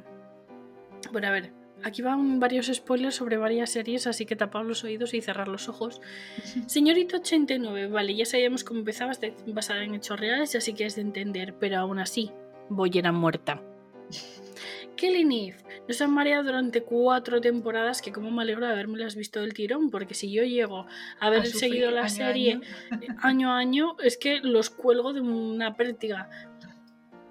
Bueno, 1.11 1.27
a 1.27 1.31
ver, 1.31 1.53
Aquí 1.83 2.01
van 2.01 2.39
varios 2.39 2.67
spoilers 2.67 3.15
sobre 3.15 3.37
varias 3.37 3.69
series, 3.69 4.07
así 4.07 4.25
que 4.25 4.35
tapad 4.35 4.63
los 4.63 4.83
oídos 4.83 5.13
y 5.13 5.21
cerrar 5.21 5.47
los 5.47 5.69
ojos. 5.69 6.01
Señorito 6.67 7.17
89, 7.17 7.87
vale, 7.87 8.15
ya 8.15 8.25
sabíamos 8.25 8.63
cómo 8.63 8.79
empezaba, 8.79 9.13
basada 9.47 9.83
en 9.83 9.95
hechos 9.95 10.19
reales, 10.19 10.55
así 10.55 10.73
que 10.73 10.85
es 10.85 10.95
de 10.95 11.01
entender, 11.01 11.55
pero 11.59 11.77
aún 11.79 11.99
así, 11.99 12.31
Boyera 12.69 13.11
muerta. 13.11 13.61
Kelly 14.95 15.25
Neve 15.25 15.57
nos 15.87 16.01
han 16.01 16.13
mareado 16.13 16.45
durante 16.45 16.81
cuatro 16.81 17.41
temporadas 17.41 18.01
que 18.01 18.11
como 18.11 18.31
me 18.31 18.41
alegro 18.41 18.65
de 18.65 18.71
haberme 18.71 18.97
las 18.97 19.15
visto 19.15 19.41
del 19.41 19.53
tirón, 19.53 19.89
porque 19.89 20.13
si 20.13 20.31
yo 20.31 20.43
llego 20.43 20.87
a 21.19 21.27
haber 21.27 21.45
seguido 21.45 21.91
la 21.91 22.09
serie 22.09 22.61
año. 23.21 23.51
a 23.51 23.57
año, 23.57 23.97
es 24.03 24.17
que 24.17 24.39
los 24.39 24.69
cuelgo 24.69 25.13
de 25.13 25.21
una 25.21 25.75
pértiga. 25.75 26.29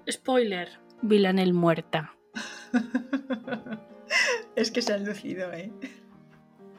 Spoiler, 0.09 0.69
Villanel 1.01 1.53
muerta. 1.53 2.15
es 4.55 4.71
que 4.71 4.81
se 4.81 4.93
ha 4.93 4.97
lucido, 4.97 5.51
¿eh? 5.53 5.71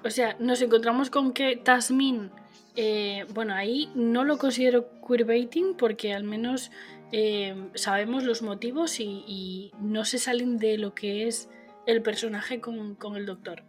O 0.05 0.11
sea, 0.11 0.37
nos 0.39 0.63
encontramos 0.63 1.11
con 1.11 1.33
que 1.33 1.57
Tasmin, 1.57 2.31
eh, 2.77 3.27
bueno, 3.35 3.55
ahí 3.55 3.91
no 3.95 4.25
lo 4.25 4.39
considero 4.39 4.89
queerbaiting 5.07 5.75
porque 5.77 6.15
al 6.15 6.23
menos 6.23 6.71
eh, 7.13 7.71
sabemos 7.75 8.25
los 8.25 8.43
motivos 8.43 9.01
y, 9.01 9.73
no 9.81 10.05
se 10.05 10.19
salen 10.19 10.59
de 10.59 10.79
lo 10.79 10.95
que 10.95 11.27
es 11.27 11.49
el 11.87 12.03
personaje 12.03 12.61
con, 12.61 12.97
el 13.17 13.27
doctor. 13.27 13.65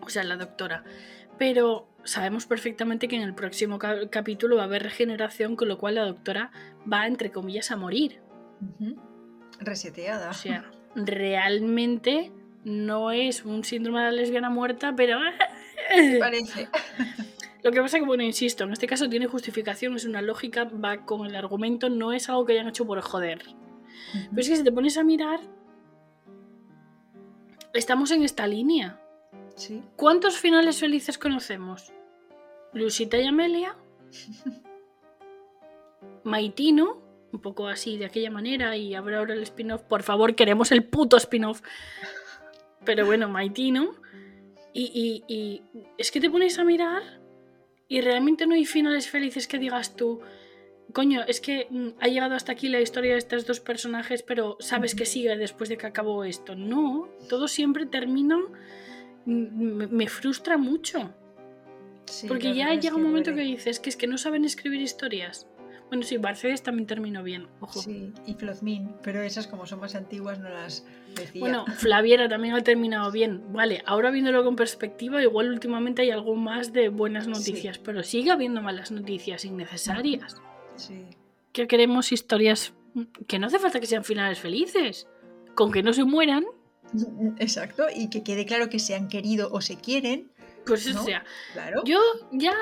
O 0.00 0.10
sea, 0.10 0.24
la 0.24 0.36
doctora. 0.36 0.84
Pero 1.38 1.88
sabemos 2.04 2.46
perfectamente 2.46 3.08
que 3.08 3.16
en 3.16 3.22
el 3.22 3.34
próximo 3.34 3.78
capítulo 3.78 4.56
va 4.56 4.62
a 4.62 4.66
haber 4.66 4.82
regeneración, 4.82 5.56
con 5.56 5.68
lo 5.68 5.78
cual 5.78 5.94
la 5.94 6.04
doctora 6.04 6.50
va, 6.90 7.06
entre 7.06 7.30
comillas, 7.30 7.70
a 7.70 7.76
morir. 7.76 8.20
Reseteada. 9.60 10.30
O 10.30 10.34
sea, 10.34 10.70
realmente 10.94 12.32
no 12.64 13.10
es 13.10 13.44
un 13.44 13.64
síndrome 13.64 14.00
de 14.00 14.04
la 14.06 14.12
lesbiana 14.12 14.50
muerta, 14.50 14.94
pero... 14.96 15.18
Parece. 16.18 16.68
Lo 17.62 17.70
que 17.70 17.80
pasa 17.80 17.98
que, 17.98 18.04
bueno, 18.04 18.24
insisto, 18.24 18.64
en 18.64 18.72
este 18.72 18.88
caso 18.88 19.08
tiene 19.08 19.26
justificación, 19.26 19.94
es 19.94 20.04
una 20.04 20.20
lógica, 20.20 20.64
va 20.64 21.04
con 21.04 21.26
el 21.26 21.36
argumento, 21.36 21.88
no 21.88 22.12
es 22.12 22.28
algo 22.28 22.44
que 22.44 22.54
hayan 22.54 22.68
hecho 22.68 22.86
por 22.86 23.00
joder. 23.00 23.42
Pero 24.12 24.40
es 24.40 24.48
que 24.48 24.56
si 24.56 24.64
te 24.64 24.72
pones 24.72 24.96
a 24.96 25.04
mirar, 25.04 25.40
estamos 27.72 28.10
en 28.10 28.24
esta 28.24 28.46
línea. 28.48 29.00
¿Sí? 29.54 29.82
¿Cuántos 29.96 30.38
finales 30.38 30.80
felices 30.80 31.18
conocemos? 31.18 31.92
Lucita 32.72 33.18
y 33.18 33.26
Amelia. 33.26 33.76
Maitino, 36.24 37.00
un 37.32 37.40
poco 37.40 37.68
así, 37.68 37.96
de 37.96 38.06
aquella 38.06 38.30
manera, 38.30 38.76
y 38.76 38.94
habrá 38.94 39.18
ahora 39.18 39.34
el 39.34 39.42
spin-off. 39.42 39.82
Por 39.82 40.02
favor, 40.02 40.34
queremos 40.34 40.72
el 40.72 40.84
puto 40.84 41.16
spin-off. 41.16 41.62
Pero 42.84 43.06
bueno, 43.06 43.28
Maitino. 43.28 43.94
Y, 44.74 45.22
y, 45.28 45.62
es 45.98 46.10
que 46.10 46.20
te 46.20 46.30
pones 46.30 46.58
a 46.58 46.64
mirar 46.64 47.02
y 47.88 48.00
realmente 48.00 48.46
no 48.46 48.54
hay 48.54 48.64
finales 48.64 49.08
felices 49.08 49.46
que 49.46 49.58
digas 49.58 49.96
tú, 49.96 50.22
coño, 50.94 51.22
es 51.28 51.42
que 51.42 51.66
mm, 51.68 51.88
ha 52.00 52.08
llegado 52.08 52.34
hasta 52.34 52.52
aquí 52.52 52.68
la 52.68 52.80
historia 52.80 53.12
de 53.12 53.18
estos 53.18 53.46
dos 53.46 53.60
personajes, 53.60 54.22
pero 54.22 54.56
sabes 54.60 54.94
que 54.94 55.04
sigue 55.04 55.36
después 55.36 55.68
de 55.68 55.76
que 55.76 55.86
acabó 55.86 56.24
esto. 56.24 56.54
No, 56.54 57.08
todo 57.28 57.48
siempre 57.48 57.84
termina. 57.84 58.38
Mm, 59.26 59.94
me, 59.94 60.08
frustra 60.08 60.56
mucho. 60.56 61.14
porque 62.26 62.54
ya 62.54 62.74
llega 62.74 62.96
un 62.96 63.02
momento 63.02 63.34
que 63.34 63.42
dices 63.42 63.78
que 63.78 63.90
es 63.90 63.96
que 63.96 64.06
no 64.06 64.16
saben 64.16 64.44
escribir 64.44 64.80
historias. 64.80 65.46
Bueno, 65.92 66.06
sí, 66.06 66.16
Barcedes 66.16 66.62
también 66.62 66.86
terminó 66.86 67.22
bien, 67.22 67.48
ojo. 67.60 67.82
Sí, 67.82 68.14
y 68.24 68.32
Flozmin, 68.32 68.94
pero 69.02 69.20
esas 69.20 69.46
como 69.46 69.66
son 69.66 69.80
más 69.80 69.94
antiguas 69.94 70.38
no 70.38 70.48
las 70.48 70.86
decía. 71.14 71.38
Bueno, 71.38 71.66
Flaviera 71.76 72.30
también 72.30 72.54
ha 72.54 72.62
terminado 72.62 73.12
bien. 73.12 73.42
Vale, 73.52 73.82
ahora 73.84 74.10
viéndolo 74.10 74.42
con 74.42 74.56
perspectiva, 74.56 75.22
igual 75.22 75.50
últimamente 75.50 76.00
hay 76.00 76.10
algo 76.10 76.34
más 76.34 76.72
de 76.72 76.88
buenas 76.88 77.28
noticias, 77.28 77.76
pero 77.76 78.02
sigue 78.02 78.30
habiendo 78.30 78.62
malas 78.62 78.90
noticias 78.90 79.44
innecesarias. 79.44 80.40
Sí. 80.76 81.04
Que 81.52 81.66
queremos 81.66 82.10
historias 82.10 82.72
que 83.26 83.38
no 83.38 83.48
hace 83.48 83.58
falta 83.58 83.78
que 83.78 83.86
sean 83.86 84.02
finales 84.02 84.38
felices, 84.38 85.06
con 85.54 85.70
que 85.72 85.82
no 85.82 85.92
se 85.92 86.04
mueran. 86.04 86.46
Exacto, 87.38 87.84
y 87.94 88.08
que 88.08 88.22
quede 88.22 88.46
claro 88.46 88.70
que 88.70 88.78
se 88.78 88.94
han 88.94 89.08
querido 89.08 89.50
o 89.52 89.60
se 89.60 89.76
quieren. 89.76 90.30
Pues 90.64 90.86
o 90.86 91.04
sea, 91.04 91.22
claro. 91.52 91.82
yo 91.84 92.00
ya 92.30 92.54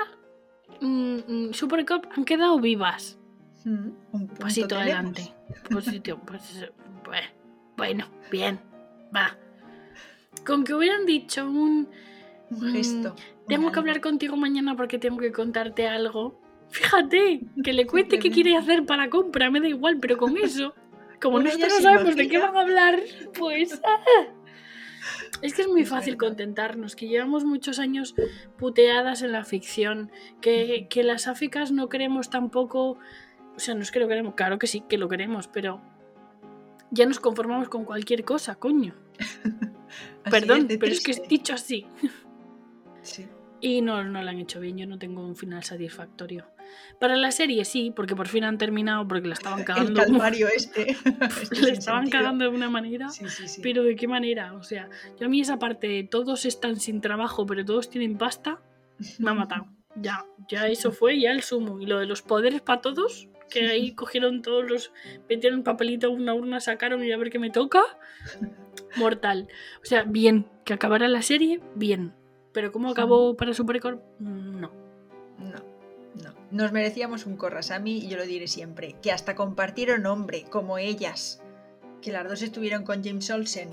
mm, 0.80 1.18
mm, 1.28 1.52
Supercop 1.52 2.06
han 2.16 2.24
quedado 2.24 2.58
vivas. 2.58 3.18
Mm, 3.64 3.88
un 4.12 4.28
pasito 4.28 4.76
adelante. 4.76 5.32
Pues, 5.68 5.86
bueno, 7.76 8.06
bien, 8.30 8.60
va. 9.14 9.36
Con 10.46 10.64
que 10.64 10.74
hubieran 10.74 11.06
dicho 11.06 11.48
un, 11.48 11.88
un 12.50 12.72
gesto. 12.72 13.14
tengo 13.48 13.70
que 13.72 13.78
hablar 13.78 14.00
contigo 14.00 14.36
mañana 14.36 14.76
porque 14.76 14.98
tengo 14.98 15.18
que 15.18 15.32
contarte 15.32 15.86
algo. 15.86 16.40
Fíjate, 16.70 17.40
que 17.62 17.72
le 17.72 17.86
cuente 17.88 18.18
qué 18.18 18.30
quiere 18.30 18.56
hacer 18.56 18.86
para 18.86 19.10
compra, 19.10 19.50
me 19.50 19.60
da 19.60 19.68
igual, 19.68 19.98
pero 20.00 20.16
con 20.16 20.36
eso, 20.42 20.74
como 21.20 21.40
nosotros 21.40 21.72
no 21.76 21.80
sabemos 21.80 22.16
de 22.16 22.28
qué 22.28 22.38
van 22.38 22.56
a 22.56 22.60
hablar, 22.60 23.00
pues. 23.38 23.80
Ah. 25.02 25.16
Es 25.40 25.54
que 25.54 25.62
es 25.62 25.68
muy 25.68 25.86
fácil 25.86 26.18
contentarnos, 26.18 26.94
que 26.94 27.08
llevamos 27.08 27.46
muchos 27.46 27.78
años 27.78 28.14
puteadas 28.58 29.22
en 29.22 29.32
la 29.32 29.44
ficción, 29.44 30.10
que, 30.42 30.88
que 30.90 31.02
las 31.02 31.26
áficas 31.26 31.72
no 31.72 31.88
queremos 31.88 32.28
tampoco 32.28 32.98
o 33.60 33.62
sea, 33.62 33.74
no 33.74 33.82
es 33.82 33.90
que 33.90 34.00
lo 34.00 34.08
queremos, 34.08 34.34
claro 34.34 34.58
que 34.58 34.66
sí, 34.66 34.82
que 34.88 34.96
lo 34.96 35.06
queremos, 35.06 35.46
pero 35.46 35.82
ya 36.90 37.04
nos 37.04 37.20
conformamos 37.20 37.68
con 37.68 37.84
cualquier 37.84 38.24
cosa, 38.24 38.54
coño. 38.54 38.94
Perdón, 40.30 40.66
es 40.70 40.78
pero 40.78 40.92
es 40.92 41.02
que 41.02 41.10
es 41.10 41.28
dicho 41.28 41.52
así. 41.52 41.86
Sí. 43.02 43.26
Y 43.60 43.82
no, 43.82 44.02
no 44.02 44.22
lo 44.22 44.30
han 44.30 44.38
hecho 44.38 44.60
bien, 44.60 44.78
yo 44.78 44.86
no 44.86 44.98
tengo 44.98 45.20
un 45.22 45.36
final 45.36 45.62
satisfactorio. 45.62 46.46
Para 46.98 47.16
la 47.16 47.30
serie 47.32 47.66
sí, 47.66 47.92
porque 47.94 48.16
por 48.16 48.28
fin 48.28 48.44
han 48.44 48.56
terminado, 48.56 49.06
porque 49.06 49.28
la 49.28 49.34
estaban 49.34 49.58
El 49.58 49.64
cagando. 49.66 50.00
calvario 50.00 50.48
este. 50.56 50.92
este 51.42 51.60
la 51.60 51.72
estaban 51.72 52.04
sentido. 52.04 52.22
cagando 52.22 52.44
de 52.46 52.56
una 52.56 52.70
manera. 52.70 53.10
Sí, 53.10 53.28
sí, 53.28 53.46
sí. 53.46 53.60
Pero 53.62 53.82
de 53.82 53.94
qué 53.94 54.08
manera, 54.08 54.54
o 54.54 54.62
sea, 54.62 54.88
yo 55.18 55.26
a 55.26 55.28
mí 55.28 55.42
esa 55.42 55.58
parte 55.58 55.86
de 55.86 56.04
todos 56.04 56.46
están 56.46 56.80
sin 56.80 57.02
trabajo, 57.02 57.44
pero 57.44 57.62
todos 57.62 57.90
tienen 57.90 58.16
pasta, 58.16 58.62
me 59.18 59.30
ha 59.32 59.34
matado. 59.34 59.66
Ya, 59.96 60.24
ya 60.48 60.66
eso 60.68 60.92
fue 60.92 61.20
ya 61.20 61.32
el 61.32 61.42
sumo. 61.42 61.78
Y 61.78 61.84
lo 61.84 61.98
de 61.98 62.06
los 62.06 62.22
poderes 62.22 62.62
para 62.62 62.80
todos, 62.80 63.28
que 63.50 63.68
ahí 63.68 63.92
cogieron 63.94 64.40
todos 64.42 64.64
los, 64.70 64.92
metieron 65.28 65.58
el 65.58 65.64
papelito 65.64 66.06
a 66.06 66.10
una 66.10 66.32
urna, 66.34 66.60
sacaron 66.60 67.04
y 67.04 67.12
a 67.12 67.16
ver 67.18 67.30
qué 67.30 67.38
me 67.38 67.50
toca. 67.50 67.82
Mortal. 68.96 69.48
O 69.82 69.84
sea, 69.86 70.04
bien, 70.04 70.46
que 70.64 70.72
acabara 70.72 71.08
la 71.08 71.22
serie, 71.22 71.60
bien. 71.74 72.14
Pero 72.52 72.72
¿cómo 72.72 72.90
acabó 72.90 73.36
para 73.36 73.54
Supercorp? 73.54 74.02
No. 74.18 74.72
No, 75.38 75.58
no. 76.22 76.34
Nos 76.50 76.72
merecíamos 76.72 77.26
un 77.26 77.36
Corrasami 77.36 77.98
y 77.98 78.08
yo 78.08 78.16
lo 78.16 78.24
diré 78.26 78.48
siempre. 78.48 78.96
Que 79.02 79.12
hasta 79.12 79.34
compartieron 79.34 80.02
nombre, 80.02 80.44
como 80.50 80.78
ellas. 80.78 81.42
Que 82.02 82.10
las 82.12 82.28
dos 82.28 82.42
estuvieron 82.42 82.82
con 82.84 83.04
James 83.04 83.30
Olsen. 83.30 83.70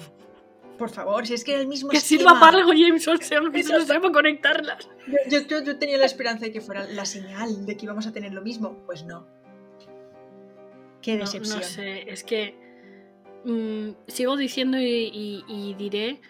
Por 0.77 0.91
favor, 0.91 1.25
si 1.25 1.33
es 1.33 1.43
que 1.43 1.53
era 1.53 1.61
el 1.61 1.67
mismo 1.67 1.89
Que 1.89 1.97
esquema. 1.97 2.19
sirva 2.19 2.39
para 2.39 2.59
algo 2.59 2.69
James 2.71 3.07
Olsen, 3.07 3.51
que 3.51 3.63
se 3.63 3.73
lo 3.73 3.81
sabe 3.83 4.11
conectarlas. 4.11 4.87
Yo, 5.27 5.39
yo- 5.47 5.63
yo 5.63 5.79
tenía 5.79 5.97
la 5.97 6.05
esperanza 6.05 6.45
de 6.45 6.51
que 6.51 6.61
fuera 6.61 6.85
la 6.87 7.05
señal 7.05 7.65
de 7.65 7.75
que 7.75 7.85
íbamos 7.85 8.05
a 8.05 8.11
tener 8.11 8.31
lo 8.31 8.43
mismo. 8.43 8.77
Pues 8.85 9.03
no. 9.03 9.25
Qué 11.01 11.13
No, 11.15 11.21
decepción. 11.25 11.59
no 11.59 11.63
sé, 11.65 12.11
es 12.11 12.23
que 12.23 12.55
mm, 13.45 13.89
sigo 14.07 14.35
diciendo 14.37 14.79
y, 14.79 14.85
y- 15.13 15.43
y 15.47 15.73
diré 15.75 16.21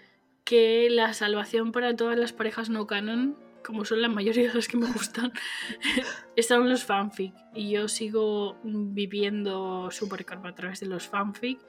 que 0.43 0.89
la 0.89 1.13
salvación 1.13 1.71
para 1.71 1.95
todas 1.95 2.17
las 2.17 2.31
parejas 2.33 2.69
no 2.69 2.87
canon, 2.87 3.37
como 3.65 3.83
son 3.83 4.01
la 4.01 4.07
mayoría 4.07 4.47
de 4.47 4.53
las 4.53 4.67
que 4.67 4.77
me 4.77 4.87
gustan, 4.91 5.33
están 6.37 6.69
los 6.69 6.83
fanfic. 6.85 7.33
Y 7.53 7.71
yo 7.71 7.87
sigo 7.87 8.57
viviendo 8.63 9.89
Supercarp 9.91 10.45
a 10.45 10.55
través 10.55 10.79
de 10.79 10.85
los 10.87 11.07
fanfic. 11.07 11.59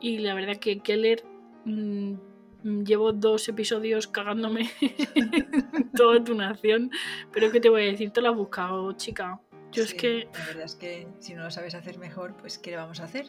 Y 0.00 0.18
la 0.18 0.34
verdad 0.34 0.56
que 0.56 0.80
Keller 0.80 1.24
mm, 1.64 2.14
llevo 2.84 3.12
dos 3.12 3.48
episodios 3.48 4.08
cagándome 4.08 4.70
toda 5.96 6.22
tu 6.24 6.34
nación. 6.34 6.90
Pero 7.32 7.50
¿qué 7.52 7.60
te 7.60 7.68
voy 7.68 7.82
a 7.82 7.86
decir? 7.92 8.10
Te 8.10 8.20
lo 8.22 8.30
has 8.30 8.36
buscado, 8.36 8.92
chica. 8.94 9.40
Yo 9.72 9.82
es 9.82 9.90
Sí, 9.90 9.96
que 9.96 10.28
La 10.32 10.46
verdad 10.46 10.64
es 10.64 10.74
que 10.74 11.08
si 11.18 11.34
no 11.34 11.44
lo 11.44 11.50
sabes 11.50 11.74
hacer 11.74 11.98
mejor, 11.98 12.36
pues 12.36 12.58
¿qué 12.58 12.70
le 12.70 12.76
vamos 12.76 13.00
a 13.00 13.04
hacer? 13.04 13.26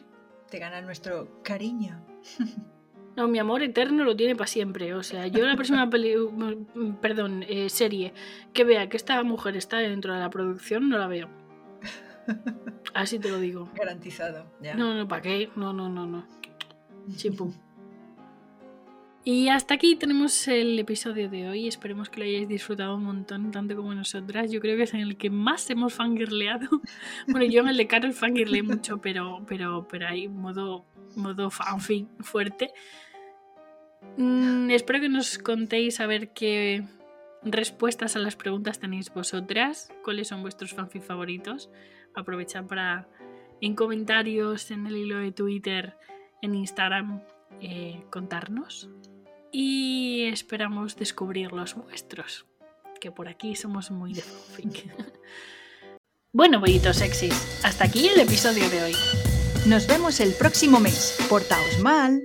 Te 0.50 0.58
gana 0.58 0.80
nuestro 0.80 1.42
cariño. 1.42 2.04
No, 3.16 3.26
mi 3.26 3.40
amor 3.40 3.64
eterno 3.64 4.04
lo 4.04 4.14
tiene 4.14 4.36
para 4.36 4.46
siempre. 4.46 4.94
O 4.94 5.02
sea, 5.02 5.26
yo 5.26 5.44
la 5.44 5.56
próxima 5.56 5.90
peli 5.90 6.14
mm, 6.16 7.00
perdón, 7.00 7.44
eh, 7.48 7.68
serie 7.68 8.14
que 8.52 8.62
vea 8.62 8.88
que 8.88 8.96
esta 8.96 9.20
mujer 9.24 9.56
está 9.56 9.78
dentro 9.78 10.14
de 10.14 10.20
la 10.20 10.30
producción, 10.30 10.88
no 10.88 10.98
la 10.98 11.08
veo. 11.08 11.28
Así 12.94 13.18
te 13.18 13.28
lo 13.28 13.40
digo. 13.40 13.68
Garantizado. 13.74 14.46
Ya. 14.60 14.76
No, 14.76 14.94
no, 14.94 15.08
¿para 15.08 15.22
qué? 15.22 15.50
No, 15.56 15.72
no, 15.72 15.88
no, 15.88 16.06
no. 16.06 16.28
Chimpum. 17.16 17.52
Y 19.30 19.50
hasta 19.50 19.74
aquí 19.74 19.94
tenemos 19.94 20.48
el 20.48 20.78
episodio 20.78 21.28
de 21.28 21.50
hoy. 21.50 21.68
Esperemos 21.68 22.08
que 22.08 22.20
lo 22.20 22.24
hayáis 22.24 22.48
disfrutado 22.48 22.96
un 22.96 23.04
montón, 23.04 23.50
tanto 23.50 23.76
como 23.76 23.94
nosotras. 23.94 24.50
Yo 24.50 24.58
creo 24.58 24.78
que 24.78 24.84
es 24.84 24.94
en 24.94 25.00
el 25.00 25.18
que 25.18 25.28
más 25.28 25.68
hemos 25.68 25.92
fangirleado. 25.92 26.80
Bueno, 27.26 27.44
yo 27.44 27.60
en 27.60 27.68
el 27.68 27.76
de 27.76 27.86
Carol 27.86 28.14
fangirleé 28.14 28.62
mucho, 28.62 29.02
pero, 29.02 29.44
pero, 29.46 29.86
pero 29.86 30.08
hay 30.08 30.28
modo, 30.28 30.86
modo 31.14 31.50
fanfic 31.50 32.08
fuerte. 32.22 32.72
Mm, 34.16 34.70
espero 34.70 34.98
que 34.98 35.10
nos 35.10 35.36
contéis 35.36 36.00
a 36.00 36.06
ver 36.06 36.32
qué 36.32 36.84
respuestas 37.42 38.16
a 38.16 38.20
las 38.20 38.34
preguntas 38.34 38.78
tenéis 38.78 39.12
vosotras. 39.12 39.92
¿Cuáles 40.04 40.28
son 40.28 40.40
vuestros 40.40 40.72
fanfic 40.72 41.02
favoritos? 41.02 41.68
Aprovechad 42.14 42.64
para 42.64 43.06
en 43.60 43.74
comentarios, 43.74 44.70
en 44.70 44.86
el 44.86 44.96
hilo 44.96 45.18
de 45.18 45.32
Twitter, 45.32 45.98
en 46.40 46.54
Instagram, 46.54 47.20
eh, 47.60 48.02
contarnos. 48.08 48.88
Y 49.52 50.24
esperamos 50.24 50.96
descubrir 50.96 51.52
los 51.52 51.74
vuestros, 51.74 52.46
que 53.00 53.10
por 53.10 53.28
aquí 53.28 53.56
somos 53.56 53.90
muy 53.90 54.12
de 54.12 54.22
fanfic. 54.22 54.92
bueno, 56.32 56.60
bollitos 56.60 56.96
sexys, 56.96 57.60
hasta 57.64 57.84
aquí 57.84 58.08
el 58.08 58.20
episodio 58.20 58.68
de 58.70 58.82
hoy. 58.82 58.96
Nos 59.66 59.86
vemos 59.86 60.20
el 60.20 60.32
próximo 60.34 60.80
mes. 60.80 61.16
Portaos 61.28 61.80
mal. 61.80 62.22